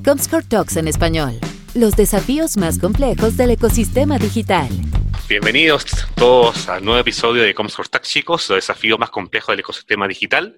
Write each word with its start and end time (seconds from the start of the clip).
Comscore 0.00 0.44
Talks 0.44 0.76
en 0.78 0.88
español. 0.88 1.38
Los 1.74 1.94
desafíos 1.94 2.56
más 2.56 2.78
complejos 2.78 3.36
del 3.36 3.50
ecosistema 3.50 4.18
digital. 4.18 4.68
Bienvenidos 5.28 5.84
todos 6.16 6.68
al 6.68 6.84
nuevo 6.84 6.98
episodio 6.98 7.42
de 7.42 7.54
Comscore 7.54 7.88
Talks, 7.88 8.08
chicos, 8.08 8.48
los 8.48 8.56
desafíos 8.56 8.98
más 8.98 9.10
complejos 9.10 9.52
del 9.52 9.60
ecosistema 9.60 10.08
digital. 10.08 10.56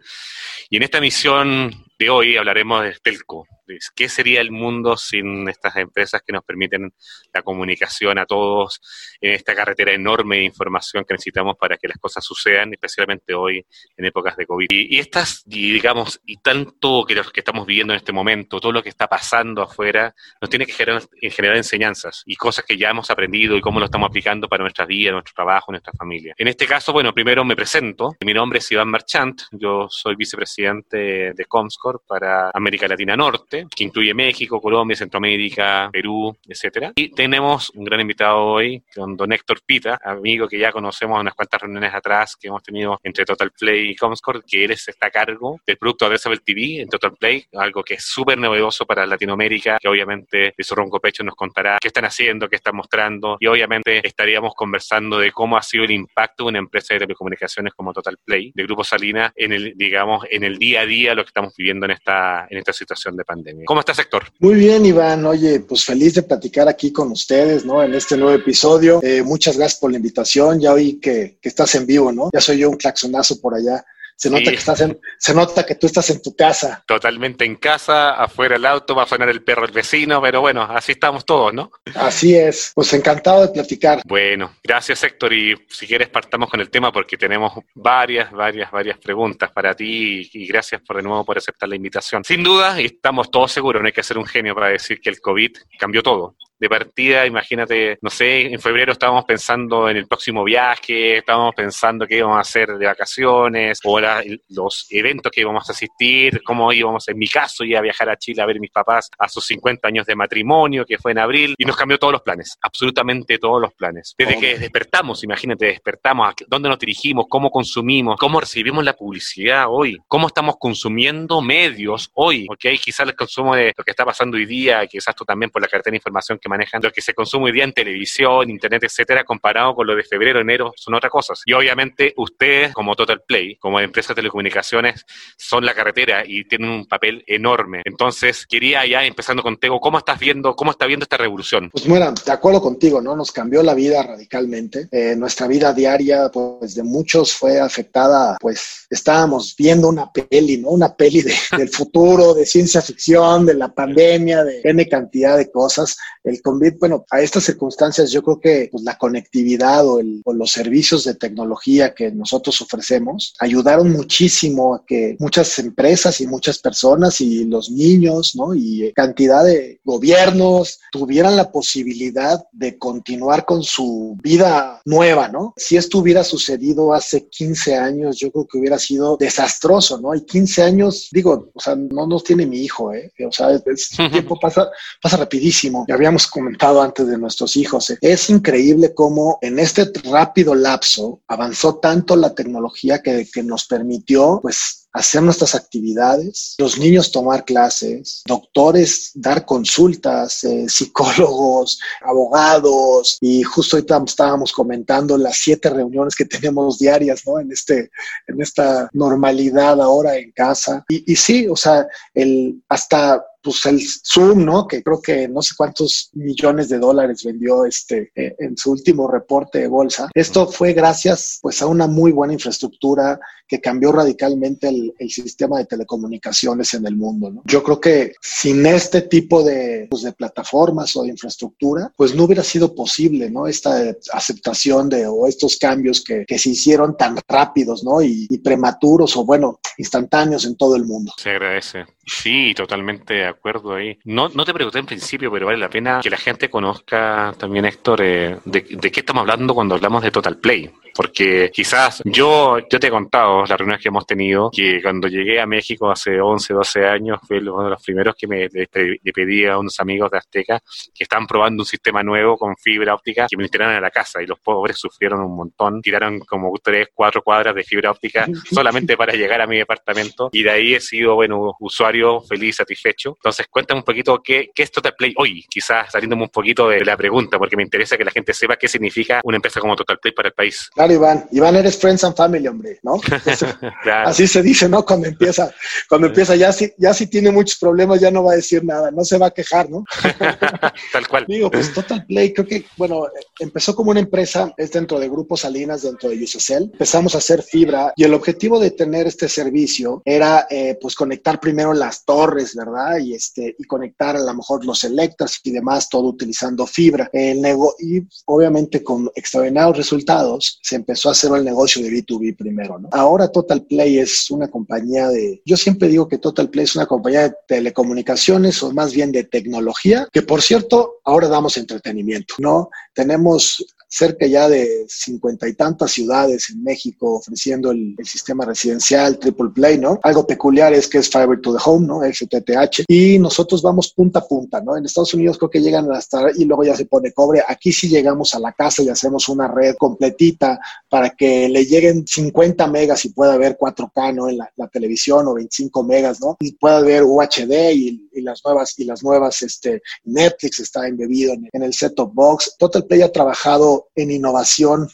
Y 0.70 0.76
en 0.78 0.84
esta 0.84 1.00
misión 1.00 1.84
de 1.98 2.10
hoy 2.10 2.36
hablaremos 2.36 2.82
de 2.82 2.96
Telco, 3.02 3.46
¿Qué 3.94 4.08
sería 4.08 4.40
el 4.40 4.50
mundo 4.50 4.96
sin 4.96 5.48
estas 5.48 5.76
empresas 5.76 6.22
que 6.26 6.32
nos 6.32 6.44
permiten 6.44 6.92
la 7.32 7.42
comunicación 7.42 8.18
a 8.18 8.26
todos 8.26 8.80
en 9.20 9.32
esta 9.32 9.54
carretera 9.54 9.92
enorme 9.92 10.36
de 10.36 10.44
información 10.44 11.04
que 11.04 11.14
necesitamos 11.14 11.56
para 11.56 11.76
que 11.78 11.88
las 11.88 11.98
cosas 11.98 12.24
sucedan, 12.24 12.72
especialmente 12.74 13.34
hoy 13.34 13.64
en 13.96 14.04
épocas 14.04 14.36
de 14.36 14.46
COVID? 14.46 14.66
Y, 14.70 14.98
estas, 14.98 15.42
digamos, 15.46 16.20
y 16.26 16.36
tanto 16.38 17.04
que 17.06 17.14
lo 17.14 17.24
que 17.24 17.40
estamos 17.40 17.66
viviendo 17.66 17.94
en 17.94 17.98
este 17.98 18.12
momento, 18.12 18.60
todo 18.60 18.72
lo 18.72 18.82
que 18.82 18.90
está 18.90 19.06
pasando 19.06 19.62
afuera, 19.62 20.14
nos 20.40 20.50
tiene 20.50 20.66
que 20.66 20.72
generar, 20.72 21.02
generar 21.20 21.56
enseñanzas 21.56 22.22
y 22.26 22.36
cosas 22.36 22.64
que 22.64 22.76
ya 22.76 22.90
hemos 22.90 23.10
aprendido 23.10 23.56
y 23.56 23.60
cómo 23.60 23.78
lo 23.78 23.86
estamos 23.86 24.08
aplicando 24.08 24.48
para 24.48 24.62
nuestras 24.62 24.88
vidas, 24.88 25.12
nuestro 25.12 25.34
trabajo, 25.34 25.72
nuestra 25.72 25.92
familia. 25.96 26.34
En 26.36 26.48
este 26.48 26.66
caso, 26.66 26.92
bueno, 26.92 27.12
primero 27.14 27.44
me 27.44 27.56
presento. 27.56 28.14
Mi 28.24 28.34
nombre 28.34 28.58
es 28.58 28.70
Iván 28.70 28.88
Marchant, 28.88 29.42
yo 29.52 29.86
soy 29.88 30.16
vicepresidente 30.16 31.32
de 31.32 31.44
Comscore 31.46 31.83
para 32.06 32.50
América 32.52 32.88
Latina 32.88 33.16
Norte 33.16 33.66
que 33.74 33.84
incluye 33.84 34.14
México, 34.14 34.60
Colombia, 34.60 34.96
Centroamérica, 34.96 35.90
Perú, 35.92 36.36
etcétera. 36.46 36.92
Y 36.94 37.10
tenemos 37.10 37.70
un 37.74 37.84
gran 37.84 38.00
invitado 38.00 38.38
hoy, 38.38 38.82
don 38.94 39.32
Héctor 39.32 39.60
Pita, 39.64 39.98
amigo 40.02 40.48
que 40.48 40.58
ya 40.58 40.72
conocemos 40.72 41.20
unas 41.20 41.34
cuantas 41.34 41.60
reuniones 41.60 41.94
atrás 41.94 42.36
que 42.36 42.48
hemos 42.48 42.62
tenido 42.62 42.98
entre 43.02 43.24
Total 43.24 43.50
Play 43.50 43.90
y 43.90 43.96
Comscore, 43.96 44.40
que 44.46 44.64
él 44.64 44.70
está 44.70 45.06
a 45.06 45.10
cargo 45.10 45.60
del 45.66 45.76
producto 45.76 46.06
Addressable 46.06 46.38
TV 46.38 46.82
en 46.82 46.88
Total 46.88 47.12
Play, 47.12 47.44
algo 47.54 47.82
que 47.82 47.94
es 47.94 48.04
súper 48.04 48.38
novedoso 48.38 48.86
para 48.86 49.06
Latinoamérica, 49.06 49.78
que 49.80 49.88
obviamente 49.88 50.54
de 50.56 50.64
su 50.64 50.74
ronco 50.74 51.00
pecho 51.00 51.22
nos 51.22 51.34
contará 51.34 51.78
qué 51.80 51.88
están 51.88 52.04
haciendo, 52.04 52.48
qué 52.48 52.56
están 52.56 52.76
mostrando, 52.76 53.36
y 53.40 53.46
obviamente 53.46 54.06
estaríamos 54.06 54.54
conversando 54.54 55.18
de 55.18 55.32
cómo 55.32 55.56
ha 55.56 55.62
sido 55.62 55.84
el 55.84 55.90
impacto 55.90 56.44
de 56.44 56.50
una 56.50 56.58
empresa 56.58 56.94
de 56.94 57.00
telecomunicaciones 57.00 57.74
como 57.74 57.92
Total 57.92 58.16
Play, 58.24 58.52
de 58.54 58.62
Grupo 58.64 58.84
Salina, 58.84 59.32
en 59.34 59.52
el, 59.52 59.74
digamos, 59.76 60.26
en 60.30 60.44
el 60.44 60.58
día 60.58 60.82
a 60.82 60.86
día 60.86 61.14
lo 61.14 61.22
que 61.22 61.28
estamos 61.28 61.54
viviendo 61.56 61.73
en 61.82 61.90
esta, 61.90 62.46
en 62.48 62.58
esta 62.58 62.72
situación 62.72 63.16
de 63.16 63.24
pandemia. 63.24 63.64
¿Cómo 63.66 63.80
estás, 63.80 63.98
Héctor? 63.98 64.24
Muy 64.38 64.54
bien, 64.54 64.84
Iván. 64.86 65.24
Oye, 65.26 65.60
pues 65.60 65.84
feliz 65.84 66.14
de 66.14 66.22
platicar 66.22 66.68
aquí 66.68 66.92
con 66.92 67.10
ustedes, 67.10 67.64
¿no? 67.64 67.82
En 67.82 67.94
este 67.94 68.16
nuevo 68.16 68.34
episodio. 68.34 69.00
Eh, 69.02 69.22
muchas 69.22 69.56
gracias 69.56 69.80
por 69.80 69.90
la 69.90 69.96
invitación. 69.96 70.60
Ya 70.60 70.72
oí 70.72 71.00
que, 71.00 71.38
que, 71.40 71.48
estás 71.48 71.74
en 71.74 71.86
vivo, 71.86 72.12
¿no? 72.12 72.30
Ya 72.32 72.40
soy 72.40 72.58
yo 72.58 72.70
un 72.70 72.76
claxonazo 72.76 73.40
por 73.40 73.54
allá. 73.54 73.84
Se 74.16 74.30
nota, 74.30 74.50
que 74.50 74.56
estás 74.56 74.80
en, 74.80 74.98
se 75.18 75.34
nota 75.34 75.66
que 75.66 75.74
tú 75.74 75.86
estás 75.86 76.08
en 76.10 76.22
tu 76.22 76.34
casa. 76.34 76.82
Totalmente 76.86 77.44
en 77.44 77.56
casa, 77.56 78.12
afuera 78.12 78.56
el 78.56 78.64
auto, 78.64 78.94
va 78.94 79.02
a 79.02 79.06
sonar 79.06 79.28
el 79.28 79.42
perro 79.42 79.62
del 79.62 79.72
vecino, 79.72 80.20
pero 80.22 80.40
bueno, 80.40 80.62
así 80.62 80.92
estamos 80.92 81.24
todos, 81.24 81.52
¿no? 81.52 81.70
Así 81.94 82.36
es. 82.36 82.72
Pues 82.74 82.92
encantado 82.92 83.42
de 83.42 83.48
platicar. 83.48 84.00
Bueno, 84.06 84.56
gracias 84.62 85.02
Héctor 85.02 85.32
y 85.32 85.54
si 85.68 85.86
quieres 85.86 86.08
partamos 86.08 86.48
con 86.48 86.60
el 86.60 86.70
tema 86.70 86.92
porque 86.92 87.16
tenemos 87.16 87.52
varias, 87.74 88.30
varias, 88.30 88.70
varias 88.70 88.98
preguntas 88.98 89.50
para 89.50 89.74
ti 89.74 90.30
y, 90.32 90.46
gracias 90.46 90.80
por 90.82 90.96
de 90.96 91.02
nuevo 91.02 91.24
por 91.24 91.38
aceptar 91.38 91.68
la 91.68 91.76
invitación. 91.76 92.24
Sin 92.24 92.42
duda, 92.42 92.80
y 92.80 92.86
estamos 92.86 93.30
todos 93.30 93.52
seguros, 93.52 93.82
no 93.82 93.86
hay 93.86 93.92
que 93.92 94.02
ser 94.02 94.18
un 94.18 94.26
genio 94.26 94.54
para 94.54 94.68
decir 94.68 95.00
que 95.00 95.10
el 95.10 95.20
COVID 95.20 95.52
cambió 95.78 96.02
todo 96.02 96.36
de 96.64 96.68
partida, 96.70 97.26
imagínate, 97.26 97.98
no 98.00 98.08
sé, 98.08 98.46
en 98.46 98.58
febrero 98.58 98.92
estábamos 98.92 99.26
pensando 99.26 99.86
en 99.90 99.98
el 99.98 100.06
próximo 100.06 100.42
viaje, 100.44 101.18
estábamos 101.18 101.54
pensando 101.54 102.06
qué 102.06 102.16
íbamos 102.16 102.38
a 102.38 102.40
hacer 102.40 102.78
de 102.78 102.86
vacaciones, 102.86 103.80
o 103.84 104.00
los 104.48 104.86
eventos 104.88 105.30
que 105.30 105.42
íbamos 105.42 105.68
a 105.68 105.72
asistir, 105.72 106.42
cómo 106.42 106.72
íbamos, 106.72 107.06
en 107.08 107.18
mi 107.18 107.28
caso, 107.28 107.64
iba 107.64 107.80
a 107.80 107.82
viajar 107.82 108.08
a 108.08 108.16
Chile 108.16 108.40
a 108.40 108.46
ver 108.46 108.56
a 108.56 108.60
mis 108.60 108.70
papás 108.70 109.10
a 109.18 109.28
sus 109.28 109.44
50 109.44 109.86
años 109.86 110.06
de 110.06 110.16
matrimonio, 110.16 110.86
que 110.86 110.96
fue 110.96 111.12
en 111.12 111.18
abril, 111.18 111.54
y 111.58 111.66
nos 111.66 111.76
cambió 111.76 111.98
todos 111.98 112.14
los 112.14 112.22
planes, 112.22 112.56
absolutamente 112.62 113.38
todos 113.38 113.60
los 113.60 113.74
planes. 113.74 114.14
Desde 114.16 114.40
que 114.40 114.58
despertamos, 114.58 115.22
imagínate, 115.22 115.66
despertamos, 115.66 116.28
a 116.28 116.34
dónde 116.46 116.70
nos 116.70 116.78
dirigimos, 116.78 117.26
cómo 117.28 117.50
consumimos, 117.50 118.16
cómo 118.18 118.40
recibimos 118.40 118.82
la 118.84 118.94
publicidad 118.94 119.66
hoy, 119.68 119.98
cómo 120.08 120.28
estamos 120.28 120.56
consumiendo 120.58 121.42
medios 121.42 122.10
hoy, 122.14 122.46
ok, 122.48 122.80
quizás 122.82 123.06
el 123.06 123.14
consumo 123.14 123.54
de 123.54 123.74
lo 123.76 123.84
que 123.84 123.90
está 123.90 124.06
pasando 124.06 124.38
hoy 124.38 124.46
día, 124.46 124.86
quizás 124.86 125.14
tú 125.14 125.26
también 125.26 125.50
por 125.50 125.60
la 125.60 125.68
cartera 125.68 125.92
de 125.92 125.98
información 125.98 126.38
que 126.38 126.48
manejan 126.54 126.82
lo 126.82 126.90
que 126.90 127.02
se 127.02 127.14
consume 127.14 127.46
hoy 127.46 127.52
día 127.52 127.64
en 127.64 127.72
televisión, 127.72 128.48
internet, 128.48 128.84
etcétera, 128.84 129.24
comparado 129.24 129.74
con 129.74 129.86
lo 129.86 129.94
de 129.94 130.04
febrero, 130.04 130.40
enero, 130.40 130.72
son 130.76 130.94
otras 130.94 131.10
cosas. 131.10 131.42
Y 131.44 131.52
obviamente 131.52 132.14
ustedes, 132.16 132.72
como 132.72 132.94
Total 132.94 133.22
Play, 133.26 133.56
como 133.56 133.80
empresa 133.80 134.08
de 134.08 134.16
telecomunicaciones, 134.16 135.04
son 135.36 135.64
la 135.64 135.74
carretera 135.74 136.24
y 136.26 136.44
tienen 136.44 136.70
un 136.70 136.86
papel 136.86 137.24
enorme. 137.26 137.82
Entonces, 137.84 138.46
quería 138.46 138.86
ya, 138.86 139.04
empezando 139.04 139.42
contigo, 139.42 139.80
¿cómo 139.80 139.98
estás 139.98 140.18
viendo, 140.18 140.54
cómo 140.54 140.70
está 140.70 140.86
viendo 140.86 141.04
esta 141.04 141.16
revolución? 141.16 141.70
Pues 141.70 141.86
mira, 141.86 142.12
de 142.12 142.32
acuerdo 142.32 142.60
contigo, 142.60 143.00
¿no? 143.00 143.16
Nos 143.16 143.32
cambió 143.32 143.62
la 143.62 143.74
vida 143.74 144.02
radicalmente. 144.02 144.88
Eh, 144.90 145.14
nuestra 145.16 145.46
vida 145.46 145.72
diaria, 145.72 146.30
pues 146.32 146.74
de 146.74 146.82
muchos 146.82 147.32
fue 147.32 147.60
afectada, 147.60 148.36
pues 148.40 148.86
estábamos 148.90 149.54
viendo 149.56 149.88
una 149.88 150.10
peli, 150.12 150.58
¿no? 150.58 150.70
Una 150.70 150.94
peli 150.94 151.22
de, 151.22 151.34
del 151.58 151.68
futuro, 151.68 152.34
de 152.34 152.46
ciencia 152.46 152.80
ficción, 152.80 153.46
de 153.46 153.54
la 153.54 153.72
pandemia, 153.72 154.44
de 154.44 154.60
N 154.64 154.88
cantidad 154.88 155.36
de 155.36 155.50
cosas. 155.50 155.96
El 156.22 156.33
COVID, 156.40 156.74
bueno, 156.78 157.04
a 157.10 157.20
estas 157.20 157.44
circunstancias 157.44 158.10
yo 158.10 158.22
creo 158.22 158.40
que 158.40 158.68
pues, 158.70 158.84
la 158.84 158.96
conectividad 158.98 159.86
o, 159.86 160.00
el, 160.00 160.22
o 160.24 160.32
los 160.32 160.52
servicios 160.52 161.04
de 161.04 161.14
tecnología 161.14 161.94
que 161.94 162.10
nosotros 162.10 162.60
ofrecemos 162.60 163.34
ayudaron 163.38 163.90
muchísimo 163.92 164.74
a 164.74 164.84
que 164.86 165.16
muchas 165.18 165.58
empresas 165.58 166.20
y 166.20 166.26
muchas 166.26 166.58
personas 166.58 167.20
y 167.20 167.44
los 167.44 167.70
niños, 167.70 168.34
¿no? 168.34 168.54
Y 168.54 168.92
cantidad 168.94 169.44
de 169.44 169.80
gobiernos 169.84 170.80
tuvieran 170.90 171.36
la 171.36 171.50
posibilidad 171.50 172.44
de 172.52 172.78
continuar 172.78 173.44
con 173.44 173.62
su 173.62 174.16
vida 174.22 174.80
nueva, 174.84 175.28
¿no? 175.28 175.54
Si 175.56 175.76
esto 175.76 175.98
hubiera 175.98 176.24
sucedido 176.24 176.92
hace 176.92 177.28
15 177.28 177.76
años, 177.76 178.18
yo 178.18 178.30
creo 178.30 178.46
que 178.46 178.58
hubiera 178.58 178.78
sido 178.78 179.16
desastroso, 179.16 180.00
¿no? 180.00 180.14
Y 180.14 180.24
15 180.24 180.62
años, 180.62 181.08
digo, 181.12 181.50
o 181.52 181.60
sea, 181.60 181.76
no 181.76 182.06
nos 182.06 182.24
tiene 182.24 182.46
mi 182.46 182.60
hijo, 182.60 182.92
¿eh? 182.92 183.12
O 183.26 183.32
sea, 183.32 183.50
el 183.50 184.10
tiempo 184.10 184.38
pasa, 184.40 184.68
pasa 185.00 185.16
rapidísimo. 185.16 185.84
Ya 185.88 185.94
habíamos 185.94 186.23
comentado 186.26 186.82
antes 186.82 187.06
de 187.06 187.18
nuestros 187.18 187.56
hijos. 187.56 187.90
¿eh? 187.90 187.98
Es 188.00 188.30
increíble 188.30 188.94
cómo 188.94 189.38
en 189.40 189.58
este 189.58 189.90
rápido 190.10 190.54
lapso 190.54 191.22
avanzó 191.28 191.76
tanto 191.76 192.16
la 192.16 192.34
tecnología 192.34 193.02
que, 193.02 193.28
que 193.32 193.42
nos 193.42 193.66
permitió, 193.66 194.40
pues, 194.42 194.84
hacer 194.94 195.22
nuestras 195.22 195.56
actividades, 195.56 196.54
los 196.58 196.78
niños 196.78 197.10
tomar 197.10 197.44
clases, 197.44 198.22
doctores 198.26 199.10
dar 199.14 199.44
consultas, 199.44 200.44
eh, 200.44 200.66
psicólogos, 200.68 201.80
abogados, 202.02 203.18
y 203.20 203.42
justo 203.42 203.76
ahorita 203.76 204.02
estábamos 204.06 204.52
comentando 204.52 205.18
las 205.18 205.36
siete 205.38 205.68
reuniones 205.68 206.14
que 206.14 206.24
tenemos 206.24 206.78
diarias, 206.78 207.22
¿no? 207.26 207.40
En, 207.40 207.50
este, 207.50 207.90
en 208.28 208.40
esta 208.40 208.88
normalidad 208.92 209.80
ahora 209.82 210.16
en 210.16 210.30
casa. 210.30 210.84
Y, 210.88 211.12
y 211.12 211.16
sí, 211.16 211.48
o 211.48 211.56
sea, 211.56 211.86
el, 212.14 212.62
hasta 212.68 213.24
pues 213.44 213.66
el 213.66 213.80
Zoom, 213.80 214.44
¿no? 214.44 214.66
Que 214.66 214.82
creo 214.82 215.00
que 215.00 215.28
no 215.28 215.42
sé 215.42 215.54
cuántos 215.56 216.10
millones 216.14 216.70
de 216.70 216.78
dólares 216.78 217.22
vendió 217.22 217.66
este 217.66 218.10
eh, 218.16 218.34
en 218.38 218.56
su 218.56 218.72
último 218.72 219.06
reporte 219.06 219.58
de 219.58 219.68
bolsa. 219.68 220.08
Esto 220.14 220.46
fue 220.46 220.72
gracias 220.72 221.38
pues 221.42 221.60
a 221.60 221.66
una 221.66 221.86
muy 221.86 222.10
buena 222.10 222.32
infraestructura 222.32 223.20
que 223.46 223.60
cambió 223.60 223.92
radicalmente 223.92 224.68
el, 224.68 224.94
sistema 225.10 225.58
de 225.58 225.66
telecomunicaciones 225.66 226.72
en 226.74 226.86
el 226.86 226.96
mundo, 226.96 227.30
¿no? 227.30 227.42
Yo 227.44 227.62
creo 227.62 227.78
que 227.78 228.14
sin 228.22 228.64
este 228.64 229.02
tipo 229.02 229.42
de, 229.44 229.86
pues, 229.90 230.02
de 230.02 230.12
plataformas 230.12 230.96
o 230.96 231.02
de 231.02 231.10
infraestructura, 231.10 231.92
pues 231.94 232.14
no 232.14 232.24
hubiera 232.24 232.42
sido 232.42 232.74
posible, 232.74 233.30
¿no? 233.30 233.46
Esta 233.46 233.94
aceptación 234.12 234.88
de 234.88 235.06
o 235.06 235.26
estos 235.26 235.58
cambios 235.58 236.02
que, 236.02 236.24
que 236.26 236.38
se 236.38 236.50
hicieron 236.50 236.96
tan 236.96 237.18
rápidos, 237.28 237.84
¿no? 237.84 238.00
Y 238.00 238.26
prematuros 238.38 239.16
o 239.16 239.24
bueno, 239.24 239.60
instantáneos 239.76 240.44
en 240.46 240.56
todo 240.56 240.76
el 240.76 240.84
mundo. 240.84 241.12
Se 241.16 241.30
agradece. 241.30 241.84
Sí, 242.06 242.54
totalmente 242.54 243.14
de 243.14 243.26
acuerdo 243.26 243.74
ahí. 243.74 243.98
No, 244.04 244.28
no 244.28 244.44
te 244.44 244.52
pregunté 244.52 244.78
en 244.78 244.86
principio, 244.86 245.30
pero 245.30 245.46
vale 245.46 245.58
la 245.58 245.70
pena 245.70 246.00
que 246.02 246.10
la 246.10 246.16
gente 246.16 246.50
conozca 246.50 247.34
también, 247.38 247.64
Héctor, 247.64 248.00
eh, 248.02 248.38
de, 248.44 248.60
de, 248.60 248.92
qué 248.92 249.00
estamos 249.00 249.22
hablando 249.22 249.54
cuando 249.54 249.74
hablamos 249.74 250.02
de 250.02 250.10
Total 250.10 250.36
Play 250.38 250.70
porque 250.94 251.50
quizás 251.52 252.02
yo, 252.04 252.58
yo 252.70 252.80
te 252.80 252.86
he 252.86 252.90
contado 252.90 253.44
las 253.44 253.58
reuniones 253.58 253.82
que 253.82 253.88
hemos 253.88 254.06
tenido, 254.06 254.50
que 254.50 254.80
cuando 254.80 255.08
llegué 255.08 255.40
a 255.40 255.46
México 255.46 255.90
hace 255.90 256.20
11, 256.20 256.54
12 256.54 256.86
años, 256.86 257.18
fue 257.26 257.38
uno 257.38 257.64
de 257.64 257.70
los 257.70 257.82
primeros 257.82 258.14
que 258.16 258.26
me 258.26 258.48
le, 258.48 258.68
pedí 259.12 259.44
a 259.46 259.58
unos 259.58 259.78
amigos 259.80 260.10
de 260.10 260.18
Azteca 260.18 260.60
que 260.94 261.04
estaban 261.04 261.26
probando 261.26 261.62
un 261.62 261.66
sistema 261.66 262.02
nuevo 262.02 262.36
con 262.36 262.56
fibra 262.56 262.94
óptica 262.94 263.26
que 263.28 263.36
me 263.36 263.44
instalaran 263.44 263.76
a 263.76 263.80
la 263.80 263.90
casa 263.90 264.22
y 264.22 264.26
los 264.26 264.38
pobres 264.38 264.78
sufrieron 264.78 265.20
un 265.20 265.36
montón, 265.36 265.82
tiraron 265.82 266.20
como 266.20 266.52
tres, 266.62 266.88
cuatro 266.94 267.22
cuadras 267.22 267.54
de 267.54 267.64
fibra 267.64 267.90
óptica 267.90 268.26
solamente 268.52 268.96
para 268.96 269.14
llegar 269.14 269.40
a 269.40 269.46
mi 269.46 269.58
departamento 269.58 270.30
y 270.32 270.42
de 270.42 270.50
ahí 270.50 270.74
he 270.74 270.80
sido, 270.80 271.16
bueno, 271.16 271.56
usuario 271.60 272.20
feliz, 272.20 272.56
satisfecho. 272.56 273.14
Entonces, 273.16 273.46
cuéntame 273.48 273.80
un 273.80 273.84
poquito 273.84 274.22
qué, 274.22 274.50
qué 274.54 274.62
es 274.62 274.70
Total 274.70 274.94
Play 274.96 275.12
hoy, 275.16 275.44
quizás 275.48 275.90
saliéndome 275.90 276.22
un 276.22 276.28
poquito 276.28 276.68
de 276.68 276.84
la 276.84 276.96
pregunta, 276.96 277.38
porque 277.38 277.56
me 277.56 277.62
interesa 277.62 277.96
que 277.96 278.04
la 278.04 278.10
gente 278.10 278.32
sepa 278.32 278.56
qué 278.56 278.68
significa 278.68 279.20
una 279.24 279.36
empresa 279.36 279.60
como 279.60 279.74
Total 279.74 279.98
Play 279.98 280.12
para 280.12 280.28
el 280.28 280.34
país. 280.34 280.70
Claro 280.72 280.83
Claro, 280.84 281.00
Iván. 281.00 281.26
Iván, 281.32 281.56
eres 281.56 281.78
Friends 281.78 282.04
and 282.04 282.14
Family, 282.14 282.46
hombre, 282.46 282.78
¿no? 282.82 283.00
Así 284.04 284.26
se 284.26 284.42
dice, 284.42 284.68
¿no? 284.68 284.84
Cuando 284.84 285.08
empieza, 285.08 285.50
cuando 285.88 286.08
empieza, 286.08 286.36
ya 286.36 286.52
si, 286.52 286.70
ya 286.76 286.92
si 286.92 287.06
tiene 287.06 287.30
muchos 287.30 287.58
problemas, 287.58 288.02
ya 288.02 288.10
no 288.10 288.22
va 288.22 288.32
a 288.32 288.36
decir 288.36 288.62
nada, 288.62 288.90
no 288.90 289.02
se 289.02 289.16
va 289.16 289.28
a 289.28 289.30
quejar, 289.30 289.70
¿no? 289.70 289.84
Tal 290.92 291.08
cual. 291.08 291.24
Digo, 291.26 291.50
pues 291.50 291.72
Total 291.72 292.04
Play, 292.04 292.34
creo 292.34 292.46
que, 292.46 292.66
bueno, 292.76 293.06
empezó 293.38 293.74
como 293.74 293.92
una 293.92 294.00
empresa, 294.00 294.52
es 294.58 294.72
dentro 294.72 295.00
de 295.00 295.08
Grupo 295.08 295.38
Salinas, 295.38 295.80
dentro 295.80 296.10
de 296.10 296.22
Usacell. 296.22 296.64
Empezamos 296.64 297.14
a 297.14 297.18
hacer 297.18 297.42
fibra 297.42 297.94
y 297.96 298.04
el 298.04 298.12
objetivo 298.12 298.60
de 298.60 298.72
tener 298.72 299.06
este 299.06 299.26
servicio 299.26 300.02
era, 300.04 300.46
eh, 300.50 300.76
pues, 300.78 300.94
conectar 300.94 301.40
primero 301.40 301.72
las 301.72 302.04
torres, 302.04 302.54
¿verdad? 302.54 302.98
Y, 302.98 303.14
este, 303.14 303.56
y 303.58 303.64
conectar 303.64 304.16
a 304.16 304.20
lo 304.20 304.34
mejor 304.34 304.66
los 304.66 304.84
electras 304.84 305.40
y 305.44 305.50
demás, 305.50 305.88
todo 305.88 306.08
utilizando 306.08 306.66
fibra. 306.66 307.08
El 307.10 307.40
nego 307.40 307.74
y 307.78 308.02
obviamente 308.26 308.84
con 308.84 309.10
extraordinarios 309.14 309.78
resultados, 309.78 310.58
se 310.62 310.73
empezó 310.76 311.08
a 311.08 311.12
hacer 311.12 311.30
el 311.32 311.44
negocio 311.44 311.82
de 311.82 311.90
B2B 311.90 312.36
primero, 312.36 312.78
¿no? 312.78 312.88
Ahora 312.92 313.28
Total 313.28 313.62
Play 313.64 313.98
es 313.98 314.30
una 314.30 314.48
compañía 314.48 315.08
de, 315.08 315.42
yo 315.44 315.56
siempre 315.56 315.88
digo 315.88 316.08
que 316.08 316.18
Total 316.18 316.50
Play 316.50 316.64
es 316.64 316.76
una 316.76 316.86
compañía 316.86 317.28
de 317.28 317.34
telecomunicaciones 317.46 318.62
o 318.62 318.72
más 318.72 318.92
bien 318.92 319.12
de 319.12 319.24
tecnología, 319.24 320.08
que 320.12 320.22
por 320.22 320.42
cierto, 320.42 321.00
ahora 321.04 321.28
damos 321.28 321.56
entretenimiento, 321.56 322.34
¿no? 322.38 322.70
Tenemos 322.92 323.64
cerca 323.94 324.26
ya 324.26 324.48
de 324.48 324.86
cincuenta 324.88 325.48
y 325.48 325.54
tantas 325.54 325.92
ciudades 325.92 326.50
en 326.50 326.64
México 326.64 327.14
ofreciendo 327.14 327.70
el, 327.70 327.94
sistema 328.02 328.44
residencial 328.44 329.18
Triple 329.18 329.50
Play, 329.54 329.78
¿no? 329.78 329.98
Algo 330.02 330.26
peculiar 330.26 330.72
es 330.72 330.88
que 330.88 330.98
es 330.98 331.08
Fiber 331.08 331.40
to 331.40 331.52
the 331.52 331.62
Home, 331.64 331.86
¿no? 331.86 332.00
FTTH. 332.00 332.84
Y 332.88 333.18
nosotros 333.18 333.62
vamos 333.62 333.92
punta 333.92 334.18
a 334.18 334.26
punta, 334.26 334.60
¿no? 334.60 334.76
En 334.76 334.84
Estados 334.84 335.14
Unidos 335.14 335.38
creo 335.38 335.50
que 335.50 335.60
llegan 335.60 335.90
hasta, 335.92 336.30
y 336.36 336.44
luego 336.44 336.64
ya 336.64 336.76
se 336.76 336.86
pone 336.86 337.12
cobre. 337.12 337.42
Aquí 337.46 337.72
sí 337.72 337.88
llegamos 337.88 338.34
a 338.34 338.40
la 338.40 338.52
casa 338.52 338.82
y 338.82 338.88
hacemos 338.88 339.28
una 339.28 339.48
red 339.48 339.76
completita 339.76 340.58
para 340.88 341.10
que 341.10 341.48
le 341.48 341.64
lleguen 341.64 342.04
50 342.06 342.66
megas 342.66 343.04
y 343.04 343.10
pueda 343.10 343.36
ver 343.36 343.56
4K, 343.56 344.14
¿no? 344.14 344.28
En 344.28 344.38
la, 344.38 344.50
televisión 344.72 345.28
o 345.28 345.34
25 345.34 345.84
megas, 345.84 346.20
¿no? 346.20 346.36
Y 346.40 346.52
pueda 346.52 346.80
ver 346.80 347.04
UHD 347.04 347.72
y, 347.74 348.03
las 348.22 348.40
nuevas, 348.44 348.78
y 348.78 348.84
las 348.84 349.02
nuevas, 349.02 349.42
este, 349.42 349.82
Netflix 350.04 350.60
está 350.60 350.86
embebido 350.86 351.32
en, 351.32 351.62
el 351.62 351.74
set-top 351.74 352.12
box. 352.12 352.56
Total 352.58 352.84
Play 352.86 353.02
ha 353.02 353.12
trabajado 353.12 353.88
en 353.94 354.10
innovación 354.10 354.88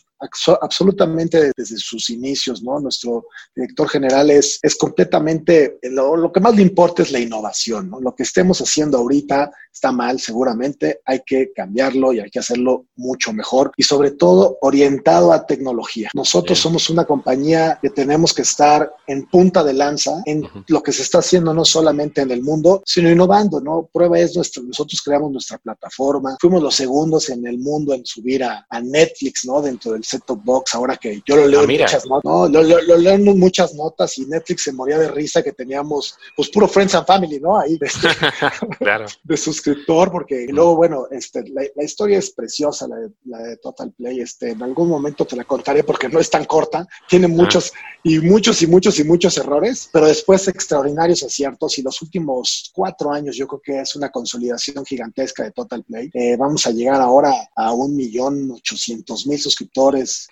absolutamente 0.61 1.50
desde 1.56 1.78
sus 1.78 2.11
inicios, 2.11 2.62
¿no? 2.62 2.78
Nuestro 2.78 3.26
director 3.56 3.88
general 3.88 4.31
es, 4.31 4.58
es 4.62 4.76
completamente, 4.76 5.78
lo, 5.82 6.14
lo, 6.14 6.31
que 6.31 6.40
más 6.40 6.55
le 6.55 6.62
importa 6.62 7.02
es 7.02 7.11
la 7.11 7.20
innovación, 7.20 7.88
¿no? 7.88 8.00
Lo 8.00 8.14
que 8.14 8.25
estemos 8.25 8.61
haciendo 8.61 8.99
ahorita 8.99 9.50
está 9.72 9.93
mal, 9.93 10.20
seguramente, 10.20 11.00
hay 11.05 11.20
que 11.25 11.52
cambiarlo 11.52 12.12
y 12.12 12.20
hay 12.20 12.31
que 12.31 12.38
hacerlo 12.38 12.87
mucho 12.96 13.32
mejor 13.32 13.72
y 13.76 13.82
sobre 13.82 14.11
todo 14.11 14.58
orientado 14.61 15.32
a 15.32 15.46
tecnología. 15.46 16.11
Nosotros 16.14 16.58
somos 16.58 16.90
una 16.90 17.05
compañía 17.05 17.78
que 17.81 17.90
tenemos 17.90 18.34
que 18.34 18.43
estar 18.43 18.93
en 19.06 19.26
punta 19.26 19.64
de 19.64 19.72
lanza 19.72 20.22
en 20.26 20.46
lo 20.69 20.82
que 20.82 20.93
se 20.93 21.02
está 21.02 21.19
haciendo 21.19 21.55
no 21.55 21.64
solamente 21.64 22.20
en 22.20 22.31
el 22.31 22.43
mundo, 22.43 22.82
sino 22.84 23.11
innovando, 23.11 23.61
¿no? 23.61 23.88
Prueba 23.93 24.19
es 24.19 24.37
nuestro, 24.37 24.62
nosotros 24.62 25.00
creamos 25.02 25.32
nuestra 25.32 25.58
plataforma, 25.58 26.37
fuimos 26.40 26.62
los 26.62 26.75
segundos 26.75 27.31
en 27.31 27.46
el 27.46 27.58
mundo 27.58 27.94
en 27.94 28.05
subir 28.05 28.44
a, 28.44 28.66
a 28.69 28.81
Netflix, 28.81 29.44
¿no? 29.44 29.62
Dentro 29.62 29.93
del 29.93 30.05
set-top 30.05 30.40
box, 30.44 30.75
ahora 30.75 30.96
que 30.96 31.23
yo 31.26 31.37
lo 31.37 31.46
leo 31.46 31.61
ah, 31.61 31.64
en 31.64 31.70
muchas 31.70 32.06
notas, 32.06 32.25
¿no? 32.25 32.49
Lo, 32.49 32.96
leo 32.99 33.14
en 33.14 33.38
muchas 33.38 33.75
notas 33.75 34.19
y 34.19 34.26
Netflix 34.26 34.64
se 34.64 34.73
moría 34.73 34.99
de 34.99 35.11
risa 35.11 35.43
que 35.43 35.52
teníamos, 35.52 36.16
pues 36.37 36.49
puro 36.50 36.69
Friends 36.69 36.94
and 36.94 37.06
Family, 37.06 37.40
¿no? 37.40 37.58
Ahí, 37.58 37.78
de, 37.78 37.90
claro. 38.78 39.06
de 39.23 39.37
suscriptor, 39.61 40.11
porque 40.11 40.47
luego, 40.49 40.77
bueno, 40.77 41.07
este, 41.11 41.45
la, 41.49 41.85
historia 41.85 42.19
es 42.19 42.31
preciosa, 42.31 42.87
la 42.89 42.97
de, 42.97 43.11
la 43.25 43.39
de, 43.39 43.57
Total 43.57 43.93
Play, 43.93 44.21
este, 44.21 44.51
en 44.51 44.62
algún 44.62 44.89
momento 44.89 45.25
te 45.25 45.37
la 45.37 45.45
contaré 45.45 45.85
porque 45.85 46.09
no 46.09 46.19
es 46.19 46.31
tan 46.31 46.45
corta, 46.45 46.87
tiene 47.09 47.27
ah. 47.27 47.29
muchos 47.29 47.73
y 48.03 48.19
muchos 48.21 48.62
y 48.62 48.67
muchos 48.67 48.99
y 48.99 49.05
muchos 49.05 49.37
errores, 49.37 49.89
pero 49.93 50.07
después 50.07 50.49
extraordinarios 50.49 51.23
aciertos 51.23 51.79
y 51.79 51.83
los 51.83 52.01
últimos 52.03 52.71
cuatro 52.75 53.12
años 53.12 53.37
yo 53.37 53.47
creo 53.47 53.61
que 53.61 53.81
es 53.81 53.97
una 53.97 54.11
consolidación 54.11 54.85
gigantesca 54.85 55.45
de 55.45 55.53
Total 55.53 55.85
Play. 55.85 56.11
Eh, 56.15 56.37
vamos 56.37 56.67
a 56.67 56.71
llegar 56.71 57.01
ahora 57.01 57.33
a 57.55 57.73
un 57.73 57.97
millón 57.97 58.51
ochocientos 58.51 59.27
mil 59.27 59.39
suscriptores 59.39 59.71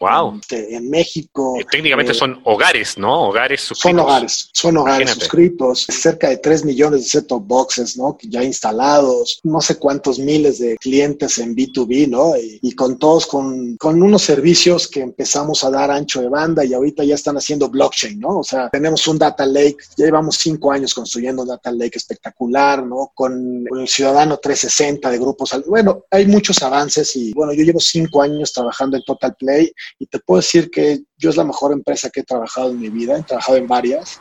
Wow. 0.01 0.39
Este, 0.41 0.75
en 0.75 0.91
México. 0.91 1.57
Eh, 1.59 1.67
técnicamente 1.71 2.13
eh, 2.13 2.15
son 2.15 2.41
hogares, 2.45 2.99
¿no? 2.99 3.29
Hogares 3.29 3.61
suscritos. 3.61 3.91
Son 3.91 3.99
hogares, 3.99 4.51
son 4.53 4.77
hogares 4.77 5.11
suscritos. 5.11 5.87
Cerca 5.89 6.29
de 6.29 6.39
3 6.39 6.65
millones 6.65 7.03
de 7.03 7.09
set-top 7.09 7.45
boxes, 7.47 7.97
¿no? 7.97 8.17
Ya 8.23 8.43
instalados. 8.43 9.18
No 9.45 9.61
sé 9.61 9.77
cuántos 9.77 10.19
miles 10.19 10.59
de 10.59 10.77
clientes 10.77 11.39
en 11.39 11.55
B2B, 11.55 12.09
¿no? 12.09 12.35
Y, 12.37 12.73
con 12.73 12.99
todos, 12.99 13.27
con, 13.27 13.77
con 13.77 14.03
unos 14.03 14.23
servicios 14.23 14.89
que 14.89 15.01
empezamos 15.01 15.65
a 15.65 15.71
dar 15.71 15.91
ancho 15.91 16.21
de 16.21 16.29
banda 16.29 16.65
y 16.65 16.75
ahorita 16.75 17.05
ya 17.05 17.15
están 17.15 17.37
haciendo 17.37 17.69
blockchain, 17.69 18.19
¿no? 18.19 18.39
O 18.41 18.45
sea, 18.45 18.69
tenemos 18.71 19.07
un 19.09 19.19
data 19.19 19.47
lake. 19.47 19.79
Ya 19.97 20.07
llevamos 20.07 20.37
cinco 20.37 20.73
años 20.73 20.95
construyendo 20.95 21.43
un 21.43 21.49
data 21.49 21.73
lake 21.73 21.97
espectacular, 21.97 22.85
¿no? 22.85 23.13
Con 23.15 23.65
el 23.79 23.89
Ciudadano 23.89 24.39
360 24.39 25.11
de 25.11 25.19
grupos. 25.19 25.55
Bueno, 25.67 26.05
hay 26.11 26.27
muchos 26.27 26.63
avances 26.63 27.15
y 27.17 27.33
bueno, 27.33 27.53
yo 27.53 27.65
llevo 27.65 27.81
cinco 27.81 28.23
años 28.23 28.53
trabajando 28.53 28.97
en 28.97 29.03
Total 29.05 29.35
Play 29.37 29.73
y 29.99 30.07
te 30.07 30.19
puedo 30.21 30.41
decir 30.41 30.71
que 30.71 31.03
yo 31.19 31.31
es 31.31 31.37
la 31.37 31.45
mejor 31.45 31.73
empresa 31.73 32.11
que 32.11 32.21
he 32.21 32.25
trabajado 32.25 32.71
en 32.71 32.81
mi 32.81 32.89
vida, 32.89 33.19
he 33.19 33.23
trabajado 33.23 33.59
en 33.59 33.67
varias, 33.67 34.21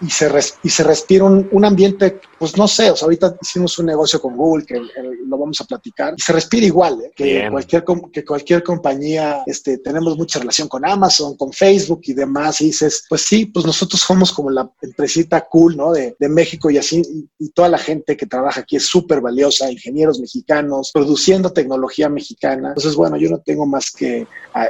y, 0.00 0.10
se 0.10 0.30
y 0.62 0.68
se 0.68 0.82
respira 0.82 1.24
un, 1.24 1.64
ambiente, 1.64 2.20
pues 2.38 2.56
no 2.56 2.66
sé, 2.66 2.90
o 2.90 2.96
sea, 2.96 3.06
ahorita 3.06 3.36
hicimos 3.40 3.78
un 3.78 3.86
negocio 3.86 4.20
con 4.20 4.36
Google, 4.36 4.66
que 4.66 4.74
lo 4.74 5.38
vamos 5.38 5.60
a 5.60 5.64
platicar, 5.64 6.14
y 6.16 6.20
se 6.20 6.32
respira 6.32 6.66
igual, 6.66 7.00
¿eh? 7.00 7.12
que, 7.14 7.48
cualquier, 7.50 7.84
que 8.12 8.24
cualquier 8.24 8.62
compañía, 8.64 9.42
este, 9.46 9.78
tenemos 9.78 10.16
mucha 10.16 10.40
relación 10.40 10.66
con 10.68 10.84
Amazon, 10.84 11.36
con 11.36 11.52
Facebook 11.52 12.00
y 12.04 12.14
demás, 12.14 12.60
y 12.60 12.66
dices, 12.66 13.04
pues 13.08 13.22
sí, 13.22 13.46
pues 13.46 13.64
nosotros 13.64 14.00
somos 14.00 14.32
como 14.32 14.50
la 14.50 14.68
empresita 14.82 15.42
cool, 15.48 15.76
¿no? 15.76 15.92
De, 15.92 16.16
de 16.18 16.28
México 16.28 16.70
y 16.70 16.78
así, 16.78 17.02
y, 17.38 17.50
toda 17.52 17.68
la 17.68 17.78
gente 17.78 18.16
que 18.16 18.26
trabaja 18.26 18.60
aquí 18.60 18.76
es 18.76 18.86
súper 18.86 19.20
valiosa, 19.20 19.70
ingenieros 19.70 20.18
mexicanos, 20.18 20.90
produciendo 20.92 21.52
tecnología 21.52 22.08
mexicana. 22.08 22.68
Entonces, 22.68 22.94
bueno, 22.94 23.18
yo 23.18 23.28
no 23.28 23.38
tengo 23.38 23.66
más 23.66 23.90
que 23.90 24.26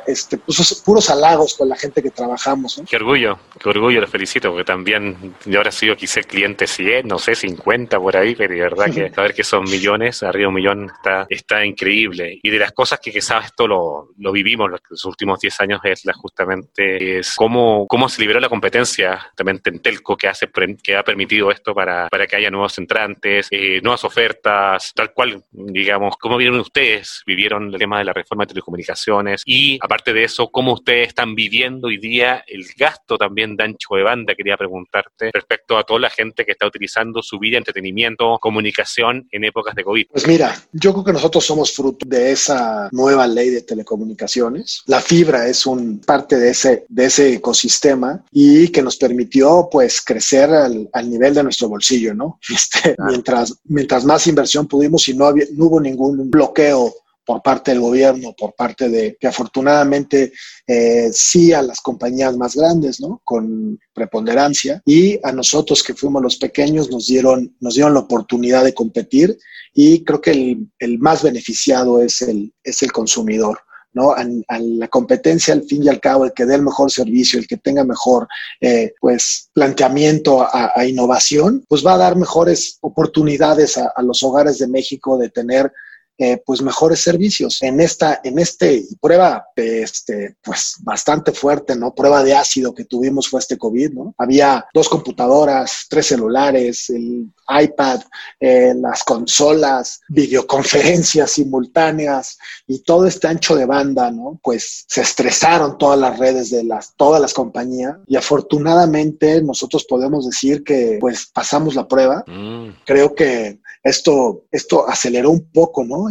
este, 0.06 0.38
pues, 0.38 0.82
puros 0.84 1.08
halagos 1.10 1.54
con 1.62 1.68
la 1.68 1.76
gente 1.76 2.02
que 2.02 2.10
trabajamos. 2.10 2.82
Qué 2.90 2.96
orgullo, 2.96 3.38
qué 3.60 3.68
orgullo, 3.68 4.00
lo 4.00 4.08
felicito, 4.08 4.50
porque 4.50 4.64
también 4.64 5.36
yo 5.44 5.60
ahora 5.60 5.70
sido 5.70 5.94
quizé 5.94 6.24
cliente 6.24 6.66
100, 6.66 7.06
no 7.06 7.20
sé, 7.20 7.36
50 7.36 8.00
por 8.00 8.16
ahí, 8.16 8.34
pero 8.34 8.52
de 8.52 8.60
verdad 8.60 8.86
que 8.92 9.10
saber 9.14 9.32
que 9.32 9.44
son 9.44 9.62
millones, 9.62 10.24
arriba 10.24 10.48
un 10.48 10.54
millón 10.54 10.90
está, 10.92 11.24
está 11.28 11.64
increíble. 11.64 12.40
Y 12.42 12.50
de 12.50 12.58
las 12.58 12.72
cosas 12.72 12.98
que 12.98 13.12
quizás 13.12 13.44
esto 13.44 13.68
lo, 13.68 14.08
lo 14.18 14.32
vivimos 14.32 14.68
los, 14.72 15.04
últimos 15.04 15.38
10 15.38 15.60
años 15.60 15.80
es 15.84 16.04
la, 16.04 16.14
justamente 16.14 17.18
es 17.20 17.36
cómo, 17.36 17.86
cómo 17.86 18.08
se 18.08 18.20
liberó 18.20 18.40
la 18.40 18.48
competencia 18.48 19.30
también 19.36 19.60
en 19.64 19.78
Telco 19.78 20.16
que, 20.16 20.26
hace, 20.26 20.50
que 20.82 20.96
ha 20.96 21.04
permitido 21.04 21.52
esto 21.52 21.76
para, 21.76 22.08
para 22.08 22.26
que 22.26 22.34
haya 22.34 22.50
nuevos 22.50 22.76
entrantes, 22.78 23.46
eh, 23.52 23.80
nuevas 23.84 24.02
ofertas, 24.02 24.92
tal 24.96 25.12
cual, 25.12 25.44
digamos, 25.52 26.16
cómo 26.16 26.38
vieron 26.38 26.58
ustedes, 26.58 27.22
vivieron 27.24 27.72
el 27.72 27.78
tema 27.78 27.98
de 27.98 28.04
la 28.04 28.12
reforma 28.12 28.42
de 28.42 28.48
telecomunicaciones 28.48 29.42
y 29.46 29.78
aparte 29.80 30.12
de 30.12 30.24
eso, 30.24 30.50
cómo 30.50 30.72
ustedes 30.72 31.06
están 31.06 31.36
viviendo 31.36 31.51
hoy 31.82 31.98
día 31.98 32.42
el 32.46 32.64
gasto 32.76 33.18
también 33.18 33.56
de 33.56 33.64
ancho 33.64 33.94
de 33.94 34.02
banda, 34.02 34.34
quería 34.34 34.56
preguntarte, 34.56 35.30
respecto 35.32 35.76
a 35.76 35.84
toda 35.84 36.00
la 36.00 36.10
gente 36.10 36.44
que 36.44 36.52
está 36.52 36.66
utilizando 36.66 37.22
su 37.22 37.38
vida, 37.38 37.58
entretenimiento, 37.58 38.38
comunicación 38.40 39.28
en 39.30 39.44
épocas 39.44 39.74
de 39.74 39.84
COVID. 39.84 40.06
Pues 40.10 40.26
mira, 40.26 40.56
yo 40.72 40.92
creo 40.92 41.04
que 41.04 41.12
nosotros 41.12 41.44
somos 41.44 41.72
fruto 41.72 42.06
de 42.08 42.32
esa 42.32 42.88
nueva 42.92 43.26
ley 43.26 43.50
de 43.50 43.62
telecomunicaciones. 43.62 44.82
La 44.86 45.00
fibra 45.00 45.46
es 45.46 45.66
un 45.66 46.00
parte 46.00 46.36
de 46.36 46.50
ese, 46.50 46.86
de 46.88 47.04
ese 47.04 47.34
ecosistema 47.34 48.24
y 48.30 48.68
que 48.68 48.82
nos 48.82 48.96
permitió 48.96 49.68
pues 49.70 50.00
crecer 50.00 50.50
al, 50.50 50.88
al 50.92 51.10
nivel 51.10 51.34
de 51.34 51.42
nuestro 51.42 51.68
bolsillo, 51.68 52.14
¿no? 52.14 52.38
Este, 52.62 52.94
mientras, 53.08 53.58
mientras 53.64 54.04
más 54.04 54.26
inversión 54.26 54.68
pudimos 54.68 55.08
y 55.08 55.14
no, 55.14 55.26
había, 55.26 55.46
no 55.54 55.64
hubo 55.66 55.80
ningún 55.80 56.30
bloqueo 56.30 56.94
por 57.24 57.42
parte 57.42 57.70
del 57.70 57.80
gobierno, 57.80 58.34
por 58.36 58.54
parte 58.54 58.88
de 58.88 59.16
que 59.20 59.26
afortunadamente 59.26 60.32
eh, 60.66 61.10
sí 61.12 61.52
a 61.52 61.62
las 61.62 61.80
compañías 61.80 62.36
más 62.36 62.56
grandes, 62.56 63.00
¿no? 63.00 63.20
Con 63.24 63.78
preponderancia 63.92 64.82
y 64.84 65.18
a 65.22 65.32
nosotros 65.32 65.82
que 65.82 65.94
fuimos 65.94 66.22
los 66.22 66.36
pequeños 66.36 66.90
nos 66.90 67.06
dieron, 67.06 67.56
nos 67.60 67.74
dieron 67.74 67.94
la 67.94 68.00
oportunidad 68.00 68.64
de 68.64 68.74
competir 68.74 69.38
y 69.74 70.04
creo 70.04 70.20
que 70.20 70.32
el, 70.32 70.70
el 70.78 70.98
más 70.98 71.22
beneficiado 71.22 72.02
es 72.02 72.22
el, 72.22 72.52
es 72.62 72.82
el 72.82 72.92
consumidor. 72.92 73.58
¿no? 73.94 74.12
A, 74.12 74.24
la 74.58 74.88
competencia, 74.88 75.54
al 75.54 75.64
fin 75.64 75.84
y 75.84 75.88
al 75.88 76.00
cabo, 76.00 76.24
el 76.24 76.32
que 76.32 76.46
dé 76.46 76.54
el 76.54 76.62
mejor 76.62 76.90
servicio, 76.90 77.38
el 77.38 77.46
que 77.46 77.58
tenga 77.58 77.84
mejor 77.84 78.26
eh, 78.60 78.94
pues, 79.00 79.50
planteamiento 79.52 80.42
a, 80.42 80.72
a, 80.74 80.86
innovación, 80.86 81.64
pues 81.68 81.84
va 81.84 81.94
a 81.94 81.98
dar 81.98 82.16
mejores 82.16 82.78
oportunidades 82.80 83.76
a, 83.78 83.92
a, 83.94 84.02
los 84.02 84.22
hogares 84.22 84.58
de 84.58 84.68
México 84.68 85.18
de 85.18 85.28
tener 85.28 85.70
eh, 86.18 86.40
pues 86.44 86.62
mejores 86.62 87.00
servicios. 87.00 87.62
En 87.62 87.80
esta, 87.80 88.20
en 88.22 88.38
este 88.38 88.84
prueba, 89.00 89.46
este, 89.56 90.36
pues 90.42 90.76
bastante 90.80 91.32
fuerte, 91.32 91.74
¿no? 91.74 91.94
Prueba 91.94 92.22
de 92.22 92.34
ácido 92.34 92.74
que 92.74 92.84
tuvimos 92.84 93.28
fue 93.28 93.40
este 93.40 93.58
COVID, 93.58 93.92
¿no? 93.92 94.14
Había 94.18 94.66
dos 94.74 94.88
computadoras, 94.88 95.86
tres 95.88 96.06
celulares, 96.06 96.90
el 96.90 97.32
iPad, 97.48 98.00
eh, 98.40 98.72
las 98.76 99.02
consolas, 99.04 100.00
videoconferencias 100.08 101.32
simultáneas 101.32 102.38
y 102.66 102.80
todo 102.80 103.06
este 103.06 103.28
ancho 103.28 103.56
de 103.56 103.66
banda, 103.66 104.10
¿no? 104.10 104.38
Pues 104.42 104.84
se 104.88 105.02
estresaron 105.02 105.78
todas 105.78 105.98
las 105.98 106.18
redes 106.18 106.50
de 106.50 106.64
las, 106.64 106.94
todas 106.96 107.20
las 107.20 107.34
compañías 107.34 107.96
y 108.06 108.16
afortunadamente 108.16 109.42
nosotros 109.42 109.84
podemos 109.84 110.26
decir 110.26 110.62
que 110.62 110.98
pues 111.00 111.26
pasamos 111.32 111.74
la 111.74 111.88
prueba. 111.88 112.24
Mm. 112.26 112.82
Creo 112.84 113.14
que 113.14 113.60
esto, 113.82 114.44
esto 114.52 114.88
aceleró 114.88 115.30
un 115.30 115.50
poco 115.50 115.82
¿no? 115.84 116.01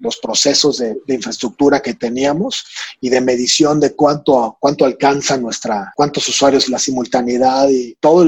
Los 0.00 0.16
procesos 0.18 0.78
de, 0.78 0.96
infraestructura 1.08 1.80
que 1.80 1.94
teníamos 1.94 2.64
y 3.00 3.08
de 3.08 3.20
medición 3.20 3.80
de 3.80 3.94
cuánto, 3.94 4.56
cuánto 4.60 4.84
alcanza 4.84 5.36
nuestra, 5.36 5.92
cuántos 5.96 6.28
usuarios 6.28 6.68
la 6.68 6.78
simultaneidad 6.78 7.68
y 7.68 7.96
todo 8.00 8.24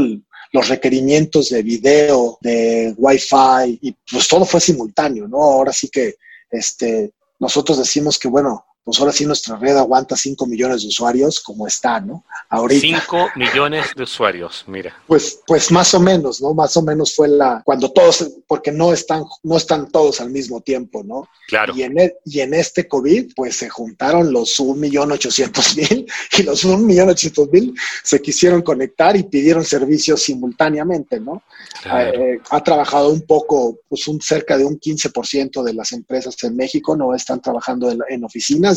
los 0.52 0.68
requerimientos 0.68 1.48
de 1.50 1.62
video, 1.62 2.38
de 2.40 2.94
Wi-Fi, 2.96 3.78
y 3.82 3.96
pues 4.10 4.26
todo 4.26 4.44
fue 4.44 4.60
simultáneo, 4.60 5.28
¿no? 5.28 5.38
Ahora 5.38 5.72
sí 5.72 5.88
que 5.88 6.16
este, 6.50 7.12
nosotros 7.38 7.78
decimos 7.78 8.18
que, 8.18 8.28
bueno, 8.28 8.64
pues 8.82 8.98
ahora 8.98 9.12
sí 9.12 9.26
nuestra 9.26 9.56
red 9.56 9.76
aguanta 9.76 10.16
5 10.16 10.46
millones 10.46 10.82
de 10.82 10.88
usuarios 10.88 11.40
como 11.40 11.66
está, 11.66 12.00
¿no? 12.00 12.24
Ahorita. 12.48 12.80
5 12.80 13.28
millones 13.36 13.86
de 13.94 14.02
usuarios, 14.04 14.64
mira. 14.66 14.96
Pues, 15.06 15.40
pues 15.46 15.70
más 15.70 15.92
o 15.94 16.00
menos, 16.00 16.40
¿no? 16.40 16.54
Más 16.54 16.76
o 16.76 16.82
menos 16.82 17.14
fue 17.14 17.28
la, 17.28 17.62
cuando 17.64 17.92
todos, 17.92 18.28
porque 18.46 18.72
no 18.72 18.92
están, 18.92 19.24
no 19.42 19.56
están 19.56 19.90
todos 19.90 20.20
al 20.20 20.30
mismo 20.30 20.62
tiempo, 20.62 21.02
¿no? 21.04 21.28
Claro. 21.46 21.74
Y 21.76 21.82
en, 21.82 21.98
e, 21.98 22.14
y 22.24 22.40
en 22.40 22.54
este 22.54 22.88
COVID, 22.88 23.32
pues 23.36 23.56
se 23.56 23.68
juntaron 23.68 24.32
los 24.32 24.58
1.800.000 24.58 26.10
y 26.38 26.42
los 26.42 26.64
1.800.000 26.64 27.78
se 28.02 28.22
quisieron 28.22 28.62
conectar 28.62 29.14
y 29.16 29.24
pidieron 29.24 29.64
servicios 29.64 30.22
simultáneamente, 30.22 31.20
¿no? 31.20 31.42
Eh, 31.84 32.40
ha 32.50 32.62
trabajado 32.62 33.10
un 33.10 33.22
poco, 33.22 33.80
pues 33.88 34.08
un 34.08 34.20
cerca 34.20 34.56
de 34.56 34.64
un 34.64 34.80
15% 34.80 35.62
de 35.62 35.74
las 35.74 35.92
empresas 35.92 36.42
en 36.44 36.56
México 36.56 36.96
no 36.96 37.14
están 37.14 37.40
trabajando 37.40 37.90
en 37.90 38.24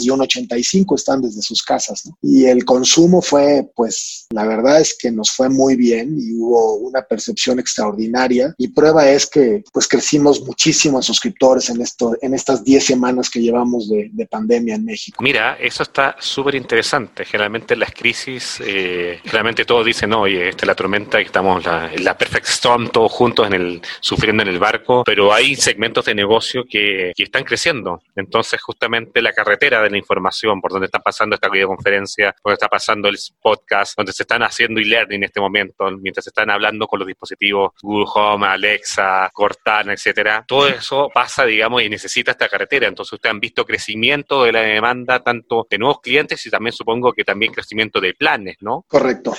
y 0.01 0.09
un 0.09 0.21
85 0.21 0.95
están 0.95 1.21
desde 1.21 1.41
sus 1.41 1.62
casas. 1.62 2.09
Y 2.21 2.45
el 2.45 2.65
consumo 2.65 3.21
fue, 3.21 3.67
pues, 3.75 4.27
la 4.31 4.45
verdad 4.45 4.79
es 4.81 4.95
que 4.97 5.12
nos 5.12 5.31
fue 5.31 5.50
muy 5.50 5.75
bien 5.75 6.15
y 6.19 6.33
hubo 6.33 6.75
una 6.75 7.01
percepción 7.01 7.59
extraordinaria. 7.59 8.53
Y 8.57 8.69
prueba 8.69 9.09
es 9.09 9.27
que, 9.27 9.63
pues, 9.71 9.88
crecimos 9.88 10.41
muchísimo 10.41 10.97
en 10.97 11.03
suscriptores 11.03 11.69
en, 11.69 11.81
esto, 11.81 12.15
en 12.21 12.33
estas 12.33 12.63
10 12.63 12.83
semanas 12.83 13.29
que 13.29 13.41
llevamos 13.41 13.89
de, 13.89 14.12
pandemia 14.31 14.75
en 14.75 14.85
México. 14.85 15.21
Mira, 15.21 15.57
eso 15.59 15.83
está 15.83 16.15
súper 16.17 16.55
interesante. 16.55 17.25
Generalmente 17.25 17.73
en 17.73 17.81
las 17.81 17.91
crisis, 17.91 18.57
eh, 18.65 19.19
generalmente 19.21 19.65
todos 19.65 19.85
dicen, 19.85 20.13
oye, 20.13 20.47
esta 20.47 20.63
es 20.63 20.67
la 20.67 20.75
tormenta 20.75 21.21
y 21.21 21.25
estamos 21.25 21.63
en 21.93 22.03
la 22.03 22.17
perfect 22.17 22.47
storm 22.47 22.89
todos 22.89 23.12
juntos 23.12 23.47
en 23.47 23.53
el, 23.53 23.81
sufriendo 24.00 24.43
en 24.43 24.50
el 24.50 24.59
barco, 24.59 25.03
pero 25.05 25.33
hay 25.33 25.55
segmentos 25.55 26.05
de 26.05 26.15
negocio 26.15 26.63
que, 26.67 27.12
que 27.15 27.23
están 27.23 27.43
creciendo. 27.43 28.01
Entonces, 28.15 28.62
justamente 28.62 29.21
la 29.21 29.33
carretera 29.33 29.83
de 29.84 29.92
la 29.92 29.98
información, 29.98 30.62
por 30.62 30.72
donde 30.72 30.86
está 30.86 31.00
pasando 31.00 31.36
esta 31.36 31.50
videoconferencia, 31.50 32.36
por 32.42 32.52
donde 32.52 32.56
está 32.56 32.68
pasando 32.68 33.08
el 33.08 33.18
podcast, 33.42 33.96
donde 33.98 34.13
se 34.13 34.24
están 34.24 34.44
haciendo 34.44 34.80
e-learning 34.80 35.18
en 35.18 35.24
este 35.25 35.40
momento, 35.40 35.90
mientras 36.00 36.24
se 36.24 36.30
están 36.30 36.50
hablando 36.50 36.88
con 36.88 37.00
los 37.00 37.08
dispositivos 37.08 37.72
Google 37.82 38.08
Home, 38.13 38.48
Alexa, 38.48 39.30
Cortana, 39.34 39.94
etcétera. 39.94 40.44
Todo 40.48 40.68
eso 40.68 41.10
pasa, 41.13 41.46
digamos, 41.46 41.82
y 41.84 41.90
necesita 41.90 42.32
esta 42.32 42.50
carretera. 42.50 42.88
Entonces, 42.88 43.13
ustedes 43.13 43.32
han 43.32 43.40
visto 43.40 43.66
crecimiento 43.66 44.44
de 44.44 44.52
la 44.52 44.62
demanda 44.62 45.22
tanto 45.22 45.68
de 45.70 45.78
nuevos 45.78 46.02
clientes 46.02 46.46
y 46.46 46.50
también 46.50 46.74
supongo 46.74 47.13
que 47.13 47.24
también 47.24 47.54
crecimiento 47.54 48.00
de 48.00 48.13
planes, 48.13 48.58
¿no? 48.62 48.86
Correcto. 48.88 49.34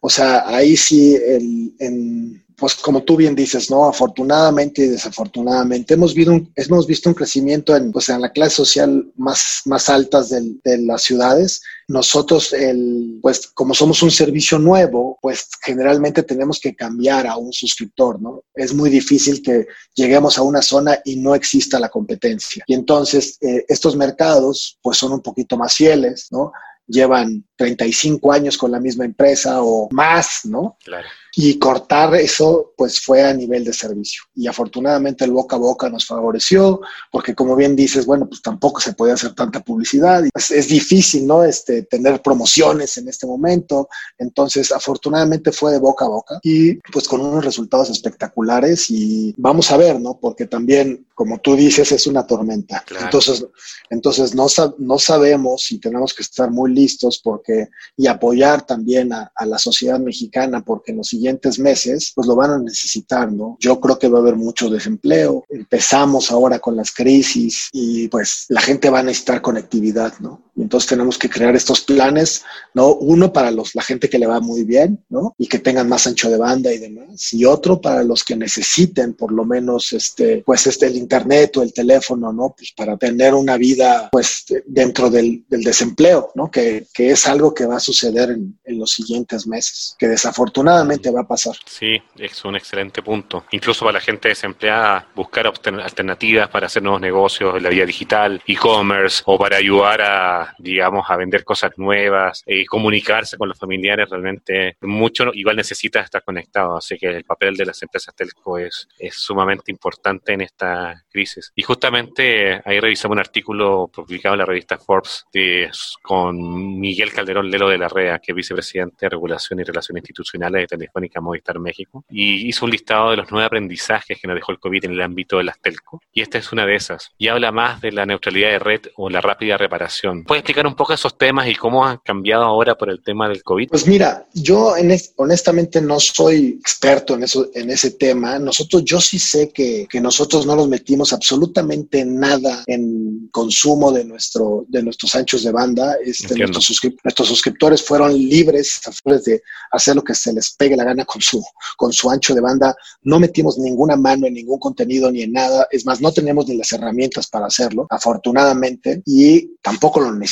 O 0.00 0.08
sea, 0.08 0.48
ahí 0.48 0.76
sí, 0.76 1.16
el, 1.16 2.42
pues 2.56 2.74
como 2.74 3.04
tú 3.04 3.16
bien 3.16 3.36
dices, 3.36 3.70
¿no? 3.70 3.88
Afortunadamente 3.88 4.82
y 4.82 4.88
desafortunadamente 4.88 5.94
hemos 5.94 6.14
visto 6.14 7.08
un, 7.08 7.14
crecimiento 7.14 7.76
en, 7.76 7.92
pues, 7.92 8.08
en 8.08 8.20
la 8.20 8.30
clase 8.32 8.56
social 8.56 9.12
más, 9.16 9.62
más 9.64 9.88
altas 9.88 10.30
de, 10.30 10.56
de 10.64 10.78
las 10.78 11.02
ciudades. 11.02 11.62
Nosotros, 11.86 12.52
el, 12.52 13.18
pues 13.22 13.46
como 13.48 13.74
somos 13.74 14.02
un 14.02 14.10
servicio 14.10 14.58
nuevo, 14.58 15.18
pues 15.22 15.48
generalmente 15.62 16.24
tenemos 16.24 16.58
que 16.58 16.74
cambiar 16.74 17.28
a 17.28 17.36
un 17.36 17.52
suscriptor, 17.52 18.20
¿no? 18.20 18.42
Es 18.54 18.74
muy 18.74 18.90
difícil 18.90 19.40
que 19.40 19.66
lleguemos 19.94 20.36
a 20.36 20.42
una 20.42 20.62
zona 20.62 20.98
y 21.04 21.16
no 21.16 21.36
exista 21.36 21.78
la 21.78 21.88
competencia. 21.88 22.64
Y 22.66 22.74
entonces 22.74 23.38
eh, 23.40 23.64
estos 23.68 23.96
mercados 23.96 24.78
pues 24.82 24.98
son 24.98 25.12
un 25.12 25.22
poquito 25.22 25.56
más 25.56 25.74
fieles, 25.74 26.26
¿no? 26.32 26.52
Llevan 26.88 27.44
35 27.56 28.32
años 28.32 28.58
con 28.58 28.72
la 28.72 28.80
misma 28.80 29.04
empresa 29.04 29.62
o 29.62 29.88
más, 29.92 30.40
¿no? 30.44 30.76
Claro 30.84 31.06
y 31.34 31.58
cortar 31.58 32.14
eso 32.14 32.72
pues 32.76 33.00
fue 33.00 33.22
a 33.22 33.34
nivel 33.34 33.64
de 33.64 33.72
servicio. 33.72 34.22
Y 34.34 34.46
afortunadamente 34.46 35.24
el 35.24 35.32
boca 35.32 35.56
a 35.56 35.58
boca 35.58 35.88
nos 35.88 36.06
favoreció, 36.06 36.80
porque 37.10 37.34
como 37.34 37.56
bien 37.56 37.74
dices, 37.76 38.06
bueno, 38.06 38.28
pues 38.28 38.40
tampoco 38.42 38.80
se 38.80 38.94
puede 38.94 39.12
hacer 39.12 39.34
tanta 39.34 39.60
publicidad. 39.60 40.24
Es, 40.34 40.50
es 40.50 40.68
difícil, 40.68 41.26
¿no? 41.26 41.44
Este, 41.44 41.82
tener 41.82 42.22
promociones 42.22 42.96
en 42.98 43.08
este 43.08 43.26
momento. 43.26 43.88
Entonces, 44.18 44.72
afortunadamente 44.72 45.52
fue 45.52 45.72
de 45.72 45.78
boca 45.78 46.04
a 46.04 46.08
boca 46.08 46.40
y 46.42 46.74
pues 46.92 47.08
con 47.08 47.20
unos 47.20 47.44
resultados 47.44 47.90
espectaculares 47.90 48.90
y 48.90 49.34
vamos 49.36 49.70
a 49.70 49.76
ver, 49.76 50.00
¿no? 50.00 50.18
Porque 50.20 50.46
también, 50.46 51.06
como 51.14 51.40
tú 51.40 51.56
dices, 51.56 51.90
es 51.92 52.06
una 52.06 52.26
tormenta. 52.26 52.84
Entonces, 53.00 53.44
entonces 53.90 54.34
no, 54.34 54.46
no 54.78 54.98
sabemos 54.98 55.70
y 55.72 55.78
tenemos 55.78 56.14
que 56.14 56.22
estar 56.22 56.50
muy 56.50 56.72
listos 56.72 57.20
porque 57.22 57.68
y 57.96 58.06
apoyar 58.06 58.66
también 58.66 59.12
a, 59.12 59.32
a 59.34 59.46
la 59.46 59.58
sociedad 59.58 59.98
mexicana 59.98 60.64
porque 60.64 60.92
en 60.92 60.98
los 60.98 61.12
siguientes 61.18 61.58
meses, 61.58 62.12
pues 62.14 62.28
lo 62.28 62.36
van 62.36 62.50
a 62.52 62.58
necesitar, 62.58 63.32
¿no? 63.32 63.56
Yo 63.60 63.80
creo 63.80 63.98
que 63.98 64.08
va 64.08 64.18
a 64.18 64.22
haber 64.22 64.36
mucho 64.36 64.70
desempleo. 64.70 65.44
Empezamos 65.48 66.30
ahora 66.30 66.60
con 66.60 66.76
las 66.76 66.92
crisis 66.92 67.68
y 67.72 68.08
pues 68.08 68.46
la 68.48 68.60
gente 68.60 68.88
va 68.88 69.00
a 69.00 69.02
necesitar 69.02 69.42
conectividad, 69.42 70.14
¿no? 70.20 70.47
Entonces 70.62 70.88
tenemos 70.88 71.18
que 71.18 71.28
crear 71.28 71.54
estos 71.54 71.80
planes, 71.80 72.44
¿no? 72.74 72.94
Uno 72.94 73.32
para 73.32 73.50
los, 73.50 73.74
la 73.74 73.82
gente 73.82 74.08
que 74.08 74.18
le 74.18 74.26
va 74.26 74.40
muy 74.40 74.64
bien, 74.64 75.04
¿no? 75.08 75.34
Y 75.38 75.46
que 75.46 75.58
tengan 75.58 75.88
más 75.88 76.06
ancho 76.06 76.30
de 76.30 76.36
banda 76.36 76.72
y 76.72 76.78
demás. 76.78 77.32
Y 77.32 77.44
otro 77.44 77.80
para 77.80 78.02
los 78.02 78.24
que 78.24 78.36
necesiten 78.36 79.14
por 79.14 79.32
lo 79.32 79.44
menos 79.44 79.92
este, 79.92 80.42
pues 80.44 80.66
este, 80.66 80.86
el 80.86 80.96
internet 80.96 81.56
o 81.56 81.62
el 81.62 81.72
teléfono, 81.72 82.32
¿no? 82.32 82.54
Pues 82.56 82.72
para 82.72 82.96
tener 82.96 83.34
una 83.34 83.56
vida, 83.56 84.08
pues 84.10 84.44
dentro 84.66 85.10
del, 85.10 85.44
del 85.48 85.62
desempleo, 85.62 86.32
¿no? 86.34 86.50
Que, 86.50 86.86
que, 86.92 87.10
es 87.10 87.26
algo 87.26 87.54
que 87.54 87.66
va 87.66 87.76
a 87.76 87.80
suceder 87.80 88.30
en, 88.30 88.58
en 88.64 88.78
los 88.78 88.90
siguientes 88.92 89.46
meses, 89.46 89.96
que 89.98 90.08
desafortunadamente 90.08 91.10
va 91.10 91.22
a 91.22 91.28
pasar. 91.28 91.56
Sí, 91.66 92.00
es 92.16 92.44
un 92.44 92.56
excelente 92.56 93.02
punto. 93.02 93.44
Incluso 93.52 93.84
para 93.84 93.94
la 93.94 94.00
gente 94.00 94.28
desempleada, 94.28 95.08
buscar 95.14 95.46
alternativas 95.46 96.48
para 96.48 96.66
hacer 96.66 96.82
nuevos 96.82 97.00
negocios 97.00 97.56
en 97.56 97.62
la 97.62 97.70
vía 97.70 97.86
digital, 97.86 98.42
e-commerce, 98.46 99.22
o 99.24 99.38
para 99.38 99.56
ayudar 99.56 100.02
a, 100.02 100.47
digamos, 100.58 101.08
a 101.10 101.16
vender 101.16 101.44
cosas 101.44 101.72
nuevas, 101.76 102.42
y 102.46 102.64
comunicarse 102.64 103.36
con 103.36 103.48
los 103.48 103.58
familiares, 103.58 104.08
realmente 104.08 104.76
mucho 104.82 105.30
igual 105.34 105.56
necesita 105.56 106.00
estar 106.00 106.22
conectado. 106.22 106.76
Así 106.76 106.96
que 106.96 107.08
el 107.08 107.24
papel 107.24 107.56
de 107.56 107.66
las 107.66 107.82
empresas 107.82 108.14
telco 108.14 108.58
es, 108.58 108.88
es 108.98 109.14
sumamente 109.14 109.70
importante 109.70 110.32
en 110.32 110.42
esta 110.42 111.04
crisis. 111.10 111.52
Y 111.54 111.62
justamente 111.62 112.60
ahí 112.64 112.80
revisamos 112.80 113.14
un 113.14 113.20
artículo 113.20 113.90
publicado 113.92 114.34
en 114.34 114.40
la 114.40 114.46
revista 114.46 114.78
Forbes 114.78 115.26
de, 115.32 115.70
con 116.02 116.78
Miguel 116.78 117.12
Calderón 117.12 117.50
Lelo 117.50 117.68
de 117.68 117.78
la 117.78 117.88
REA, 117.88 118.18
que 118.18 118.32
es 118.32 118.36
vicepresidente 118.36 119.06
de 119.06 119.10
Regulación 119.10 119.60
y 119.60 119.64
Relaciones 119.64 120.02
Institucionales 120.02 120.62
de 120.62 120.66
Telefónica 120.66 121.20
Movistar 121.20 121.58
México 121.58 122.04
y 122.08 122.48
hizo 122.48 122.64
un 122.64 122.70
listado 122.70 123.10
de 123.10 123.16
los 123.16 123.30
nueve 123.30 123.46
aprendizajes 123.46 124.18
que 124.20 124.28
nos 124.28 124.34
dejó 124.34 124.52
el 124.52 124.58
COVID 124.58 124.84
en 124.86 124.92
el 124.92 125.02
ámbito 125.02 125.38
de 125.38 125.44
las 125.44 125.60
telco. 125.60 126.00
Y 126.12 126.22
esta 126.22 126.38
es 126.38 126.52
una 126.52 126.66
de 126.66 126.74
esas. 126.74 127.12
Y 127.18 127.28
habla 127.28 127.52
más 127.52 127.80
de 127.80 127.92
la 127.92 128.06
neutralidad 128.06 128.50
de 128.50 128.58
red 128.58 128.80
o 128.96 129.10
la 129.10 129.20
rápida 129.20 129.56
reparación. 129.56 130.24
¿Puedes 130.38 130.50
explicar 130.50 130.66
un 130.68 130.76
poco 130.76 130.92
esos 130.92 131.18
temas 131.18 131.48
y 131.48 131.54
cómo 131.56 131.84
han 131.84 131.98
cambiado 131.98 132.44
ahora 132.44 132.76
por 132.76 132.90
el 132.90 133.02
tema 133.02 133.28
del 133.28 133.42
COVID? 133.42 133.70
Pues 133.70 133.88
mira, 133.88 134.28
yo 134.34 134.74
honestamente 135.16 135.80
no 135.80 135.98
soy 135.98 136.58
experto 136.60 137.14
en, 137.14 137.24
eso, 137.24 137.50
en 137.54 137.70
ese 137.70 137.92
tema. 137.92 138.38
Nosotros, 138.38 138.84
yo 138.84 139.00
sí 139.00 139.18
sé 139.18 139.50
que, 139.50 139.88
que 139.90 140.00
nosotros 140.00 140.46
no 140.46 140.54
nos 140.54 140.68
metimos 140.68 141.12
absolutamente 141.12 142.04
nada 142.04 142.62
en 142.68 143.28
consumo 143.32 143.90
de, 143.90 144.04
nuestro, 144.04 144.64
de 144.68 144.80
nuestros 144.82 145.12
anchos 145.16 145.42
de 145.42 145.50
banda. 145.50 145.96
Este, 146.04 146.36
nuestros, 146.36 146.80
nuestros 147.02 147.28
suscriptores 147.28 147.82
fueron 147.82 148.12
libres 148.12 148.80
de 149.04 149.42
hacer 149.72 149.96
lo 149.96 150.04
que 150.04 150.14
se 150.14 150.32
les 150.32 150.52
pegue 150.52 150.76
la 150.76 150.84
gana 150.84 151.04
con 151.04 151.20
su, 151.20 151.42
con 151.76 151.92
su 151.92 152.10
ancho 152.10 152.32
de 152.32 152.40
banda. 152.40 152.76
No 153.02 153.18
metimos 153.18 153.58
ninguna 153.58 153.96
mano 153.96 154.28
en 154.28 154.34
ningún 154.34 154.60
contenido 154.60 155.10
ni 155.10 155.22
en 155.22 155.32
nada. 155.32 155.66
Es 155.72 155.84
más, 155.84 156.00
no 156.00 156.12
tenemos 156.12 156.46
ni 156.46 156.56
las 156.56 156.70
herramientas 156.72 157.26
para 157.26 157.46
hacerlo, 157.46 157.88
afortunadamente, 157.90 159.02
y 159.04 159.56
tampoco 159.62 160.00
lo 160.00 160.12
necesitamos, 160.12 160.27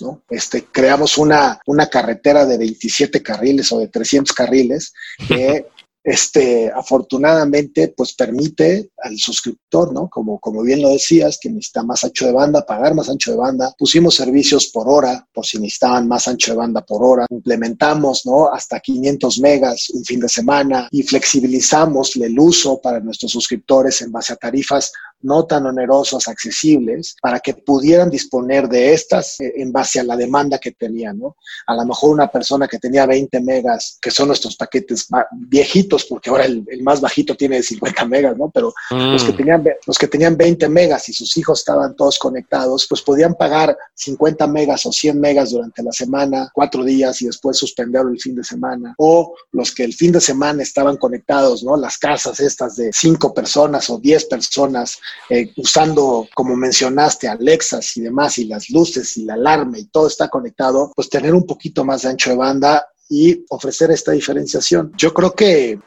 ¿no? 0.00 0.22
Este, 0.28 0.64
creamos 0.64 1.18
una, 1.18 1.60
una 1.66 1.88
carretera 1.88 2.46
de 2.46 2.58
27 2.58 3.22
carriles 3.22 3.72
o 3.72 3.78
de 3.78 3.88
300 3.88 4.34
carriles 4.34 4.92
que 5.26 5.66
este, 6.08 6.72
afortunadamente, 6.74 7.92
pues 7.94 8.14
permite 8.14 8.90
al 9.02 9.18
suscriptor, 9.18 9.92
¿no? 9.92 10.08
Como, 10.08 10.38
como 10.38 10.62
bien 10.62 10.80
lo 10.80 10.88
decías, 10.88 11.38
que 11.38 11.50
necesita 11.50 11.82
más 11.82 12.02
ancho 12.02 12.24
de 12.24 12.32
banda, 12.32 12.64
pagar 12.64 12.94
más 12.94 13.10
ancho 13.10 13.32
de 13.32 13.36
banda. 13.36 13.74
Pusimos 13.76 14.14
servicios 14.14 14.68
por 14.68 14.88
hora, 14.88 15.26
por 15.34 15.44
si 15.44 15.58
necesitaban 15.58 16.08
más 16.08 16.26
ancho 16.26 16.52
de 16.52 16.56
banda 16.56 16.80
por 16.80 17.04
hora. 17.04 17.26
Implementamos, 17.28 18.24
¿no? 18.24 18.50
Hasta 18.50 18.80
500 18.80 19.38
megas 19.40 19.90
un 19.90 20.02
fin 20.02 20.20
de 20.20 20.30
semana 20.30 20.88
y 20.90 21.02
flexibilizamos 21.02 22.16
el 22.16 22.38
uso 22.38 22.80
para 22.80 23.00
nuestros 23.00 23.32
suscriptores 23.32 24.00
en 24.00 24.10
base 24.10 24.32
a 24.32 24.36
tarifas 24.36 24.90
no 25.22 25.44
tan 25.46 25.66
onerosos, 25.66 26.28
accesibles, 26.28 27.16
para 27.20 27.40
que 27.40 27.54
pudieran 27.54 28.10
disponer 28.10 28.68
de 28.68 28.92
estas 28.92 29.40
eh, 29.40 29.52
en 29.56 29.72
base 29.72 30.00
a 30.00 30.04
la 30.04 30.16
demanda 30.16 30.58
que 30.58 30.72
tenían, 30.72 31.18
¿no? 31.18 31.36
A 31.66 31.74
lo 31.74 31.84
mejor 31.84 32.10
una 32.10 32.30
persona 32.30 32.68
que 32.68 32.78
tenía 32.78 33.06
20 33.06 33.40
megas, 33.40 33.98
que 34.00 34.10
son 34.10 34.28
nuestros 34.28 34.56
paquetes 34.56 35.08
viejitos, 35.32 36.04
porque 36.04 36.30
ahora 36.30 36.44
el, 36.44 36.64
más 36.82 37.00
bajito 37.00 37.34
tiene 37.34 37.62
50 37.62 38.04
megas, 38.06 38.36
¿no? 38.36 38.50
Pero 38.50 38.72
los, 38.90 39.24
que 39.24 39.32
mm. 39.32 39.36
tenían, 39.36 39.64
los 39.86 39.98
que 39.98 40.08
tenían 40.08 40.36
20 40.36 40.68
megas 40.68 41.08
y 41.08 41.12
sus 41.12 41.36
hijos 41.36 41.60
estaban 41.60 41.96
todos 41.96 42.18
conectados, 42.18 42.86
pues 42.88 43.02
podían 43.02 43.34
pagar 43.34 43.76
50 43.94 44.46
megas 44.46 44.86
o 44.86 44.92
100 44.92 45.20
megas 45.20 45.50
durante 45.50 45.82
la 45.82 45.92
semana, 45.92 46.50
cuatro 46.54 46.84
días 46.84 47.20
y 47.22 47.26
después 47.26 47.56
suspenderlo 47.56 48.10
el 48.10 48.20
fin 48.20 48.34
de 48.34 48.44
semana. 48.44 48.94
O 48.98 49.34
los 49.52 49.74
que 49.74 49.84
el 49.84 49.94
fin 49.94 50.12
de 50.12 50.20
semana 50.20 50.62
estaban 50.62 50.96
conectados, 50.96 51.62
¿no? 51.62 51.76
Las 51.76 51.98
casas 51.98 52.40
estas 52.40 52.76
de 52.76 52.90
cinco 52.92 53.34
personas 53.34 53.90
o 53.90 53.98
10 53.98 54.24
personas 54.26 54.98
eh, 55.28 55.52
usando, 55.56 56.26
como 56.34 56.56
mencionaste, 56.56 57.28
Alexas 57.28 57.96
y 57.96 58.02
demás, 58.02 58.38
y 58.38 58.44
las 58.44 58.70
luces 58.70 59.16
y 59.16 59.24
la 59.24 59.34
alarma 59.34 59.78
y 59.78 59.84
todo 59.84 60.06
está 60.06 60.28
conectado, 60.28 60.92
pues 60.94 61.08
tener 61.08 61.34
un 61.34 61.46
poquito 61.46 61.84
más 61.84 62.02
de 62.02 62.10
ancho 62.10 62.30
de 62.30 62.36
banda 62.36 62.86
y 63.08 63.44
ofrecer 63.48 63.90
esta 63.90 64.12
diferenciación. 64.12 64.92
Yo 64.96 65.14
creo 65.14 65.34
que 65.34 65.78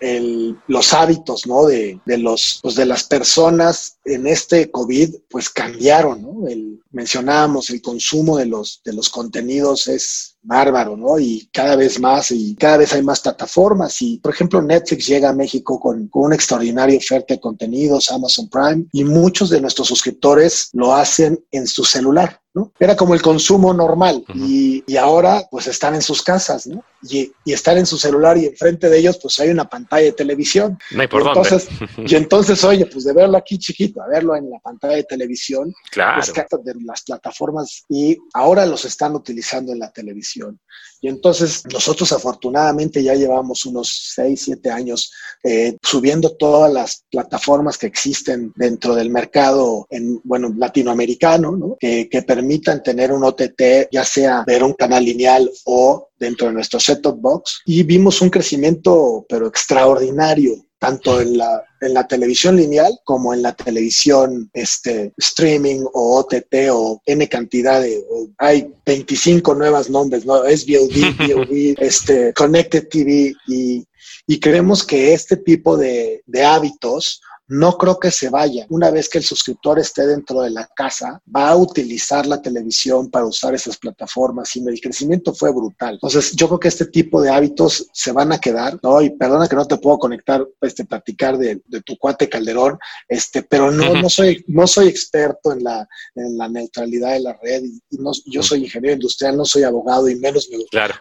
los 0.68 0.94
hábitos 0.94 1.46
¿no? 1.48 1.66
de, 1.66 2.00
los, 2.06 2.60
pues 2.62 2.76
de 2.76 2.86
las 2.86 3.04
personas 3.04 3.98
en 4.06 4.28
este 4.28 4.72
COVID 4.72 5.16
pues 5.30 5.50
cambiaron. 5.50 6.22
¿no? 6.22 6.48
El, 6.48 6.82
mencionábamos 6.92 7.70
el 7.70 7.82
consumo 7.82 8.38
de 8.38 8.46
los, 8.46 8.82
de 8.84 8.94
los 8.94 9.10
contenidos 9.10 9.88
es 9.88 10.36
bárbaro, 10.44 10.98
¿no? 10.98 11.20
Y 11.20 11.50
cada 11.54 11.76
vez 11.76 12.00
más 12.00 12.32
y 12.32 12.56
cada 12.56 12.78
vez 12.78 12.94
hay 12.94 13.04
más 13.04 13.20
plataformas 13.20 14.02
y, 14.02 14.18
por 14.18 14.34
ejemplo, 14.34 14.62
Netflix 14.62 15.08
llega 15.08 15.30
a 15.30 15.34
México 15.34 15.80
con, 15.80 16.08
con 16.08 16.24
una 16.24 16.36
extraordinaria 16.36 16.98
oferta 16.98 17.34
de 17.34 17.40
contenidos, 17.40 18.12
Amazon 18.12 18.50
Prime, 18.50 18.86
y 18.92 19.04
muchos 19.04 19.50
de 19.50 19.62
nuestros 19.62 19.88
suscriptores 19.88 20.70
lo 20.74 20.94
hacen 20.96 21.44
en 21.52 21.68
su 21.68 21.84
celular. 21.84 22.40
¿no? 22.54 22.74
Era 22.80 22.98
como 22.98 23.14
el 23.14 23.22
consumo 23.22 23.74
normal 23.74 24.26
y, 24.36 24.84
y, 24.86 24.98
ahora 24.98 25.48
pues 25.50 25.68
están 25.68 25.96
en 25.96 26.02
sus 26.02 26.22
casas, 26.22 26.68
¿no? 26.68 26.84
Y, 27.10 27.32
y, 27.46 27.54
están 27.54 27.78
en 27.78 27.86
su 27.86 27.98
celular 27.98 28.38
y 28.38 28.46
enfrente 28.46 28.90
de 28.90 29.00
ellos 29.00 29.18
pues 29.22 29.40
hay 29.40 29.50
una 29.50 29.68
pantalla 29.68 30.06
de 30.06 30.12
televisión. 30.12 30.78
No 30.92 31.02
hay 31.02 31.08
por 31.08 31.24
y 31.24 31.28
entonces, 31.28 31.68
y 31.98 32.16
entonces, 32.16 32.64
oye, 32.64 32.86
pues 32.86 33.06
de 33.06 33.14
verlo 33.14 33.38
aquí 33.38 33.58
chiquito 33.58 34.02
a 34.02 34.08
verlo 34.08 34.36
en 34.36 34.50
la 34.50 34.60
pantalla 34.60 34.96
de 34.96 35.04
televisión, 35.04 35.74
claro. 35.92 36.22
pues 36.22 36.34
de 36.64 36.74
las 36.86 37.04
plataformas 37.04 37.84
y 37.90 38.18
ahora 38.34 38.66
los 38.66 38.86
están 38.86 39.16
utilizando 39.16 39.72
en 39.72 39.80
la 39.80 39.92
televisión. 39.92 40.60
Y 41.04 41.08
entonces 41.08 41.64
nosotros 41.72 42.12
afortunadamente 42.12 43.02
ya 43.02 43.16
llevamos 43.16 43.66
unos 43.66 44.14
6, 44.16 44.40
7 44.46 44.70
años 44.70 45.12
eh, 45.44 45.76
subiendo 45.82 46.36
todas 46.38 46.72
las 46.72 47.06
plataformas 47.10 47.80
que 47.80 47.88
existen 47.88 48.54
dentro 48.56 48.94
del 48.94 49.10
mercado 49.10 49.88
en, 49.90 50.22
bueno, 50.24 50.54
latinoamericano, 50.56 51.58
¿no? 51.58 51.78
que, 51.80 52.08
que 52.08 52.22
permitan 52.22 52.84
tener 52.84 53.12
un 53.12 53.24
OTT, 53.24 53.90
ya 53.92 54.06
sea 54.06 54.44
ver 54.46 54.64
un 54.64 54.74
canal 54.74 55.04
lineal 55.04 55.50
o 55.66 56.10
dentro 56.20 56.48
de 56.48 56.54
nuestro 56.54 56.80
set-top 56.96 57.20
box. 57.20 57.62
Y 57.66 57.84
vimos 57.84 58.22
un 58.22 58.30
crecimiento, 58.30 59.26
pero 59.30 59.48
extraordinario 59.48 60.56
tanto 60.82 61.22
en 61.22 61.38
la, 61.38 61.64
en 61.80 61.94
la 61.94 62.08
televisión 62.08 62.56
lineal 62.56 62.92
como 63.04 63.36
en 63.36 63.44
la 63.44 63.54
televisión 63.54 64.50
este, 64.52 65.14
streaming 65.16 65.82
o 65.94 66.18
OTT 66.18 66.56
o 66.72 67.00
N 67.06 67.30
cantidad 67.30 67.80
de... 67.80 68.04
hay 68.40 68.74
25 68.84 69.54
nuevas 69.54 69.92
nombres, 69.92 70.26
¿no? 70.26 70.40
SVOD, 70.40 71.20
VOD, 71.20 71.76
este, 71.78 72.34
Connected 72.34 72.90
TV 72.90 73.32
y, 73.48 73.86
y 74.26 74.40
creemos 74.40 74.84
que 74.84 75.14
este 75.14 75.38
tipo 75.38 75.78
de, 75.78 76.24
de 76.26 76.44
hábitos 76.44 77.22
no 77.52 77.78
creo 77.78 78.00
que 78.00 78.12
se 78.12 78.30
vaya. 78.30 78.66
Una 78.70 78.92
vez 78.92 79.10
que 79.10 79.18
el 79.18 79.26
suscriptor 79.26 79.78
esté 79.78 80.08
dentro 80.08 80.42
de 80.42 80.52
la 80.52 80.70
casa, 80.74 81.22
va 81.36 81.50
a 81.50 81.58
utilizar 81.58 82.26
la 82.26 82.42
televisión 82.42 83.12
para 83.12 83.26
usar 83.26 83.54
esas 83.54 83.78
plataformas 83.78 84.56
y 84.56 84.66
el 84.66 84.80
crecimiento 84.80 85.34
fue 85.34 85.52
brutal. 85.52 85.96
Entonces, 85.96 86.32
yo 86.34 86.48
creo 86.48 86.60
que 86.62 86.70
este 86.70 86.86
tipo 86.86 87.22
de 87.22 87.30
hábitos 87.30 87.90
se 87.92 88.14
van 88.14 88.32
a 88.32 88.40
quedar, 88.40 88.80
¿no? 88.82 89.02
Y 89.02 89.10
perdona 89.10 89.50
que 89.50 89.58
no 89.58 89.66
te 89.66 89.76
puedo 89.76 90.00
conectar, 90.00 90.48
este, 90.62 90.86
platicar 90.86 91.38
de, 91.38 91.62
tu 91.86 91.98
cuate 91.98 92.30
Calderón, 92.30 92.80
este, 93.10 93.44
pero 93.44 93.70
no, 93.70 93.96
no 93.96 94.10
soy, 94.10 94.46
no 94.48 94.66
soy 94.66 94.88
experto 94.88 95.52
en 95.52 95.66
la, 95.66 95.86
en 96.16 96.38
la 96.38 96.48
neutralidad 96.48 97.12
de 97.12 97.20
la 97.20 97.38
red 97.44 97.64
y, 97.64 97.98
no, 97.98 98.12
yo 98.28 98.42
soy 98.44 98.64
ingeniero 98.64 98.94
industrial, 98.94 99.36
no 99.36 99.44
soy 99.44 99.64
abogado 99.64 100.08
y 100.08 100.16
menos 100.16 100.48
me, 100.50 100.64
claro. 100.68 100.96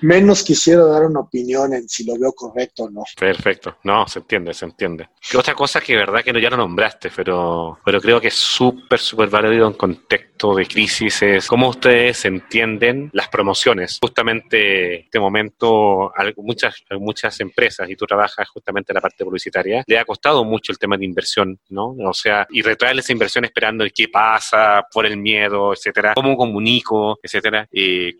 menos 0.00 0.42
quisiera 0.42 0.84
dar 0.84 1.04
una 1.04 1.20
opinión 1.20 1.74
en 1.74 1.86
si 1.86 2.04
lo 2.04 2.18
veo 2.18 2.32
correcto 2.32 2.84
o 2.84 2.90
no. 2.90 3.02
Perfecto. 3.20 3.76
No, 3.84 4.08
se 4.08 4.20
entiende, 4.20 4.54
se 4.54 4.64
entiende 4.64 5.10
otra 5.38 5.54
cosa 5.54 5.80
que 5.80 5.96
verdad 5.96 6.22
que 6.22 6.32
no, 6.32 6.38
ya 6.38 6.50
no 6.50 6.56
nombraste, 6.56 7.10
pero, 7.14 7.78
pero 7.84 8.00
creo 8.00 8.20
que 8.20 8.28
es 8.28 8.34
súper, 8.34 8.98
súper 8.98 9.28
válido 9.28 9.66
en 9.66 9.74
contexto 9.74 10.33
de 10.38 10.66
crisis 10.66 11.22
es 11.22 11.46
cómo 11.46 11.70
ustedes 11.70 12.26
entienden 12.26 13.08
las 13.14 13.28
promociones. 13.28 13.98
Justamente 14.02 14.96
en 14.96 15.00
este 15.04 15.18
momento, 15.18 16.12
muchas, 16.36 16.84
muchas 16.98 17.40
empresas, 17.40 17.88
y 17.88 17.96
tú 17.96 18.04
trabajas 18.04 18.46
justamente 18.50 18.92
en 18.92 18.96
la 18.96 19.00
parte 19.00 19.24
publicitaria, 19.24 19.82
le 19.86 19.98
ha 19.98 20.04
costado 20.04 20.44
mucho 20.44 20.70
el 20.70 20.78
tema 20.78 20.98
de 20.98 21.06
inversión, 21.06 21.58
¿no? 21.70 21.94
O 21.98 22.12
sea, 22.12 22.46
y 22.50 22.60
retraer 22.60 22.98
esa 22.98 23.12
inversión 23.12 23.46
esperando 23.46 23.84
el 23.84 23.92
qué 23.94 24.08
pasa, 24.08 24.84
por 24.92 25.06
el 25.06 25.16
miedo, 25.16 25.72
etcétera, 25.72 26.12
cómo 26.14 26.36
comunico, 26.36 27.18
etcétera. 27.22 27.66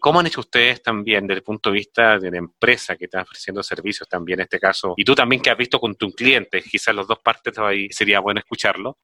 ¿Cómo 0.00 0.20
han 0.20 0.27
hecho 0.27 0.40
ustedes 0.40 0.83
también 0.83 1.27
desde 1.27 1.40
el 1.40 1.44
punto 1.44 1.70
de 1.70 1.74
vista 1.74 2.18
de 2.18 2.31
la 2.31 2.38
empresa 2.38 2.96
que 2.96 3.05
está 3.05 3.20
ofreciendo 3.20 3.62
servicios 3.62 4.09
también 4.09 4.40
en 4.40 4.44
este 4.44 4.59
caso? 4.59 4.94
Y 4.96 5.05
tú 5.05 5.14
también 5.14 5.42
que 5.42 5.50
has 5.50 5.59
visto 5.59 5.79
con 5.79 5.94
tu 5.96 6.11
cliente, 6.12 6.62
quizás 6.62 6.94
los 6.94 7.07
dos 7.07 7.18
partes, 7.18 7.59
ahí 7.59 7.88
sería 7.90 8.20
bueno 8.20 8.40
escucharlo. 8.40 8.96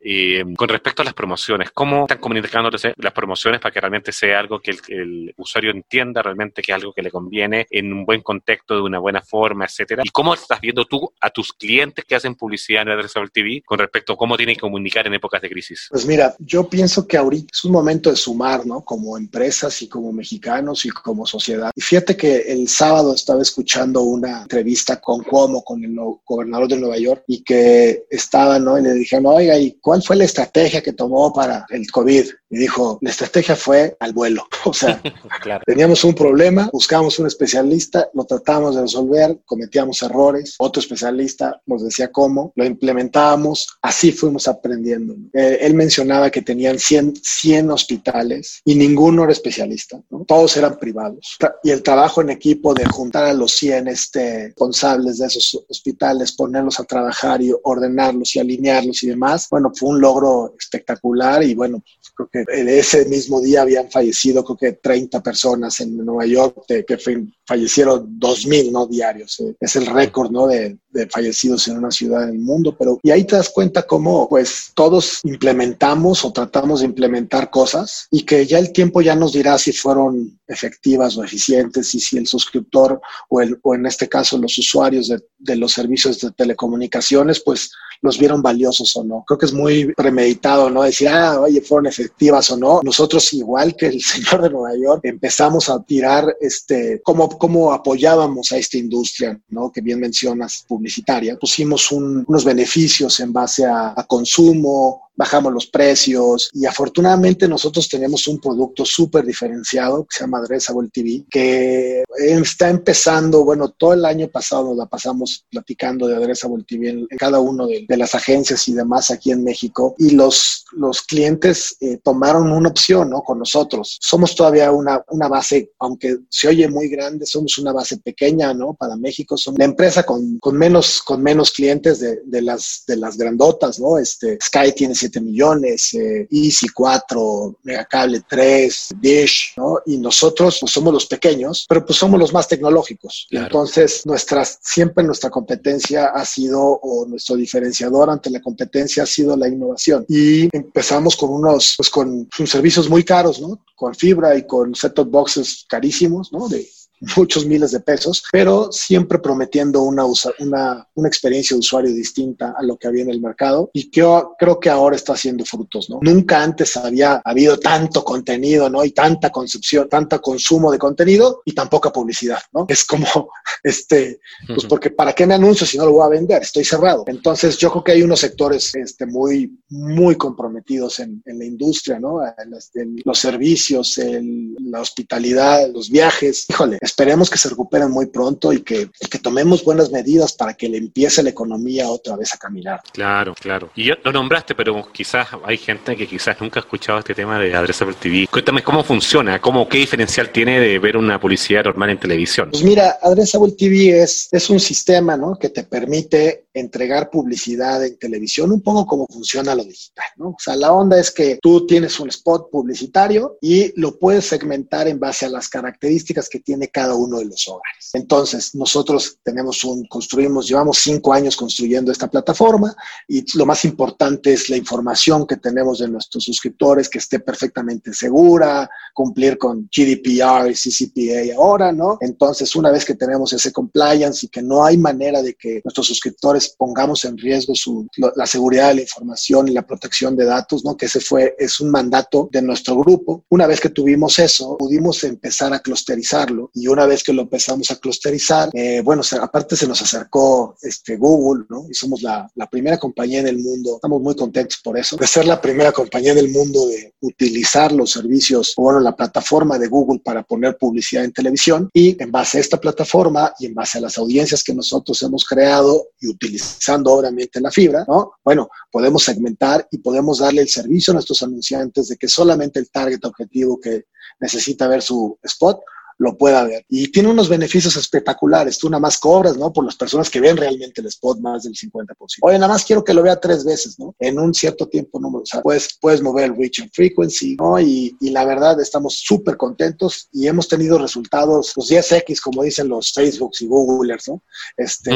Con 0.57 0.69
respecto 0.71 1.03
a 1.03 1.05
las 1.05 1.15
promociones, 1.15 1.71
¿cómo 1.73 2.03
están 2.03 2.19
comunicando 2.19 2.71
promociones 3.13 3.61
para 3.61 3.73
que 3.73 3.81
realmente 3.81 4.13
sea 4.13 4.39
algo 4.39 4.61
que 4.61 4.77
el, 4.89 5.35
usuario 5.37 5.71
entienda 5.71 6.23
realmente 6.23 6.63
que 6.63 6.73
es 6.73 6.77
algo 6.77 6.93
que 6.93 7.03
le 7.03 7.11
conviene 7.11 7.67
en 7.71 7.93
un 7.93 8.05
buen 8.05 8.23
contexto, 8.23 8.75
de 8.75 8.83
una 8.83 8.99
buena 8.99 9.23
forma, 9.23 9.65
etcétera? 9.65 10.03
¿Y 10.05 10.11
cómo 10.11 10.35
estás 10.35 10.61
viendo 10.61 10.85
tú 10.85 11.13
a 11.21 11.31
tus 11.31 11.53
clientes 11.53 12.05
que 12.05 12.15
hacen 12.15 12.35
publicidad 12.35 12.83
en 12.83 12.91
Adresable 12.91 13.31
TV 13.33 13.63
con 13.65 13.79
respecto 13.79 14.13
a 14.13 14.17
cómo 14.17 14.37
tienen 14.37 14.55
que 14.55 14.61
comunicar 14.61 15.07
en 15.07 15.15
épocas 15.15 15.41
de 15.43 15.51
crisis? 15.51 15.89
Pues 15.91 16.07
mira, 16.07 16.35
yo 16.39 16.69
pienso 16.69 17.07
que 17.07 17.17
ahorita 17.17 17.49
es 17.53 17.65
un 17.65 17.73
momento 17.73 18.11
de 18.11 18.17
sumar, 18.17 18.67
¿no? 18.67 18.83
Como 18.83 19.17
empresas 19.17 19.81
y 19.83 19.89
como 19.89 20.13
mexicanos 20.13 20.85
y 20.85 20.91
como 20.91 21.27
sociedad. 21.27 21.71
Y 21.75 21.81
fíjate 21.81 22.17
que 22.17 22.39
el 22.53 22.69
sábado 22.69 23.15
estaba 23.15 23.43
escuchando 23.43 24.03
una 24.03 24.43
entrevista 24.43 25.01
con 25.01 25.23
Cuomo, 25.23 25.63
con 25.63 25.83
el 25.85 25.97
gobernador 26.25 26.69
de 26.69 26.79
Nueva 26.79 26.99
York, 26.99 27.25
y 27.27 27.43
que 27.43 28.05
estaba, 28.11 28.59
¿no? 28.59 28.79
Y 28.79 28.83
le 28.83 28.95
dijeron, 28.95 29.27
oiga, 29.27 29.59
¿y 29.59 29.79
cuál 29.81 30.03
fue 30.03 30.17
la 30.17 30.25
estrategia 30.25 30.83
que 30.83 30.93
tomó 30.93 31.33
para 31.33 31.67
el 31.71 31.91
COVID? 31.91 32.27
Y 32.51 32.59
dijo, 32.59 32.90
la 33.01 33.11
estrategia 33.11 33.57
fue 33.57 33.97
al 34.01 34.13
vuelo. 34.13 34.47
O 34.67 34.75
sea, 34.75 35.01
teníamos 35.67 36.05
un 36.05 36.15
problema, 36.15 36.69
buscábamos 36.71 37.19
un 37.19 37.27
especialista, 37.27 38.11
lo 38.13 38.25
tratábamos 38.25 38.77
de 38.77 38.83
resolver, 38.83 39.39
cometíamos 39.47 40.03
errores, 40.03 40.55
otro 40.59 40.81
especialista 40.81 41.61
nos 41.67 41.83
decía 41.83 42.13
cómo, 42.13 42.53
lo 42.57 42.65
implementábamos, 42.65 43.67
así 43.81 44.13
fuimos 44.13 44.47
aprendiendo. 44.47 45.17
Eh, 45.33 45.59
él 45.63 45.75
mencionaba 45.75 46.31
que 46.31 46.43
tenían 46.43 46.79
100, 46.79 47.15
100 47.23 47.71
hospitales 47.71 48.61
y 48.65 48.75
ninguno 48.75 49.25
era 49.25 49.33
especialista, 49.33 50.01
¿no? 50.11 50.25
todos 50.27 50.57
eran 50.59 50.79
privados. 50.79 51.39
Y 51.65 51.71
el 51.71 51.83
trabajo 51.83 52.21
en 52.21 52.31
equipo 52.31 52.75
de 52.75 52.85
juntar 52.85 53.25
a 53.25 53.33
los 53.33 53.53
100 53.53 53.89
este, 53.89 54.49
responsables 54.49 55.19
de 55.19 55.27
esos 55.27 55.65
hospitales, 55.69 56.33
ponerlos 56.33 56.79
a 56.81 56.85
trabajar 56.85 57.43
y 57.43 57.53
ordenarlos 57.63 58.37
y 58.37 58.41
alinearlos 58.41 59.03
y 59.03 59.09
demás, 59.09 59.47
bueno, 59.51 59.73
fue 59.75 59.89
un 59.89 60.01
logro 60.01 60.55
espectacular 60.59 61.43
y 61.43 61.55
bueno, 61.55 61.83
creo 62.15 62.29
que 62.33 62.45
ese 62.81 63.05
mismo 63.07 63.41
día 63.41 63.63
habían 63.63 63.91
fallecido 63.91 64.45
creo 64.45 64.57
que 64.57 64.73
30 64.73 65.23
personas 65.23 65.81
en 65.81 65.97
Nueva 65.97 66.27
York, 66.27 66.65
que 66.67 66.99
fallecieron 67.47 68.19
2.000 68.19 68.73
¿no? 68.73 68.87
diarios. 68.87 69.41
Eh, 69.41 69.57
es 69.61 69.77
el 69.77 69.87
récord 69.87 70.31
¿no? 70.31 70.47
de, 70.47 70.79
de, 70.91 71.09
fallecidos 71.09 71.67
en 71.69 71.79
una 71.79 71.91
ciudad 71.91 72.27
del 72.27 72.39
mundo. 72.39 72.77
Pero, 72.79 72.99
y 73.03 73.11
ahí 73.11 73.25
te 73.25 73.37
das 73.37 73.51
cuenta 73.51 73.83
cómo 73.83 74.29
pues 74.29 74.73
todos 74.75 75.21
implementamos 75.25 76.25
o 76.25 76.33
tratamos 76.33 76.81
de 76.81 76.87
implementar 76.87 77.51
cosas 77.51 78.07
y 78.11 78.23
que 78.23 78.47
ya 78.47 78.59
el 78.59 78.73
tiempo 78.73 79.01
ya 79.01 79.15
nos 79.15 79.33
dirá 79.33 79.59
si 79.59 79.73
fueron 79.73 80.39
efectivas 80.47 81.17
o 81.17 81.25
eficientes 81.25 81.95
y 81.95 82.01
si 82.01 82.19
el 82.19 82.27
suscriptor 82.27 83.01
o, 83.29 83.41
el, 83.41 83.59
o 83.63 83.75
en 83.75 83.87
este 83.87 84.09
caso 84.09 84.39
los 84.39 84.57
usuarios 84.59 85.09
de, 85.09 85.21
de 85.39 85.57
los 85.57 85.73
servicios 85.73 86.21
de 86.21 86.31
telecomunicaciones 86.33 87.41
pues 87.41 87.71
los 88.03 88.19
vieron 88.19 88.43
valiosos 88.43 88.97
o 88.97 89.05
no. 89.05 89.25
Creo 89.27 89.39
que 89.39 89.47
es 89.47 89.53
muy 89.53 89.93
premeditado, 89.95 90.71
¿no? 90.71 90.83
Decir, 90.83 91.09
ah, 91.09 91.41
oye, 91.41 91.61
fueron 91.61 91.87
efectivas 91.87 92.51
o 92.51 92.57
no, 92.57 92.70
¿no? 92.71 92.81
Nosotros, 92.83 93.33
igual 93.35 93.75
que 93.77 93.87
el 93.87 94.01
señor 94.03 94.43
de 94.43 94.51
Nueva 94.51 94.77
York, 94.77 95.01
empezamos 95.05 95.69
a 95.69 95.83
tirar 95.83 96.37
este, 96.41 97.01
cómo, 97.03 97.29
cómo 97.29 97.73
apoyábamos 97.73 98.53
a 98.53 98.59
esta 98.59 98.79
industria, 98.79 99.39
¿no? 99.49 99.71
Que 99.73 99.81
bien 99.81 100.01
mencionas, 100.01 100.65
publicitaria. 100.67 101.39
Pusimos 101.39 101.91
unos 101.93 102.45
beneficios 102.45 103.19
en 103.21 103.33
base 103.33 103.65
a 103.67 104.05
consumo, 104.09 105.10
bajamos 105.17 105.53
los 105.53 105.67
precios 105.67 106.51
y 106.53 106.67
afortunadamente 106.67 107.49
nosotros 107.49 107.89
tenemos 107.89 108.27
un 108.27 108.41
producto 108.41 108.85
súper 108.85 109.25
diferenciado 109.25 110.05
que 110.05 110.17
se 110.17 110.25
llama 110.25 110.39
Adresable 110.39 110.89
TV, 110.93 111.25
que 111.31 112.05
está 112.19 112.71
empezando, 112.71 113.45
bueno, 113.45 113.69
todo 113.71 113.93
el 113.93 114.05
año 114.05 114.29
pasado 114.29 114.65
nos 114.65 114.77
la 114.77 114.87
pasamos 114.87 115.45
platicando 115.51 116.07
de 116.07 116.17
Adresable 116.17 116.65
TV 116.67 116.89
en, 116.91 117.07
cada 117.19 117.41
una 117.41 117.67
de, 117.67 117.97
las 117.97 118.15
agencias 118.15 118.67
y 118.69 118.73
demás 118.73 119.11
aquí 119.11 119.31
en 119.31 119.45
México 119.45 119.95
y 119.99 120.11
los, 120.11 120.65
los 120.73 121.03
clientes 121.03 121.77
eh, 121.81 121.99
tomaron 122.03 122.51
una 122.53 122.71
opción, 122.71 123.11
¿no? 123.11 123.23
Con 123.23 123.39
nosotros. 123.39 123.99
Somos 124.01 124.35
todavía 124.35 124.73
una, 124.73 125.03
una 125.09 125.29
base, 125.29 125.73
aunque 125.79 126.19
se 126.31 126.49
oye 126.49 126.69
muy 126.69 126.89
grande, 126.89 127.27
somos 127.27 127.59
una 127.59 127.73
base 127.73 127.99
pequeña, 127.99 128.55
¿no? 128.55 128.75
Para 128.75 128.97
México, 128.97 129.37
somos 129.37 129.59
la 129.59 129.67
empresa 129.67 130.05
con, 130.05 130.39
con, 130.39 130.57
menos, 130.57 131.03
con 131.03 131.23
menos 131.23 131.51
clientes 131.51 132.01
de, 132.01 132.21
de, 132.25 132.43
las, 132.43 132.85
de 132.87 132.97
las 132.97 133.17
grandotas, 133.17 133.79
¿no? 133.79 133.99
Este, 133.99 134.39
Sky 134.43 134.73
tiene 134.73 134.95
7 134.95 135.10
millones, 135.19 135.95
eh, 135.95 136.29
Easy 136.31 136.69
4, 136.69 137.57
Megacable 137.63 138.23
3, 138.29 138.89
Dish, 139.01 139.55
¿no? 139.57 139.79
Y 139.87 139.99
nosotros 139.99 140.59
pues, 140.61 140.71
somos 140.73 140.93
los 140.93 141.07
pequeños, 141.07 141.65
pero 141.69 141.85
pues 141.85 141.99
somos 141.99 142.21
los 142.21 142.33
más 142.33 142.47
tecnológicos. 142.47 143.27
Entonces, 143.31 144.05
nuestras, 144.05 144.59
siempre 144.63 145.03
nuestra 145.03 145.31
competencia 145.31 146.07
ha 146.09 146.25
sido, 146.25 146.61
o 146.61 147.07
nuestro 147.07 147.37
diferenciador 147.37 148.11
ante 148.11 148.31
la 148.31 148.41
competencia 148.41 149.05
ha 149.05 149.07
sido 149.07 149.37
la 149.37 149.49
innovación. 149.49 150.05
Y 150.09 150.55
empezamos 150.55 151.17
con 151.17 151.31
unos, 151.31 151.75
pues 151.77 151.89
con, 151.89 152.29
con 152.37 152.47
servicios 152.47 152.89
muy 152.89 153.05
caros, 153.05 153.41
¿no? 153.41 153.59
Con 153.75 153.95
fibra 153.95 154.37
y 154.37 154.47
con 154.47 154.75
set-top 154.75 155.09
boxes 155.09 155.65
carísimos, 155.69 156.33
¿no? 156.33 156.49
De 156.49 156.69
muchos 157.17 157.47
miles 157.47 157.73
de 157.73 157.81
pesos, 157.81 158.25
pero 158.31 158.71
siempre 158.73 159.19
prometiendo 159.19 159.83
una, 159.83 160.05
una, 160.39 160.89
una 160.95 161.09
experiencia 161.09 161.55
de 161.55 161.61
usuario 161.61 161.93
distinta 161.93 162.55
a 162.57 162.63
lo 162.63 162.77
que 162.77 162.89
había 162.89 163.03
en 163.03 163.11
el 163.11 163.21
mercado 163.21 163.71
y 163.73 163.91
que 163.91 164.01
creo 164.39 164.61
que 164.61 164.71
ahora 164.71 164.97
está 164.97 165.15
haciendo 165.15 165.45
frutos, 165.45 165.91
¿no? 165.91 165.99
Nunca 166.03 166.43
antes 166.43 166.77
había 166.77 167.21
habido 167.25 167.59
tanto 167.59 168.05
contenido, 168.05 168.69
¿no? 168.69 168.85
Y 168.85 168.91
tanta 168.93 169.31
concepción, 169.31 169.89
tanto 169.89 170.21
consumo 170.21 170.71
de 170.71 170.79
contenido 170.79 171.43
y 171.45 171.53
tan 171.53 171.69
poca 171.69 171.93
publicidad, 171.93 172.41
¿no? 172.53 172.67
Es 172.69 172.85
como, 172.85 173.07
este, 173.63 174.21
pues 174.47 174.67
porque 174.67 174.91
¿para 174.91 175.13
qué 175.13 175.27
me 175.27 175.35
anuncio 175.35 175.67
si 175.67 175.79
no 175.79 175.87
lo 175.87 175.93
voy 175.93 176.07
a 176.07 176.09
vender? 176.09 176.43
Estoy 176.43 176.65
cerrado. 176.65 177.05
Entonces 177.07 177.57
yo 177.59 177.71
creo 177.71 177.85
que 177.85 177.93
hay 177.93 178.03
unos 178.03 178.21
sectores 178.21 178.75
este, 178.75 179.07
muy, 179.07 179.59
muy 179.69 180.17
comprometidos 180.17 181.01
en, 181.01 181.23
en 181.25 181.39
la 181.39 181.45
industria, 181.45 181.99
¿no? 181.99 182.21
En, 182.25 182.97
los 183.05 183.19
servicios, 183.19 183.99
en 183.99 184.55
la 184.71 184.81
hospitalidad, 184.81 185.71
los 185.73 185.91
viajes. 185.91 186.47
Híjole, 186.49 186.79
esperemos 186.91 187.31
que 187.31 187.39
se 187.39 187.49
recuperen 187.49 187.91
muy 187.91 188.07
pronto 188.07 188.53
y 188.53 188.63
que, 188.63 188.91
que 189.11 189.19
tomemos 189.19 189.65
buenas 189.65 189.91
medidas 189.91 190.33
para 190.33 190.55
que 190.55 190.69
le 190.69 190.79
empiece 190.79 191.23
la 191.23 191.31
economía 191.31 191.89
otra 191.89 192.17
vez 192.17 192.35
a 192.35 192.39
caminar. 192.39 192.81
Claro, 192.93 193.35
claro. 193.35 193.71
Y 193.75 193.85
yo 193.85 193.95
lo 194.05 194.13
nombraste, 194.13 194.55
pero 194.55 194.91
quizás 194.93 195.29
hay 195.45 195.57
gente 195.57 195.97
que 195.97 196.07
quizás 196.07 196.41
nunca 196.41 196.61
ha 196.61 196.63
escuchado 196.63 196.99
este 196.99 197.15
tema 197.15 197.39
de 197.39 197.55
Adresable 197.55 197.95
TV. 197.95 198.27
Cuéntame 198.31 198.63
cómo 198.63 198.83
funciona, 198.83 199.41
cómo, 199.41 199.69
qué 199.69 199.79
diferencial 199.79 200.31
tiene 200.31 200.61
de 200.61 200.79
ver 200.79 200.97
una 200.97 201.21
publicidad 201.21 201.65
normal 201.65 201.91
en 201.91 202.01
televisión. 202.01 202.51
Pues 202.51 202.65
mira, 202.65 202.99
Adresable 203.03 203.53
TV 203.53 204.03
es, 204.03 204.29
es 204.33 204.51
un 204.51 204.61
sistema 204.61 205.17
¿no? 205.17 205.39
que 205.39 205.51
te 205.51 205.65
permite 205.65 206.47
entregar 206.53 207.11
publicidad 207.11 207.85
en 207.85 207.97
televisión, 207.97 208.51
un 208.51 208.63
poco 208.63 208.85
como 208.85 209.07
funciona 209.07 209.55
lo 209.55 209.65
digital, 209.65 210.07
¿no? 210.17 210.31
O 210.31 210.37
sea, 210.39 210.57
la 210.57 210.73
onda 210.73 210.99
es 210.99 211.11
que 211.11 211.39
tú 211.41 211.67
tienes 211.67 212.01
un 212.01 212.09
spot 212.09 212.51
publicitario 212.51 213.39
y 213.41 213.73
lo 213.81 213.99
puedes 213.99 214.25
segmentar 214.25 214.89
en 214.89 214.99
base 214.99 215.27
a 215.27 215.31
las 215.31 215.49
características 215.49 216.29
que 216.29 216.41
tiene 216.41 216.69
cada 216.69 216.80
cada 216.81 216.95
uno 216.95 217.19
de 217.19 217.27
los 217.27 217.47
hogares. 217.47 217.91
Entonces, 217.93 218.55
nosotros 218.55 219.19
tenemos 219.23 219.65
un, 219.65 219.85
construimos, 219.87 220.49
llevamos 220.49 220.79
cinco 220.79 221.13
años 221.13 221.37
construyendo 221.37 221.93
esta 221.93 222.09
plataforma 222.09 222.75
y 223.07 223.23
lo 223.37 223.45
más 223.45 223.67
importante 223.67 224.33
es 224.33 224.49
la 224.49 224.57
información 224.57 225.27
que 225.27 225.37
tenemos 225.37 225.81
de 225.81 225.89
nuestros 225.89 226.25
suscriptores, 226.25 226.89
que 226.89 226.97
esté 226.97 227.21
perfectamente 227.21 227.93
segura, 227.93 228.71
cumplir 228.95 229.37
con 229.37 229.69
GDPR 229.71 230.51
y 230.51 230.55
CCPA 230.55 231.37
ahora, 231.37 231.71
¿no? 231.71 231.99
Entonces, 232.01 232.57
una 232.57 232.71
vez 232.71 232.87
que 232.87 232.95
tenemos 232.95 233.31
ese 233.35 233.53
compliance 233.53 234.25
y 234.25 234.31
que 234.31 234.41
no 234.41 234.65
hay 234.65 234.79
manera 234.79 235.21
de 235.21 235.35
que 235.35 235.61
nuestros 235.63 235.87
suscriptores 235.87 236.55
pongamos 236.57 237.05
en 237.05 237.19
riesgo 237.19 237.55
su, 237.55 237.87
la 238.17 238.27
seguridad 238.27 238.69
de 238.69 238.77
la 238.77 238.83
información 238.83 239.49
y 239.49 239.53
la 239.53 239.67
protección 239.67 240.17
de 240.17 240.25
datos, 240.25 240.65
¿no? 240.65 240.79
Que 240.79 240.87
ese 240.87 241.01
fue, 241.01 241.37
es 241.39 241.61
un 241.61 241.71
mandato 241.71 242.31
de 242.33 242.41
nuestro 242.41 242.79
grupo. 242.79 243.27
Una 243.29 243.47
vez 243.47 243.61
que 243.61 243.69
tuvimos 243.69 244.19
eso, 244.19 244.57
pudimos 244.57 245.05
empezar 245.05 245.53
a 245.53 245.61
clusterizarlo 245.61 246.51
y 246.55 246.70
una 246.73 246.87
vez 246.87 247.03
que 247.03 247.13
lo 247.13 247.23
empezamos 247.23 247.71
a 247.71 247.77
clusterizar, 247.77 248.51
eh, 248.53 248.81
bueno, 248.83 249.03
aparte 249.21 249.57
se 249.57 249.67
nos 249.67 249.81
acercó 249.83 250.57
este, 250.63 250.97
Google, 250.97 251.45
¿no? 251.49 251.67
Y 251.69 251.75
somos 251.75 252.03
la, 252.03 252.31
la, 252.35 252.49
primera 252.49 252.79
compañía 252.79 253.21
en 253.21 253.29
el 253.29 253.39
mundo, 253.39 253.77
estamos 253.77 254.01
muy 254.01 254.15
contentos 254.17 254.61
por 254.63 254.79
eso, 254.79 254.97
de 254.97 255.07
ser 255.07 255.27
la 255.27 255.41
primera 255.41 255.73
compañía 255.73 256.13
en 256.13 256.19
el 256.19 256.31
mundo 256.31 256.67
de 256.67 256.95
utilizar 257.01 257.73
los 257.73 257.93
servicios, 257.93 258.55
o 258.57 258.63
bueno, 258.63 258.81
la 258.81 258.97
plataforma 258.97 259.59
de 259.59 259.69
Google 259.69 260.01
para 260.05 260.23
poner 260.23 260.57
publicidad 260.59 261.05
en 261.05 261.13
televisión 261.13 261.71
y 261.73 262.01
en 262.03 262.11
base 262.11 262.39
a 262.39 262.41
esta 262.41 262.61
plataforma 262.61 263.33
y 263.39 263.47
en 263.47 263.55
base 263.55 263.79
a 263.79 263.83
las 263.83 263.99
audiencias 263.99 264.43
que 264.43 264.55
nosotros 264.55 265.01
hemos 265.03 265.25
creado 265.25 265.89
y 266.01 266.09
utilizando 266.09 266.93
obviamente 266.93 267.41
la 267.41 267.51
fibra, 267.51 267.85
¿no? 267.87 268.13
Bueno, 268.25 268.49
podemos 268.71 269.05
segmentar 269.05 269.67
y 269.71 269.79
podemos 269.79 270.19
darle 270.19 270.43
el 270.43 270.49
servicio 270.49 270.93
a 270.93 270.95
nuestros 270.95 271.23
anunciantes 271.23 271.89
de 271.89 271.97
que 271.97 272.09
solamente 272.09 272.59
el 272.59 272.71
target 272.71 273.05
objetivo 273.05 273.61
que 273.61 273.85
necesita 274.21 274.69
ver 274.69 274.83
su 274.83 275.19
spot 275.23 275.61
lo 276.01 276.17
pueda 276.17 276.43
ver. 276.45 276.65
Y 276.71 276.91
tiene 276.91 277.11
unos 277.11 277.29
beneficios 277.29 277.77
espectaculares. 277.77 278.59
Tú 278.59 278.71
nada 278.71 278.81
más 278.81 278.97
cobras, 278.97 279.37
¿no? 279.37 279.53
Por 279.53 279.67
las 279.67 279.77
personas 279.77 280.09
que 280.09 280.19
ven 280.19 280.35
realmente 280.35 280.81
el 280.81 280.87
spot 280.87 281.21
más 281.21 281.43
del 281.43 281.53
50%. 281.53 281.87
Oye, 282.23 282.39
nada 282.39 282.55
más 282.55 282.65
quiero 282.65 282.83
que 282.83 282.95
lo 282.95 283.03
vea 283.03 283.21
tres 283.21 283.45
veces, 283.45 283.79
¿no? 283.79 283.95
En 283.99 284.19
un 284.19 284.33
cierto 284.33 284.67
tiempo, 284.67 284.99
¿no? 284.99 285.09
O 285.09 285.27
sea, 285.27 285.43
puedes, 285.43 285.77
puedes 285.79 286.01
mover 286.01 286.25
el 286.25 286.37
reach 286.37 286.63
and 286.63 286.71
frequency, 286.73 287.37
¿no? 287.37 287.61
Y, 287.61 287.95
y 288.01 288.09
la 288.09 288.25
verdad, 288.25 288.59
estamos 288.63 288.95
súper 289.05 289.37
contentos 289.37 290.09
y 290.11 290.27
hemos 290.27 290.49
tenido 290.49 290.79
resultados, 290.79 291.53
los 291.55 291.71
10X, 291.71 292.19
como 292.23 292.45
dicen 292.45 292.71
los 292.71 292.95
Facebooks 292.95 293.43
y 293.43 293.47
Googlers, 293.47 294.09
¿no? 294.09 294.23
Este, 294.57 294.93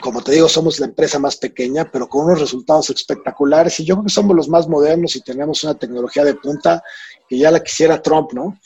como 0.00 0.24
te 0.24 0.32
digo, 0.32 0.48
somos 0.48 0.80
la 0.80 0.86
empresa 0.86 1.20
más 1.20 1.36
pequeña, 1.36 1.88
pero 1.88 2.08
con 2.08 2.24
unos 2.24 2.40
resultados 2.40 2.90
espectaculares 2.90 3.78
y 3.78 3.84
yo 3.84 3.94
creo 3.94 4.06
que 4.06 4.12
somos 4.12 4.34
los 4.34 4.48
más 4.48 4.66
modernos 4.66 5.14
y 5.14 5.20
tenemos 5.20 5.62
una 5.62 5.74
tecnología 5.74 6.24
de 6.24 6.34
punta 6.34 6.82
que 7.28 7.38
ya 7.38 7.50
la 7.50 7.62
quisiera 7.62 8.00
Trump, 8.00 8.32
¿no? 8.32 8.58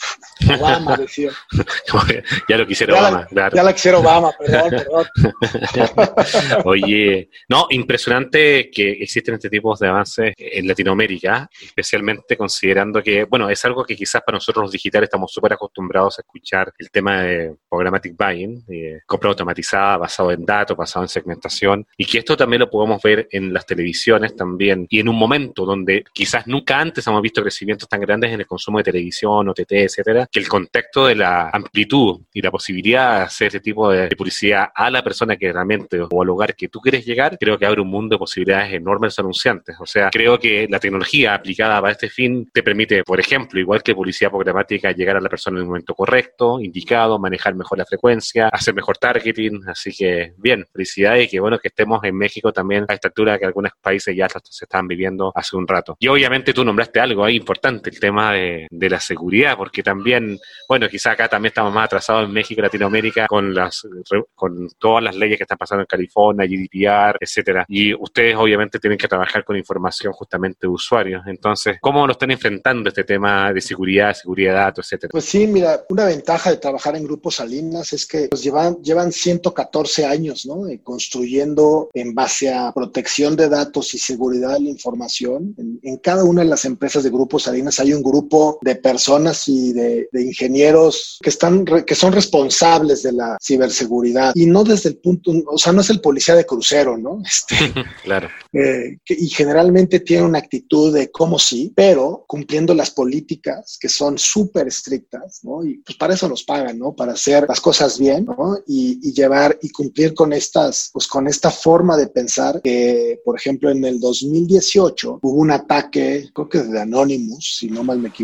Obama, 0.58 0.96
decía. 0.98 1.30
ya 2.48 2.56
lo 2.56 2.66
quisiera 2.66 2.94
Obama, 2.94 3.26
claro. 3.26 3.56
Ya 3.56 3.62
la 3.62 3.72
quisiera 3.72 3.98
Obama, 3.98 4.30
perdón, 4.38 4.70
perdón. 4.70 6.62
Oye, 6.64 7.28
no, 7.48 7.66
impresionante 7.70 8.70
que 8.70 8.92
existen 8.92 9.34
este 9.34 9.50
tipo 9.50 9.76
de 9.76 9.88
avances 9.88 10.34
en 10.36 10.68
Latinoamérica, 10.68 11.48
especialmente 11.60 12.36
considerando 12.36 13.02
que, 13.02 13.24
bueno, 13.24 13.50
es 13.50 13.64
algo 13.64 13.84
que 13.84 13.96
quizás 13.96 14.22
para 14.22 14.36
nosotros 14.36 14.64
los 14.64 14.72
digitales 14.72 15.08
estamos 15.08 15.32
súper 15.32 15.54
acostumbrados 15.54 16.18
a 16.18 16.22
escuchar 16.22 16.72
el 16.78 16.90
tema 16.90 17.22
de 17.22 17.56
programmatic 17.68 18.14
buying, 18.16 18.64
compra 19.06 19.30
automatizada, 19.30 19.96
basado 19.96 20.30
en 20.30 20.44
datos, 20.44 20.76
basado 20.76 21.04
en 21.04 21.08
segmentación, 21.08 21.86
y 21.96 22.04
que 22.04 22.18
esto 22.18 22.36
también 22.36 22.60
lo 22.60 22.70
podemos 22.70 23.02
ver 23.02 23.26
en 23.30 23.52
las 23.52 23.66
televisiones 23.66 24.36
también, 24.36 24.86
y 24.88 25.00
en 25.00 25.08
un 25.08 25.16
momento 25.16 25.64
donde 25.64 26.04
quizás 26.12 26.46
nunca 26.46 26.78
antes 26.78 27.06
hemos 27.06 27.22
visto 27.22 27.42
crecimientos 27.42 27.88
tan 27.88 28.00
grandes 28.00 28.32
en 28.32 28.40
el 28.40 28.46
consumo 28.52 28.78
de 28.78 28.84
televisión, 28.84 29.48
OTT, 29.48 29.72
etcétera, 29.72 30.28
que 30.30 30.38
el 30.38 30.48
contexto 30.48 31.06
de 31.06 31.14
la 31.14 31.48
amplitud 31.50 32.20
y 32.32 32.42
la 32.42 32.50
posibilidad 32.50 33.16
de 33.16 33.22
hacer 33.24 33.46
este 33.46 33.60
tipo 33.60 33.90
de, 33.90 34.08
publicidad 34.14 34.68
a 34.74 34.90
la 34.90 35.02
persona 35.02 35.36
que 35.36 35.50
realmente 35.52 35.98
o 36.00 36.22
al 36.22 36.26
lugar 36.26 36.54
que 36.54 36.68
tú 36.68 36.80
quieres 36.80 37.06
llegar, 37.06 37.38
creo 37.38 37.58
que 37.58 37.64
abre 37.64 37.80
un 37.80 37.88
mundo 37.88 38.14
de 38.14 38.18
posibilidades 38.18 38.74
enormes 38.74 39.18
anunciantes. 39.18 39.76
O 39.80 39.86
sea, 39.86 40.10
creo 40.10 40.38
que 40.38 40.66
la 40.68 40.78
tecnología 40.78 41.34
aplicada 41.34 41.80
para 41.80 41.92
este 41.92 42.10
fin 42.10 42.48
te 42.52 42.62
permite, 42.62 43.04
por 43.04 43.18
ejemplo, 43.18 43.58
igual 43.58 43.82
que 43.82 43.94
publicidad 43.94 44.30
programática, 44.30 44.92
llegar 44.92 45.16
a 45.16 45.20
la 45.20 45.28
persona 45.28 45.56
en 45.56 45.62
el 45.62 45.66
momento 45.68 45.94
correcto, 45.94 46.60
indicado, 46.60 47.18
manejar 47.18 47.54
mejor 47.54 47.78
la 47.78 47.86
frecuencia, 47.86 48.48
hacer 48.48 48.74
mejor 48.74 48.98
targeting. 48.98 49.62
Así 49.66 49.92
que, 49.92 50.34
bien, 50.36 50.66
felicidades 50.72 51.26
y 51.26 51.28
que 51.30 51.40
bueno 51.40 51.58
que 51.58 51.68
estemos 51.68 52.02
en 52.04 52.16
México 52.16 52.52
también 52.52 52.84
a 52.88 52.94
esta 52.94 53.08
altura 53.08 53.38
que 53.38 53.46
algunos 53.46 53.72
países 53.80 54.14
ya 54.14 54.28
se 54.28 54.64
están 54.64 54.86
viviendo 54.86 55.32
hace 55.34 55.56
un 55.56 55.66
rato. 55.66 55.96
Y 55.98 56.08
obviamente 56.08 56.52
tú 56.52 56.64
nombraste 56.64 57.00
algo 57.00 57.24
ahí 57.24 57.36
importante, 57.36 57.90
el 57.90 58.00
tema 58.00 58.32
de 58.32 58.41
de, 58.70 58.90
la 58.90 59.00
seguridad, 59.00 59.56
porque 59.56 59.82
también, 59.82 60.38
bueno, 60.68 60.88
quizá 60.88 61.12
acá 61.12 61.28
también 61.28 61.50
estamos 61.50 61.72
más 61.72 61.86
atrasados 61.86 62.26
en 62.26 62.32
México 62.32 62.60
y 62.60 62.62
Latinoamérica 62.62 63.26
con 63.26 63.54
las 63.54 63.86
con 64.34 64.68
todas 64.78 65.02
las 65.02 65.16
leyes 65.16 65.38
que 65.38 65.44
están 65.44 65.58
pasando 65.58 65.82
en 65.82 65.86
California, 65.86 66.46
GDPR, 66.46 67.16
etcétera. 67.20 67.64
Y 67.68 67.94
ustedes 67.94 68.36
obviamente 68.36 68.78
tienen 68.78 68.98
que 68.98 69.08
trabajar 69.08 69.44
con 69.44 69.56
información 69.56 70.12
justamente 70.12 70.58
de 70.62 70.68
usuarios. 70.68 71.22
Entonces, 71.26 71.78
¿cómo 71.80 72.06
lo 72.06 72.12
están 72.12 72.30
enfrentando 72.30 72.88
este 72.88 73.04
tema 73.04 73.52
de 73.52 73.60
seguridad, 73.60 74.14
seguridad 74.14 74.52
de 74.52 74.58
datos, 74.58 74.86
etcétera? 74.86 75.10
Pues 75.10 75.24
sí, 75.24 75.46
mira, 75.46 75.84
una 75.88 76.06
ventaja 76.06 76.50
de 76.50 76.56
trabajar 76.56 76.96
en 76.96 77.04
grupos 77.04 77.36
Salinas 77.36 77.92
es 77.92 78.06
que 78.06 78.28
pues, 78.28 78.42
llevan, 78.42 78.82
llevan 78.82 79.12
114 79.12 80.06
años, 80.06 80.46
¿no? 80.46 80.62
construyendo 80.82 81.90
en 81.94 82.14
base 82.14 82.52
a 82.52 82.72
protección 82.72 83.36
de 83.36 83.48
datos 83.48 83.94
y 83.94 83.98
seguridad 83.98 84.54
de 84.54 84.60
la 84.60 84.70
información. 84.70 85.54
En, 85.58 85.78
en 85.82 85.96
cada 85.98 86.24
una 86.24 86.42
de 86.42 86.48
las 86.48 86.64
empresas 86.64 87.04
de 87.04 87.10
grupos 87.10 87.44
Salinas 87.44 87.78
hay 87.80 87.92
un 87.92 88.02
grupo 88.02 88.31
de 88.62 88.76
personas 88.76 89.48
y 89.48 89.72
de, 89.72 90.08
de 90.12 90.22
ingenieros 90.22 91.18
que 91.22 91.30
están, 91.30 91.64
que 91.64 91.94
son 91.94 92.12
responsables 92.12 93.02
de 93.02 93.12
la 93.12 93.36
ciberseguridad 93.42 94.32
y 94.34 94.46
no 94.46 94.64
desde 94.64 94.90
el 94.90 94.96
punto, 94.96 95.32
o 95.46 95.58
sea, 95.58 95.72
no 95.72 95.80
es 95.80 95.90
el 95.90 96.00
policía 96.00 96.34
de 96.34 96.46
crucero, 96.46 96.96
¿no? 96.96 97.22
Este, 97.32 97.56
claro. 98.04 98.28
Eh, 98.52 98.98
que, 99.04 99.14
y 99.18 99.28
generalmente 99.28 100.00
tiene 100.00 100.24
una 100.24 100.38
actitud 100.38 100.92
de 100.92 101.10
cómo 101.10 101.38
sí, 101.38 101.72
pero 101.74 102.24
cumpliendo 102.26 102.74
las 102.74 102.90
políticas 102.90 103.78
que 103.80 103.88
son 103.88 104.18
súper 104.18 104.68
estrictas, 104.68 105.40
¿no? 105.42 105.64
Y 105.64 105.78
pues 105.78 105.96
para 105.96 106.14
eso 106.14 106.28
nos 106.28 106.44
pagan, 106.44 106.78
¿no? 106.78 106.94
Para 106.94 107.12
hacer 107.12 107.46
las 107.48 107.60
cosas 107.60 107.98
bien, 107.98 108.26
¿no? 108.26 108.58
Y, 108.66 108.98
y, 109.02 109.12
llevar 109.12 109.58
y 109.62 109.70
cumplir 109.70 110.14
con 110.14 110.32
estas, 110.32 110.90
pues 110.92 111.06
con 111.06 111.26
esta 111.26 111.50
forma 111.50 111.96
de 111.96 112.08
pensar 112.08 112.60
que, 112.62 113.20
por 113.24 113.38
ejemplo, 113.38 113.70
en 113.70 113.84
el 113.84 113.98
2018 113.98 115.20
hubo 115.22 115.40
un 115.40 115.50
ataque, 115.50 116.28
creo 116.34 116.48
que 116.48 116.58
de 116.58 116.80
Anonymous, 116.80 117.56
si 117.58 117.68
no 117.68 117.84
mal 117.84 117.98
me 117.98 118.08
equivoco, 118.08 118.21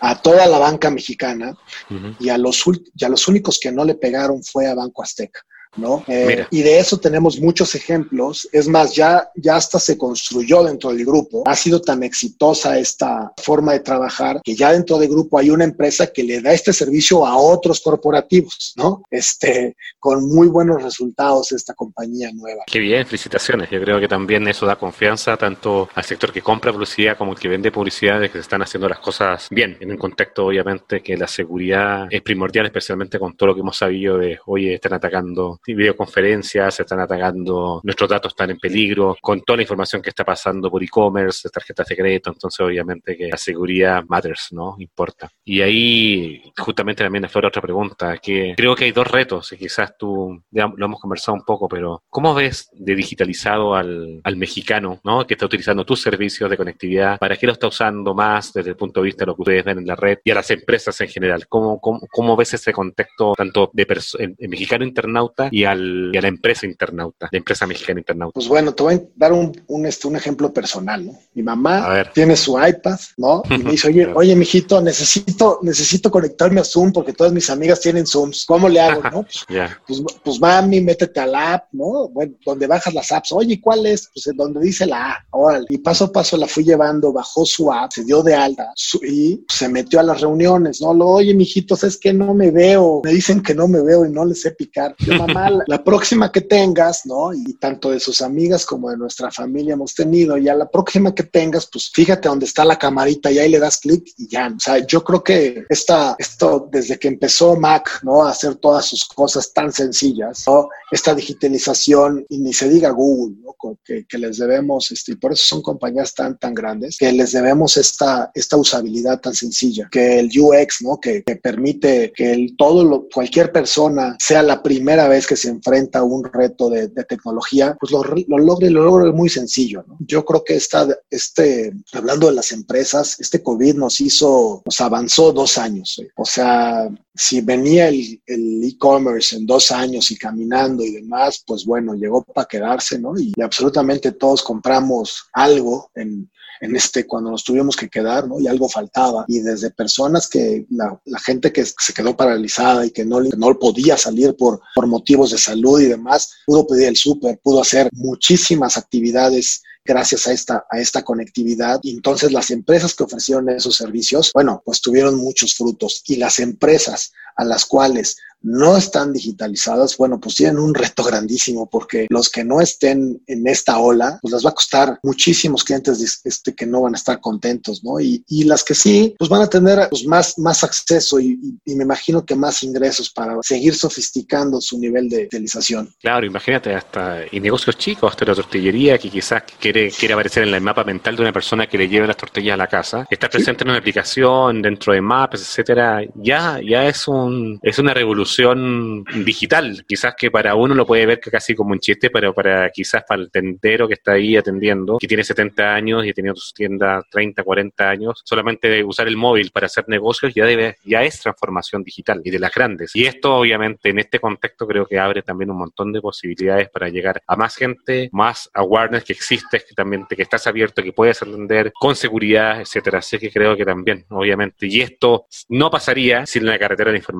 a 0.00 0.20
toda 0.20 0.46
la 0.46 0.58
banca 0.58 0.90
mexicana 0.90 1.56
uh 1.90 1.94
-huh. 1.94 2.16
y, 2.20 2.28
a 2.28 2.38
los, 2.38 2.64
y 2.94 3.04
a 3.04 3.08
los 3.08 3.28
únicos 3.28 3.58
que 3.58 3.72
no 3.72 3.84
le 3.84 3.94
pegaron 3.94 4.42
fue 4.42 4.66
a 4.66 4.74
Banco 4.74 5.02
Azteca. 5.02 5.40
¿No? 5.76 6.04
Eh, 6.08 6.46
y 6.50 6.62
de 6.62 6.78
eso 6.78 6.98
tenemos 6.98 7.38
muchos 7.40 7.74
ejemplos. 7.74 8.48
Es 8.52 8.68
más, 8.68 8.94
ya, 8.94 9.28
ya 9.34 9.56
hasta 9.56 9.78
se 9.78 9.96
construyó 9.96 10.64
dentro 10.64 10.90
del 10.90 11.04
grupo. 11.04 11.42
Ha 11.46 11.56
sido 11.56 11.80
tan 11.80 12.02
exitosa 12.02 12.78
esta 12.78 13.32
forma 13.42 13.72
de 13.72 13.80
trabajar 13.80 14.40
que 14.42 14.54
ya 14.54 14.72
dentro 14.72 14.98
del 14.98 15.08
grupo 15.08 15.38
hay 15.38 15.50
una 15.50 15.64
empresa 15.64 16.06
que 16.06 16.22
le 16.22 16.40
da 16.40 16.52
este 16.52 16.72
servicio 16.72 17.26
a 17.26 17.36
otros 17.36 17.80
corporativos, 17.80 18.72
¿no? 18.76 19.02
Este, 19.10 19.76
con 19.98 20.26
muy 20.28 20.48
buenos 20.48 20.82
resultados 20.82 21.52
esta 21.52 21.74
compañía 21.74 22.30
nueva. 22.32 22.64
Qué 22.66 22.78
bien, 22.78 23.06
felicitaciones. 23.06 23.70
Yo 23.70 23.80
creo 23.80 24.00
que 24.00 24.08
también 24.08 24.46
eso 24.48 24.66
da 24.66 24.76
confianza 24.76 25.36
tanto 25.36 25.88
al 25.94 26.04
sector 26.04 26.32
que 26.32 26.42
compra 26.42 26.72
publicidad 26.72 27.16
como 27.16 27.32
el 27.32 27.38
que 27.38 27.48
vende 27.48 27.70
publicidad 27.70 28.20
de 28.20 28.28
que 28.28 28.34
se 28.34 28.40
están 28.40 28.62
haciendo 28.62 28.88
las 28.88 28.98
cosas 28.98 29.48
bien, 29.50 29.76
en 29.80 29.90
un 29.90 29.96
contexto 29.96 30.46
obviamente 30.46 31.00
que 31.00 31.16
la 31.16 31.26
seguridad 31.26 32.06
es 32.10 32.22
primordial, 32.22 32.66
especialmente 32.66 33.18
con 33.18 33.36
todo 33.36 33.48
lo 33.48 33.54
que 33.54 33.60
hemos 33.60 33.76
sabido 33.76 34.18
de, 34.18 34.38
oye, 34.46 34.74
están 34.74 34.94
atacando 34.94 35.57
videoconferencias, 35.66 36.74
se 36.74 36.82
están 36.82 37.00
atacando, 37.00 37.80
nuestros 37.82 38.08
datos 38.08 38.32
están 38.32 38.50
en 38.50 38.58
peligro, 38.58 39.16
con 39.20 39.40
toda 39.42 39.58
la 39.58 39.62
información 39.62 40.02
que 40.02 40.10
está 40.10 40.24
pasando 40.24 40.70
por 40.70 40.82
e-commerce, 40.82 41.48
tarjetas 41.50 41.86
de 41.88 41.96
crédito, 41.96 42.30
entonces 42.30 42.60
obviamente 42.60 43.16
que 43.16 43.28
la 43.28 43.36
seguridad 43.36 44.04
matters, 44.08 44.48
¿no? 44.52 44.76
Importa. 44.78 45.30
Y 45.44 45.60
ahí 45.60 46.42
justamente 46.56 47.04
también 47.04 47.24
aflora 47.24 47.48
otra 47.48 47.62
pregunta, 47.62 48.18
que 48.18 48.54
creo 48.56 48.74
que 48.74 48.84
hay 48.84 48.92
dos 48.92 49.06
retos, 49.06 49.52
y 49.52 49.56
quizás 49.56 49.96
tú, 49.98 50.42
ya 50.50 50.70
lo 50.74 50.86
hemos 50.86 51.00
conversado 51.00 51.36
un 51.36 51.44
poco, 51.44 51.68
pero 51.68 52.02
¿cómo 52.08 52.34
ves 52.34 52.68
de 52.72 52.94
digitalizado 52.94 53.74
al, 53.74 54.20
al 54.24 54.36
mexicano, 54.36 55.00
¿no? 55.04 55.26
Que 55.26 55.34
está 55.34 55.46
utilizando 55.46 55.84
tus 55.84 56.00
servicios 56.00 56.48
de 56.50 56.56
conectividad, 56.56 57.18
¿para 57.18 57.36
qué 57.36 57.46
lo 57.46 57.52
está 57.52 57.66
usando 57.66 58.14
más 58.14 58.52
desde 58.52 58.70
el 58.70 58.76
punto 58.76 59.00
de 59.00 59.06
vista 59.06 59.24
de 59.24 59.26
lo 59.26 59.36
que 59.36 59.42
ustedes 59.42 59.64
ven 59.64 59.78
en 59.78 59.86
la 59.86 59.96
red 59.96 60.18
y 60.24 60.30
a 60.30 60.34
las 60.34 60.50
empresas 60.50 61.00
en 61.00 61.08
general? 61.08 61.46
¿Cómo, 61.48 61.80
cómo, 61.80 62.00
cómo 62.10 62.36
ves 62.36 62.54
ese 62.54 62.72
contexto 62.72 63.34
tanto 63.36 63.70
de 63.72 63.86
el, 64.18 64.34
el 64.38 64.48
mexicano 64.48 64.84
internauta 64.84 65.47
y, 65.50 65.64
al, 65.64 66.10
y, 66.12 66.18
a 66.18 66.22
la 66.22 66.28
empresa 66.28 66.66
internauta, 66.66 67.28
la 67.30 67.38
empresa 67.38 67.66
mexicana 67.66 68.00
internauta? 68.00 68.34
Pues 68.34 68.48
bueno, 68.48 68.74
te 68.74 68.82
voy 68.82 68.94
a 68.94 69.02
dar 69.16 69.32
un, 69.32 69.52
un, 69.66 69.86
este, 69.86 70.08
un 70.08 70.16
ejemplo 70.16 70.52
personal, 70.52 71.06
¿no? 71.06 71.18
Mi 71.34 71.42
mamá 71.42 72.04
tiene 72.12 72.36
su 72.36 72.58
iPad, 72.58 72.98
¿no? 73.16 73.42
Y 73.50 73.58
me 73.58 73.72
dice, 73.72 73.88
oye, 73.88 74.06
oye, 74.14 74.36
mijito, 74.36 74.80
necesito, 74.80 75.58
necesito 75.62 76.10
conectarme 76.10 76.60
a 76.60 76.64
Zoom 76.64 76.92
porque 76.92 77.12
todas 77.12 77.32
mis 77.32 77.50
amigas 77.50 77.80
tienen 77.80 78.06
Zooms. 78.06 78.44
¿Cómo 78.46 78.68
le 78.68 78.80
hago, 78.80 79.02
no? 79.10 79.26
yeah. 79.48 79.80
pues, 79.86 80.02
pues, 80.22 80.40
mami, 80.40 80.80
métete 80.80 81.20
a 81.20 81.26
la 81.26 81.54
app, 81.54 81.68
¿no? 81.72 82.08
Bueno, 82.08 82.34
donde 82.44 82.66
bajas 82.66 82.94
las 82.94 83.10
apps. 83.10 83.32
Oye, 83.32 83.60
¿cuál 83.60 83.86
es? 83.86 84.10
Pues 84.12 84.36
donde 84.36 84.60
dice 84.60 84.86
la 84.86 85.12
A. 85.12 85.26
Órale. 85.30 85.66
Y 85.70 85.78
paso 85.78 86.06
a 86.06 86.12
paso 86.12 86.36
la 86.36 86.46
fui 86.46 86.64
llevando, 86.64 87.12
bajó 87.12 87.44
su 87.44 87.72
app, 87.72 87.92
se 87.92 88.04
dio 88.04 88.22
de 88.22 88.34
alta 88.34 88.70
su, 88.74 88.98
y 89.04 89.44
se 89.48 89.68
metió 89.68 90.00
a 90.00 90.02
las 90.02 90.20
reuniones, 90.20 90.80
¿no? 90.80 90.94
Lo, 90.94 91.06
oye, 91.06 91.34
mijito, 91.34 91.76
es 91.86 91.98
que 91.98 92.12
no 92.12 92.34
me 92.34 92.50
veo. 92.50 93.00
Me 93.04 93.12
dicen 93.12 93.42
que 93.42 93.54
no 93.54 93.68
me 93.68 93.82
veo 93.82 94.04
y 94.04 94.10
no 94.10 94.24
le 94.24 94.34
sé 94.34 94.52
picar. 94.52 94.94
Yo, 94.98 95.14
mamá, 95.14 95.37
la, 95.66 95.84
próxima 95.84 96.30
que 96.30 96.40
tengas, 96.40 97.06
¿no? 97.06 97.32
Y 97.32 97.54
tanto 97.54 97.90
de 97.90 98.00
sus 98.00 98.20
amigas 98.20 98.66
como 98.66 98.90
de 98.90 98.96
nuestra 98.96 99.30
familia 99.30 99.74
hemos 99.74 99.94
tenido, 99.94 100.36
y 100.36 100.48
a 100.48 100.54
la 100.54 100.68
próxima 100.70 101.14
que 101.14 101.22
tengas, 101.22 101.68
pues 101.70 101.90
fíjate 101.92 102.28
dónde 102.28 102.46
está 102.46 102.64
la 102.64 102.78
camarita 102.78 103.30
y 103.30 103.38
ahí 103.38 103.50
le 103.50 103.58
das 103.58 103.78
clic 103.78 104.04
y 104.16 104.28
ya. 104.28 104.48
O 104.48 104.60
sea, 104.60 104.78
yo 104.86 105.02
creo 105.04 105.22
que 105.22 105.64
esta, 105.68 106.16
esto, 106.18 106.68
desde 106.70 106.98
que 106.98 107.08
empezó 107.08 107.56
Mac, 107.56 108.00
¿no? 108.02 108.22
A 108.22 108.30
hacer 108.30 108.56
todas 108.56 108.86
sus 108.86 109.04
cosas 109.06 109.52
tan 109.52 109.72
sencillas, 109.72 110.44
¿no? 110.46 110.68
Esta 110.90 111.14
digitalización, 111.14 112.24
y 112.28 112.38
ni 112.38 112.52
se 112.52 112.68
diga 112.68 112.90
Google, 112.90 113.36
¿no? 113.42 113.56
Que, 113.84 114.04
les 114.18 114.38
debemos, 114.38 114.90
este, 114.90 115.12
y 115.12 115.16
por 115.16 115.32
eso 115.32 115.44
son 115.46 115.62
compañías 115.62 116.12
tan, 116.12 116.36
tan 116.38 116.54
grandes, 116.54 116.96
que 116.98 117.12
les 117.12 117.32
debemos 117.32 117.76
esta, 117.76 118.30
esta 118.34 118.56
usabilidad 118.56 119.20
tan 119.20 119.34
sencilla, 119.34 119.88
que 119.90 120.18
el 120.18 120.28
UX, 120.36 120.82
¿no? 120.82 120.98
Que, 121.00 121.22
permite 121.42 122.12
que 122.14 122.32
el, 122.32 122.56
todo 122.56 123.06
cualquier 123.12 123.52
persona 123.52 124.16
sea 124.18 124.42
la 124.42 124.62
primera 124.62 125.08
vez 125.08 125.26
que 125.28 125.36
se 125.36 125.50
enfrenta 125.50 125.98
a 125.98 126.04
un 126.04 126.24
reto 126.24 126.70
de, 126.70 126.88
tecnología, 126.88 127.76
pues 127.78 127.92
lo, 127.92 128.02
lo 128.02 128.38
logre, 128.38 128.70
lo 128.70 128.82
logre 128.82 129.12
muy 129.12 129.28
sencillo, 129.28 129.84
¿no? 129.86 129.98
Yo 130.00 130.24
creo 130.24 130.42
que 130.42 130.56
esta, 130.56 130.88
este, 131.10 131.74
hablando 131.92 132.28
de 132.28 132.34
las 132.34 132.50
empresas, 132.52 133.20
este 133.20 133.42
COVID 133.42 133.74
nos 133.74 134.00
hizo, 134.00 134.62
nos 134.64 134.80
avanzó 134.80 135.32
dos 135.32 135.58
años, 135.58 135.98
¿eh? 136.02 136.08
o 136.16 136.24
sea, 136.24 136.88
si 137.14 137.42
venía 137.42 137.88
el 137.88 138.64
e-commerce 138.64 139.36
en 139.36 139.44
dos 139.44 139.70
años 139.70 140.10
y 140.10 140.16
caminando 140.16 140.82
y 140.82 140.92
demás, 140.92 141.44
pues 141.46 141.66
bueno, 141.66 141.94
llegó 141.94 142.24
para 142.24 142.48
quedarse, 142.48 142.98
¿no? 142.98 143.12
Y 143.18 143.34
absolutamente 143.42 144.12
todos 144.12 144.42
compramos 144.42 145.28
algo 145.34 145.90
en, 145.94 146.30
en 146.60 146.76
este, 146.76 147.06
cuando 147.06 147.30
nos 147.30 147.44
tuvimos 147.44 147.76
que 147.76 147.88
quedar, 147.88 148.26
¿no? 148.26 148.40
Y 148.40 148.46
algo 148.46 148.68
faltaba. 148.68 149.24
Y 149.28 149.40
desde 149.40 149.70
personas 149.70 150.28
que, 150.28 150.66
la, 150.70 150.98
gente 151.24 151.52
que 151.52 151.64
se 151.64 151.92
quedó 151.94 152.16
paralizada 152.16 152.86
y 152.86 152.90
que 152.90 153.04
no, 153.04 153.20
no 153.20 153.58
podía 153.58 153.96
salir 153.96 154.36
por, 154.36 154.60
por 154.74 154.86
motivos 154.86 155.30
de 155.30 155.38
salud 155.38 155.80
y 155.80 155.86
demás, 155.86 156.30
pudo 156.46 156.66
pedir 156.66 156.88
el 156.88 156.96
súper, 156.96 157.38
pudo 157.42 157.60
hacer 157.60 157.88
muchísimas 157.92 158.76
actividades 158.76 159.62
gracias 159.84 160.26
a 160.26 160.32
esta, 160.32 160.66
a 160.70 160.78
esta 160.78 161.02
conectividad. 161.02 161.80
Y 161.82 161.90
entonces 161.90 162.30
las 162.30 162.50
empresas 162.50 162.94
que 162.94 163.04
ofrecieron 163.04 163.48
esos 163.48 163.74
servicios, 163.74 164.30
bueno, 164.34 164.62
pues 164.64 164.80
tuvieron 164.80 165.16
muchos 165.16 165.54
frutos. 165.54 166.02
Y 166.06 166.16
las 166.16 166.38
empresas 166.38 167.12
a 167.38 167.44
las 167.44 167.64
cuales 167.64 168.18
no 168.42 168.76
están 168.76 169.12
digitalizadas, 169.12 169.96
bueno, 169.96 170.20
pues 170.20 170.36
tienen 170.36 170.58
un 170.58 170.74
reto 170.74 171.02
grandísimo 171.02 171.68
porque 171.68 172.06
los 172.08 172.28
que 172.28 172.44
no 172.44 172.60
estén 172.60 173.20
en 173.26 173.46
esta 173.46 173.78
ola, 173.78 174.18
pues 174.22 174.32
les 174.32 174.44
va 174.44 174.50
a 174.50 174.54
costar 174.54 174.98
muchísimos 175.02 175.64
clientes 175.64 176.20
este, 176.24 176.54
que 176.54 176.66
no 176.66 176.82
van 176.82 176.94
a 176.94 176.98
estar 176.98 177.20
contentos, 177.20 177.82
¿no? 177.82 178.00
Y, 178.00 178.24
y 178.28 178.44
las 178.44 178.62
que 178.62 178.74
sí, 178.74 179.14
pues 179.18 179.28
van 179.28 179.42
a 179.42 179.48
tener 179.48 179.88
pues, 179.88 180.04
más, 180.06 180.38
más 180.38 180.62
acceso 180.62 181.18
y, 181.18 181.38
y, 181.42 181.72
y, 181.72 181.74
me 181.74 181.84
imagino 181.84 182.24
que 182.24 182.34
más 182.34 182.62
ingresos 182.62 183.10
para 183.10 183.36
seguir 183.42 183.74
sofisticando 183.74 184.60
su 184.60 184.78
nivel 184.78 185.08
de 185.08 185.24
utilización. 185.24 185.92
Claro, 186.00 186.26
imagínate 186.26 186.74
hasta, 186.74 187.22
y 187.30 187.40
negocios 187.40 187.76
chicos, 187.76 188.10
hasta 188.10 188.24
la 188.24 188.34
tortillería 188.34 188.98
que 188.98 189.10
quizás 189.10 189.42
quiere, 189.60 189.90
quiere 189.90 190.14
aparecer 190.14 190.46
en 190.46 190.54
el 190.54 190.60
mapa 190.60 190.84
mental 190.84 191.16
de 191.16 191.22
una 191.22 191.32
persona 191.32 191.66
que 191.66 191.78
le 191.78 191.88
lleve 191.88 192.06
las 192.06 192.16
tortillas 192.16 192.54
a 192.54 192.56
la 192.56 192.66
casa, 192.66 193.06
estar 193.10 193.30
presente 193.30 193.60
¿Sí? 193.60 193.64
en 193.64 193.70
una 193.70 193.78
aplicación, 193.78 194.62
dentro 194.62 194.92
de 194.92 195.00
maps, 195.00 195.40
etcétera, 195.40 196.02
ya, 196.14 196.60
ya 196.64 196.86
es 196.86 197.08
un, 197.08 197.27
es 197.62 197.78
una 197.78 197.94
revolución 197.94 199.04
digital. 199.24 199.84
Quizás 199.86 200.14
que 200.16 200.30
para 200.30 200.54
uno 200.54 200.74
lo 200.74 200.86
puede 200.86 201.06
ver 201.06 201.20
casi 201.20 201.54
como 201.54 201.72
un 201.72 201.78
chiste, 201.78 202.10
pero 202.10 202.34
para 202.34 202.70
quizás 202.70 203.04
para 203.08 203.22
el 203.22 203.30
tendero 203.30 203.88
que 203.88 203.94
está 203.94 204.12
ahí 204.12 204.36
atendiendo, 204.36 204.98
que 204.98 205.06
tiene 205.06 205.24
70 205.24 205.74
años 205.74 206.04
y 206.04 206.10
ha 206.10 206.12
tenido 206.12 206.34
su 206.36 206.52
tienda 206.52 207.02
30, 207.10 207.42
40 207.42 207.90
años, 207.90 208.20
solamente 208.24 208.84
usar 208.84 209.08
el 209.08 209.16
móvil 209.16 209.50
para 209.50 209.66
hacer 209.66 209.84
negocios 209.88 210.32
ya, 210.34 210.44
debe, 210.44 210.76
ya 210.84 211.02
es 211.02 211.20
transformación 211.20 211.82
digital 211.82 212.20
y 212.24 212.30
de 212.30 212.38
las 212.38 212.54
grandes. 212.54 212.94
Y 212.94 213.06
esto 213.06 213.36
obviamente 213.36 213.90
en 213.90 213.98
este 213.98 214.18
contexto 214.18 214.66
creo 214.66 214.86
que 214.86 214.98
abre 214.98 215.22
también 215.22 215.50
un 215.50 215.58
montón 215.58 215.92
de 215.92 216.00
posibilidades 216.00 216.68
para 216.70 216.88
llegar 216.88 217.22
a 217.26 217.36
más 217.36 217.56
gente, 217.56 218.08
más 218.12 218.50
awareness 218.54 219.04
que 219.04 219.12
existe, 219.12 219.62
que 219.66 219.74
también 219.74 220.06
que 220.08 220.22
estás 220.22 220.46
abierto, 220.46 220.82
que 220.82 220.92
puedes 220.92 221.22
atender 221.22 221.72
con 221.78 221.94
seguridad, 221.96 222.60
etcétera. 222.60 222.98
Así 222.98 223.18
que 223.18 223.30
creo 223.30 223.56
que 223.56 223.64
también, 223.64 224.04
obviamente, 224.08 224.66
y 224.66 224.80
esto 224.80 225.26
no 225.48 225.70
pasaría 225.70 226.26
sin 226.26 226.46
la 226.46 226.58
carretera 226.58 226.90
de 226.90 226.98
información, 226.98 227.17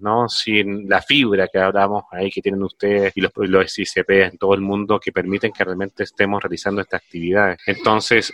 ¿no? 0.00 0.28
Sin 0.28 0.88
la 0.88 1.02
fibra 1.02 1.48
que 1.48 1.58
hablamos 1.58 2.04
ahí 2.10 2.30
que 2.30 2.42
tienen 2.42 2.62
ustedes 2.62 3.12
y 3.16 3.20
los, 3.20 3.32
los 3.36 3.78
ICP 3.78 4.10
en 4.10 4.38
todo 4.38 4.54
el 4.54 4.60
mundo 4.60 5.00
que 5.00 5.12
permiten 5.12 5.52
que 5.52 5.64
realmente 5.64 6.04
estemos 6.04 6.42
realizando 6.42 6.80
estas 6.80 7.02
actividades. 7.02 7.58
Entonces, 7.66 8.32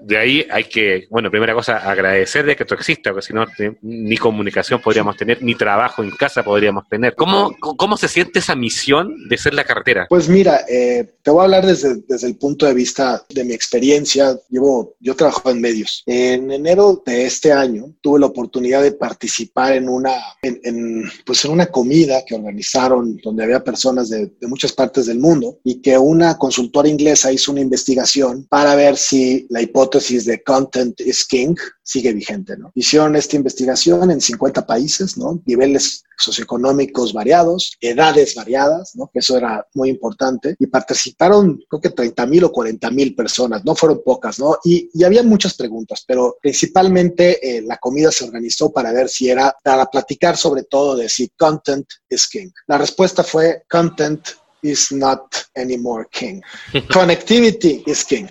de 0.00 0.18
ahí 0.18 0.46
hay 0.50 0.64
que, 0.64 1.06
bueno, 1.10 1.30
primera 1.30 1.54
cosa, 1.54 1.78
agradecer 1.78 2.44
de 2.44 2.56
que 2.56 2.64
esto 2.64 2.74
exista, 2.74 3.10
porque 3.10 3.26
si 3.26 3.32
no, 3.32 3.46
ni 3.82 4.16
comunicación 4.16 4.80
podríamos 4.80 5.16
tener, 5.16 5.42
ni 5.42 5.54
trabajo 5.54 6.02
en 6.02 6.10
casa 6.10 6.42
podríamos 6.42 6.88
tener. 6.88 7.14
¿Cómo, 7.14 7.54
cómo 7.60 7.96
se 7.96 8.08
siente 8.08 8.40
esa 8.40 8.54
misión 8.54 9.28
de 9.28 9.38
ser 9.38 9.54
la 9.54 9.64
carretera? 9.64 10.06
Pues 10.08 10.28
mira, 10.28 10.64
eh, 10.68 11.14
te 11.22 11.30
voy 11.30 11.40
a 11.40 11.44
hablar 11.44 11.66
desde, 11.66 11.96
desde 12.08 12.26
el 12.26 12.36
punto 12.36 12.66
de 12.66 12.74
vista 12.74 13.24
de 13.28 13.44
mi 13.44 13.52
experiencia. 13.52 14.36
Llevo, 14.48 14.96
yo 15.00 15.14
trabajo 15.14 15.50
en 15.50 15.60
medios. 15.60 16.02
En 16.06 16.50
enero 16.50 17.02
de 17.06 17.26
este 17.26 17.52
año 17.52 17.94
tuve 18.00 18.20
la 18.20 18.26
oportunidad 18.26 18.82
de 18.82 18.92
participar 18.92 19.74
en 19.74 19.88
una, 19.88 20.14
en, 20.42 21.04
pues 21.24 21.44
en 21.44 21.52
una 21.52 21.66
comida 21.66 22.24
que 22.26 22.34
organizaron 22.34 23.16
donde 23.22 23.44
había 23.44 23.62
personas 23.62 24.08
de, 24.08 24.32
de 24.40 24.46
muchas 24.46 24.72
partes 24.72 25.06
del 25.06 25.18
mundo 25.18 25.58
y 25.64 25.80
que 25.80 25.96
una 25.96 26.36
consultora 26.38 26.88
inglesa 26.88 27.32
hizo 27.32 27.52
una 27.52 27.60
investigación 27.60 28.46
para 28.48 28.74
ver 28.74 28.96
si 28.96 29.46
la 29.48 29.62
hipótesis 29.62 29.81
de 29.90 30.42
content 30.42 31.00
is 31.00 31.24
king 31.24 31.54
sigue 31.82 32.12
vigente, 32.12 32.56
¿no? 32.56 32.70
Hicieron 32.74 33.16
esta 33.16 33.36
investigación 33.36 34.10
en 34.10 34.20
50 34.20 34.66
países, 34.66 35.18
¿no? 35.18 35.42
Niveles 35.46 36.04
socioeconómicos 36.16 37.12
variados, 37.12 37.76
edades 37.80 38.34
variadas, 38.34 38.92
¿no? 38.94 39.10
Que 39.12 39.18
eso 39.18 39.36
era 39.36 39.66
muy 39.74 39.90
importante. 39.90 40.54
Y 40.58 40.66
participaron, 40.66 41.60
creo 41.68 41.80
que 41.80 41.90
30 41.90 42.26
mil 42.26 42.44
o 42.44 42.52
40 42.52 42.90
mil 42.90 43.14
personas, 43.14 43.64
no 43.64 43.74
fueron 43.74 44.02
pocas, 44.04 44.38
¿no? 44.38 44.56
Y, 44.64 44.88
y 44.94 45.04
había 45.04 45.22
muchas 45.22 45.54
preguntas, 45.54 46.04
pero 46.06 46.36
principalmente 46.40 47.56
eh, 47.56 47.62
la 47.62 47.78
comida 47.78 48.12
se 48.12 48.24
organizó 48.24 48.72
para 48.72 48.92
ver 48.92 49.08
si 49.08 49.28
era, 49.28 49.54
para 49.62 49.86
platicar 49.86 50.36
sobre 50.36 50.62
todo 50.64 50.96
de 50.96 51.08
si 51.08 51.28
content 51.36 51.86
is 52.08 52.28
king. 52.28 52.50
La 52.68 52.78
respuesta 52.78 53.24
fue 53.24 53.64
content 53.68 54.28
is 54.62 54.92
not 54.92 55.20
anymore 55.56 56.06
king. 56.10 56.40
Connectivity 56.88 57.82
is 57.86 58.04
king. 58.04 58.28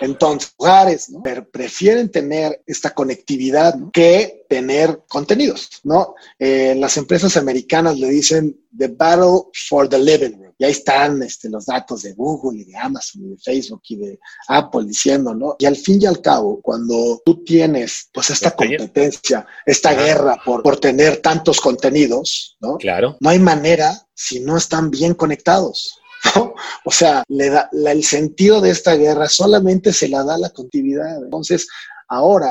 Entonces, 0.00 0.52
lugares 0.58 1.10
¿no? 1.10 1.22
prefieren 1.22 2.10
tener 2.10 2.62
esta 2.66 2.90
conectividad 2.90 3.74
que 3.92 4.46
tener 4.48 5.02
contenidos, 5.08 5.68
¿no? 5.84 6.14
Eh, 6.38 6.74
las 6.76 6.96
empresas 6.96 7.36
americanas 7.36 7.98
le 7.98 8.08
dicen 8.08 8.58
the 8.76 8.88
battle 8.88 9.50
for 9.68 9.88
the 9.88 9.98
living 9.98 10.38
room. 10.38 10.54
Y 10.58 10.64
ahí 10.64 10.72
están 10.72 11.22
este, 11.22 11.48
los 11.48 11.66
datos 11.66 12.02
de 12.02 12.14
Google 12.14 12.60
y 12.60 12.64
de 12.64 12.76
Amazon 12.76 13.24
y 13.24 13.28
de 13.30 13.36
Facebook 13.38 13.82
y 13.88 13.96
de 13.96 14.18
Apple 14.48 14.86
diciendo, 14.86 15.34
¿no? 15.34 15.54
Y 15.58 15.66
al 15.66 15.76
fin 15.76 16.00
y 16.02 16.06
al 16.06 16.20
cabo, 16.20 16.60
cuando 16.60 17.22
tú 17.24 17.44
tienes 17.44 18.08
pues 18.12 18.30
esta 18.30 18.50
competencia, 18.52 19.46
esta 19.64 19.94
guerra 19.94 20.36
por, 20.44 20.62
por 20.62 20.80
tener 20.80 21.18
tantos 21.18 21.60
contenidos, 21.60 22.56
¿no? 22.60 22.76
Claro. 22.76 23.16
No 23.20 23.30
hay 23.30 23.38
manera 23.38 24.06
si 24.14 24.40
no 24.40 24.56
están 24.56 24.90
bien 24.90 25.14
conectados. 25.14 26.00
O 26.84 26.90
sea, 26.90 27.22
le 27.28 27.50
da, 27.50 27.68
el 27.72 28.02
sentido 28.02 28.60
de 28.60 28.70
esta 28.70 28.94
guerra 28.94 29.28
solamente 29.28 29.92
se 29.92 30.08
la 30.08 30.24
da 30.24 30.38
la 30.38 30.50
continuidad. 30.50 31.22
Entonces, 31.22 31.68
Ahora, 32.10 32.50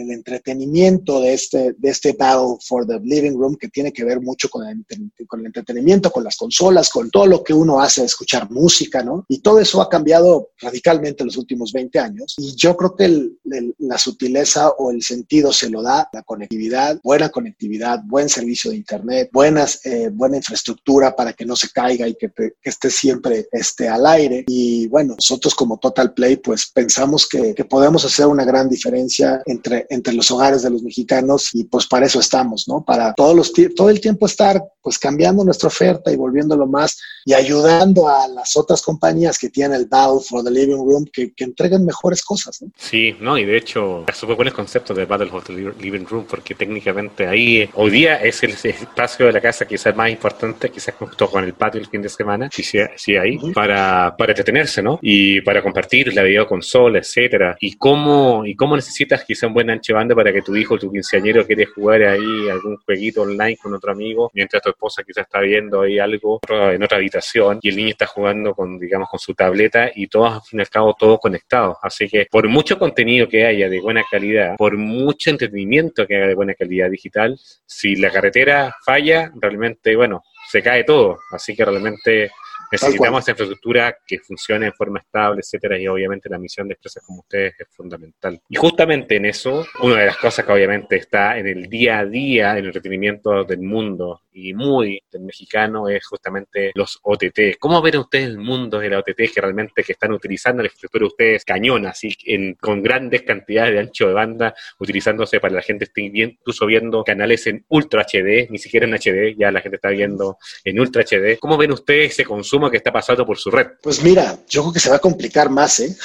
el, 0.00 0.10
entretenimiento 0.10 1.20
de 1.20 1.34
este, 1.34 1.74
de 1.76 1.90
este 1.90 2.12
Battle 2.12 2.56
for 2.66 2.86
the 2.86 3.00
Living 3.02 3.36
Room, 3.36 3.56
que 3.56 3.68
tiene 3.68 3.92
que 3.92 4.04
ver 4.04 4.20
mucho 4.20 4.48
con 4.48 4.66
el, 4.66 4.84
con 5.26 5.40
el 5.40 5.46
entretenimiento, 5.46 6.10
con 6.10 6.24
las 6.24 6.36
consolas, 6.36 6.90
con 6.90 7.10
todo 7.10 7.26
lo 7.26 7.42
que 7.42 7.52
uno 7.52 7.80
hace, 7.80 8.04
escuchar 8.04 8.50
música, 8.50 9.02
¿no? 9.02 9.24
Y 9.28 9.38
todo 9.38 9.60
eso 9.60 9.80
ha 9.80 9.88
cambiado 9.88 10.50
radicalmente 10.58 11.22
en 11.22 11.26
los 11.26 11.36
últimos 11.36 11.72
20 11.72 11.98
años. 11.98 12.34
Y 12.38 12.54
yo 12.56 12.76
creo 12.76 12.94
que 12.94 13.30
la 13.78 13.98
sutileza 13.98 14.70
o 14.70 14.90
el 14.90 15.02
sentido 15.02 15.52
se 15.52 15.70
lo 15.70 15.82
da 15.82 16.08
la 16.12 16.22
conectividad, 16.22 17.00
buena 17.02 17.28
conectividad, 17.28 18.00
buen 18.04 18.28
servicio 18.28 18.70
de 18.70 18.76
Internet, 18.76 19.30
buenas, 19.32 19.84
eh, 19.84 20.10
buena 20.12 20.36
infraestructura 20.36 21.14
para 21.14 21.32
que 21.32 21.44
no 21.44 21.56
se 21.56 21.70
caiga 21.70 22.08
y 22.08 22.14
que, 22.14 22.30
que, 22.30 22.54
esté 22.62 22.90
siempre 22.90 23.46
este, 23.52 23.88
al 23.88 24.06
aire. 24.06 24.44
Y 24.46 24.86
bueno, 24.88 25.14
nosotros 25.14 25.54
como 25.54 25.78
Total 25.78 26.12
Play, 26.14 26.36
pues 26.36 26.70
pensamos 26.72 27.28
que, 27.28 27.54
que 27.54 27.64
podemos 27.64 28.04
hacer 28.04 28.26
una 28.26 28.44
gran 28.44 28.68
diferencia 28.68 29.42
entre, 29.46 29.83
entre 29.88 30.14
los 30.14 30.30
hogares 30.30 30.62
de 30.62 30.70
los 30.70 30.82
mexicanos 30.82 31.50
y 31.54 31.64
pues 31.64 31.86
para 31.86 32.06
eso 32.06 32.20
estamos, 32.20 32.66
¿no? 32.68 32.84
Para 32.84 33.14
todos 33.14 33.34
los, 33.34 33.52
todo 33.74 33.90
el 33.90 34.00
tiempo 34.00 34.26
estar 34.26 34.62
pues 34.82 34.98
cambiando 34.98 35.44
nuestra 35.44 35.68
oferta 35.68 36.12
y 36.12 36.16
volviéndolo 36.16 36.66
más 36.66 37.00
y 37.24 37.32
ayudando 37.32 38.08
a 38.08 38.28
las 38.28 38.56
otras 38.56 38.82
compañías 38.82 39.38
que 39.38 39.48
tienen 39.48 39.80
el 39.80 39.86
Battle 39.86 40.20
for 40.20 40.44
the 40.44 40.50
Living 40.50 40.76
Room 40.76 41.06
que, 41.10 41.32
que 41.32 41.44
entreguen 41.44 41.86
mejores 41.86 42.22
cosas, 42.22 42.60
¿no? 42.60 42.70
Sí, 42.76 43.16
no, 43.20 43.38
y 43.38 43.44
de 43.44 43.56
hecho, 43.56 44.04
es 44.06 44.16
súper 44.16 44.36
buen 44.36 44.50
concepto 44.50 44.92
de 44.92 45.06
Battle 45.06 45.28
for 45.28 45.42
the 45.42 45.52
Living 45.52 46.04
Room 46.04 46.26
porque 46.28 46.54
técnicamente 46.54 47.26
ahí 47.26 47.68
hoy 47.74 47.90
día 47.90 48.16
es 48.16 48.42
el 48.42 48.52
espacio 48.52 49.26
de 49.26 49.32
la 49.32 49.40
casa 49.40 49.66
quizás 49.66 49.94
más 49.96 50.10
importante, 50.10 50.70
quizás 50.70 50.94
junto 50.94 51.30
con 51.30 51.44
el 51.44 51.54
patio 51.54 51.80
el 51.80 51.86
fin 51.86 52.02
de 52.02 52.08
semana, 52.08 52.48
si 52.52 52.62
sí, 52.62 53.16
ahí, 53.16 53.38
para, 53.52 54.14
para 54.16 54.32
entretenerse, 54.32 54.82
¿no? 54.82 54.98
Y 55.00 55.40
para 55.40 55.62
compartir 55.62 56.14
la 56.14 56.22
videoconsola, 56.22 56.98
etcétera. 56.98 57.56
Y 57.60 57.76
cómo, 57.76 58.44
y 58.44 58.54
cómo 58.54 58.76
necesitas 58.76 59.24
quizá 59.24 59.46
un 59.46 59.54
buen 59.54 59.70
ancho 59.74 59.94
banda 59.94 60.14
para 60.14 60.32
que 60.32 60.42
tu 60.42 60.56
hijo, 60.56 60.78
tu 60.78 60.90
quinceañero, 60.90 61.46
quiere 61.46 61.66
jugar 61.66 62.02
ahí 62.02 62.48
algún 62.50 62.76
jueguito 62.78 63.22
online 63.22 63.56
con 63.56 63.74
otro 63.74 63.92
amigo, 63.92 64.30
mientras 64.34 64.62
tu 64.62 64.70
esposa 64.70 65.02
quizá 65.04 65.22
está 65.22 65.40
viendo 65.40 65.82
ahí 65.82 65.98
algo 65.98 66.40
en 66.48 66.82
otra 66.82 66.98
habitación 66.98 67.58
y 67.62 67.68
el 67.68 67.76
niño 67.76 67.90
está 67.90 68.06
jugando 68.06 68.54
con, 68.54 68.78
digamos, 68.78 69.08
con 69.10 69.18
su 69.18 69.34
tableta 69.34 69.90
y 69.94 70.06
todos, 70.06 70.34
al 70.34 70.42
fin 70.42 70.58
y 70.60 70.62
al 70.62 70.68
cabo, 70.68 70.94
todos 70.98 71.18
conectados. 71.20 71.76
Así 71.82 72.08
que 72.08 72.26
por 72.30 72.48
mucho 72.48 72.78
contenido 72.78 73.28
que 73.28 73.44
haya 73.44 73.68
de 73.68 73.80
buena 73.80 74.02
calidad, 74.10 74.56
por 74.56 74.76
mucho 74.76 75.30
entretenimiento 75.30 76.06
que 76.06 76.16
haya 76.16 76.26
de 76.28 76.34
buena 76.34 76.54
calidad 76.54 76.90
digital, 76.90 77.38
si 77.66 77.96
la 77.96 78.10
carretera 78.10 78.74
falla, 78.84 79.32
realmente, 79.40 79.96
bueno, 79.96 80.22
se 80.50 80.62
cae 80.62 80.84
todo. 80.84 81.18
Así 81.30 81.54
que 81.54 81.64
realmente 81.64 82.30
Necesitamos 82.74 83.28
infraestructura 83.28 83.96
que 84.06 84.18
funcione 84.18 84.66
en 84.66 84.72
forma 84.72 85.00
estable, 85.00 85.40
etcétera, 85.40 85.78
y 85.78 85.86
obviamente 85.86 86.28
la 86.28 86.38
misión 86.38 86.68
de 86.68 86.74
empresas 86.74 87.02
como 87.04 87.20
ustedes 87.20 87.54
es 87.58 87.68
fundamental. 87.70 88.40
Y 88.48 88.56
justamente 88.56 89.16
en 89.16 89.26
eso, 89.26 89.64
una 89.80 89.96
de 90.00 90.06
las 90.06 90.16
cosas 90.16 90.44
que 90.44 90.52
obviamente 90.52 90.96
está 90.96 91.38
en 91.38 91.46
el 91.46 91.68
día 91.68 92.00
a 92.00 92.04
día, 92.04 92.52
en 92.52 92.58
el 92.58 92.66
entretenimiento 92.66 93.44
del 93.44 93.60
mundo 93.60 94.23
y 94.34 94.52
muy 94.52 95.02
mexicano, 95.20 95.88
es 95.88 96.04
justamente 96.06 96.72
los 96.74 96.98
OTT. 97.02 97.56
¿Cómo 97.58 97.80
ven 97.80 97.98
ustedes 97.98 98.26
el 98.26 98.38
mundo 98.38 98.78
de 98.78 98.90
la 98.90 98.98
OTT 98.98 99.32
que 99.32 99.40
realmente 99.40 99.82
que 99.82 99.92
están 99.92 100.12
utilizando 100.12 100.62
la 100.62 100.66
infraestructura 100.66 101.02
de 101.02 101.06
ustedes 101.06 101.44
cañón, 101.44 101.86
así 101.86 102.14
con 102.60 102.82
grandes 102.82 103.22
cantidades 103.22 103.74
de 103.74 103.80
ancho 103.80 104.08
de 104.08 104.12
banda, 104.12 104.54
utilizándose 104.78 105.40
para 105.40 105.54
la 105.54 105.62
gente 105.62 105.84
esté 105.84 106.08
bien, 106.10 106.36
incluso 106.40 106.66
viendo 106.66 107.04
canales 107.04 107.46
en 107.46 107.64
Ultra 107.68 108.02
HD, 108.02 108.50
ni 108.50 108.58
siquiera 108.58 108.86
en 108.86 108.94
HD, 108.94 109.36
ya 109.38 109.50
la 109.50 109.60
gente 109.60 109.76
está 109.76 109.90
viendo 109.90 110.38
en 110.64 110.80
Ultra 110.80 111.04
HD. 111.04 111.38
¿Cómo 111.38 111.56
ven 111.56 111.72
ustedes 111.72 112.12
ese 112.12 112.24
consumo 112.24 112.70
que 112.70 112.78
está 112.78 112.92
pasando 112.92 113.24
por 113.24 113.38
su 113.38 113.50
red? 113.50 113.68
Pues 113.82 114.02
mira, 114.02 114.38
yo 114.48 114.62
creo 114.62 114.72
que 114.72 114.80
se 114.80 114.90
va 114.90 114.96
a 114.96 115.00
complicar 115.00 115.50
más, 115.50 115.80
¿eh? 115.80 115.96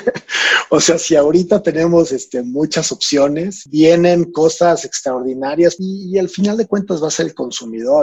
o 0.70 0.80
sea, 0.80 0.98
si 0.98 1.16
ahorita 1.16 1.62
tenemos 1.62 2.12
este, 2.12 2.42
muchas 2.42 2.92
opciones, 2.92 3.64
vienen 3.68 4.30
cosas 4.32 4.84
extraordinarias 4.84 5.76
y, 5.78 6.18
al 6.18 6.28
final 6.28 6.56
de 6.56 6.66
cuentas 6.66 7.02
va 7.02 7.08
a 7.08 7.10
ser 7.10 7.26
el 7.26 7.34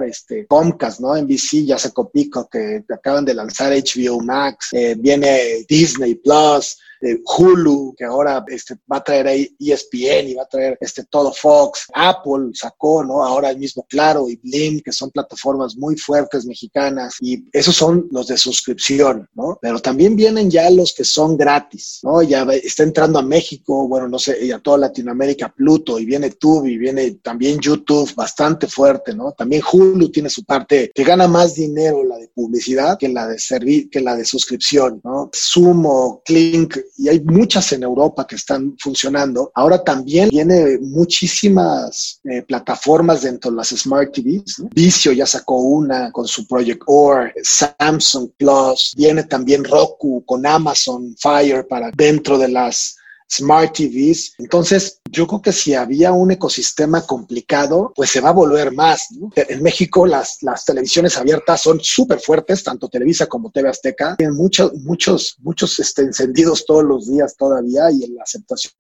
este, 0.05 0.45
Comcast, 0.47 0.99
¿no? 0.99 1.15
NBC 1.15 1.65
ya 1.65 1.77
sacó 1.77 2.09
pico 2.09 2.47
que 2.49 2.83
acaban 2.93 3.25
de 3.25 3.33
lanzar 3.33 3.73
HBO 3.73 4.21
Max, 4.21 4.69
eh, 4.73 4.95
viene 4.97 5.65
Disney 5.67 6.15
Plus, 6.15 6.77
Hulu, 7.01 7.95
que 7.97 8.05
ahora 8.05 8.43
este, 8.47 8.75
va 8.91 8.97
a 8.97 9.03
traer 9.03 9.27
ahí 9.27 9.55
ESPN 9.59 10.29
y 10.29 10.33
va 10.35 10.43
a 10.43 10.47
traer 10.47 10.77
este, 10.81 11.03
todo 11.05 11.31
Fox, 11.31 11.87
Apple 11.93 12.51
sacó, 12.53 13.03
¿no? 13.03 13.23
Ahora 13.23 13.49
el 13.49 13.57
mismo 13.57 13.85
Claro 13.87 14.29
y 14.29 14.35
Blim, 14.37 14.81
que 14.81 14.91
son 14.91 15.11
plataformas 15.11 15.75
muy 15.77 15.95
fuertes 15.97 16.45
mexicanas 16.45 17.15
y 17.21 17.43
esos 17.51 17.75
son 17.75 18.07
los 18.11 18.27
de 18.27 18.37
suscripción, 18.37 19.27
¿no? 19.35 19.57
Pero 19.61 19.79
también 19.79 20.15
vienen 20.15 20.49
ya 20.49 20.69
los 20.69 20.93
que 20.93 21.03
son 21.03 21.37
gratis, 21.37 21.99
¿no? 22.03 22.21
Ya 22.21 22.43
está 22.43 22.83
entrando 22.83 23.19
a 23.19 23.23
México, 23.23 23.87
bueno, 23.87 24.07
no 24.07 24.19
sé, 24.19 24.45
y 24.45 24.51
a 24.51 24.59
toda 24.59 24.77
Latinoamérica 24.77 25.53
Pluto 25.53 25.99
y 25.99 26.05
viene 26.05 26.31
Tubi, 26.31 26.77
viene 26.77 27.11
también 27.23 27.59
YouTube 27.59 28.13
bastante 28.15 28.67
fuerte, 28.67 29.13
¿no? 29.15 29.31
También 29.31 29.61
Hulu 29.71 30.09
tiene 30.09 30.29
su 30.29 30.43
parte 30.43 30.91
que 30.93 31.03
gana 31.03 31.27
más 31.27 31.55
dinero 31.55 32.03
la 32.03 32.17
de 32.17 32.27
publicidad 32.29 32.97
que 32.97 33.09
la 33.09 33.27
de 33.27 33.39
servir, 33.39 33.89
que 33.89 34.01
la 34.01 34.15
de 34.15 34.25
suscripción, 34.25 35.01
¿no? 35.03 35.29
Sumo, 35.33 36.21
Clink, 36.25 36.77
y 36.95 37.09
hay 37.09 37.19
muchas 37.21 37.71
en 37.73 37.83
Europa 37.83 38.25
que 38.25 38.35
están 38.35 38.75
funcionando. 38.79 39.51
Ahora 39.53 39.83
también 39.83 40.29
viene 40.29 40.77
muchísimas 40.79 42.19
eh, 42.23 42.41
plataformas 42.41 43.21
dentro 43.21 43.51
de 43.51 43.57
las 43.57 43.69
Smart 43.69 44.11
TVs. 44.13 44.63
Vicio 44.73 45.11
ya 45.11 45.25
sacó 45.25 45.57
una 45.57 46.11
con 46.11 46.27
su 46.27 46.47
Project 46.47 46.83
OR, 46.85 47.33
Samsung 47.43 48.31
Plus, 48.37 48.93
viene 48.95 49.23
también 49.23 49.63
Roku 49.63 50.23
con 50.25 50.45
Amazon 50.45 51.15
Fire 51.19 51.67
para 51.67 51.91
dentro 51.95 52.37
de 52.37 52.49
las 52.49 52.95
Smart 53.29 53.75
TVs. 53.75 54.33
Entonces, 54.37 55.01
yo 55.11 55.27
creo 55.27 55.41
que 55.41 55.51
si 55.51 55.73
había 55.73 56.11
un 56.11 56.31
ecosistema 56.31 57.05
complicado, 57.05 57.91
pues 57.95 58.09
se 58.09 58.21
va 58.21 58.29
a 58.29 58.33
volver 58.33 58.73
más. 58.73 59.07
En 59.35 59.61
México 59.61 60.05
las, 60.05 60.37
las 60.41 60.65
televisiones 60.65 61.17
abiertas 61.17 61.61
son 61.61 61.79
súper 61.81 62.19
fuertes, 62.19 62.63
tanto 62.63 62.89
Televisa 62.89 63.27
como 63.27 63.51
TV 63.51 63.69
Azteca. 63.69 64.15
Tienen 64.17 64.35
muchos, 64.35 64.73
muchos, 64.73 65.35
muchos 65.39 65.77
este, 65.79 66.03
encendidos 66.03 66.65
todos 66.65 66.83
los 66.83 67.07
días 67.07 67.35
todavía 67.35 67.91
y 67.91 68.03
en 68.03 68.15
la 68.15 68.23
aceptación 68.23 68.73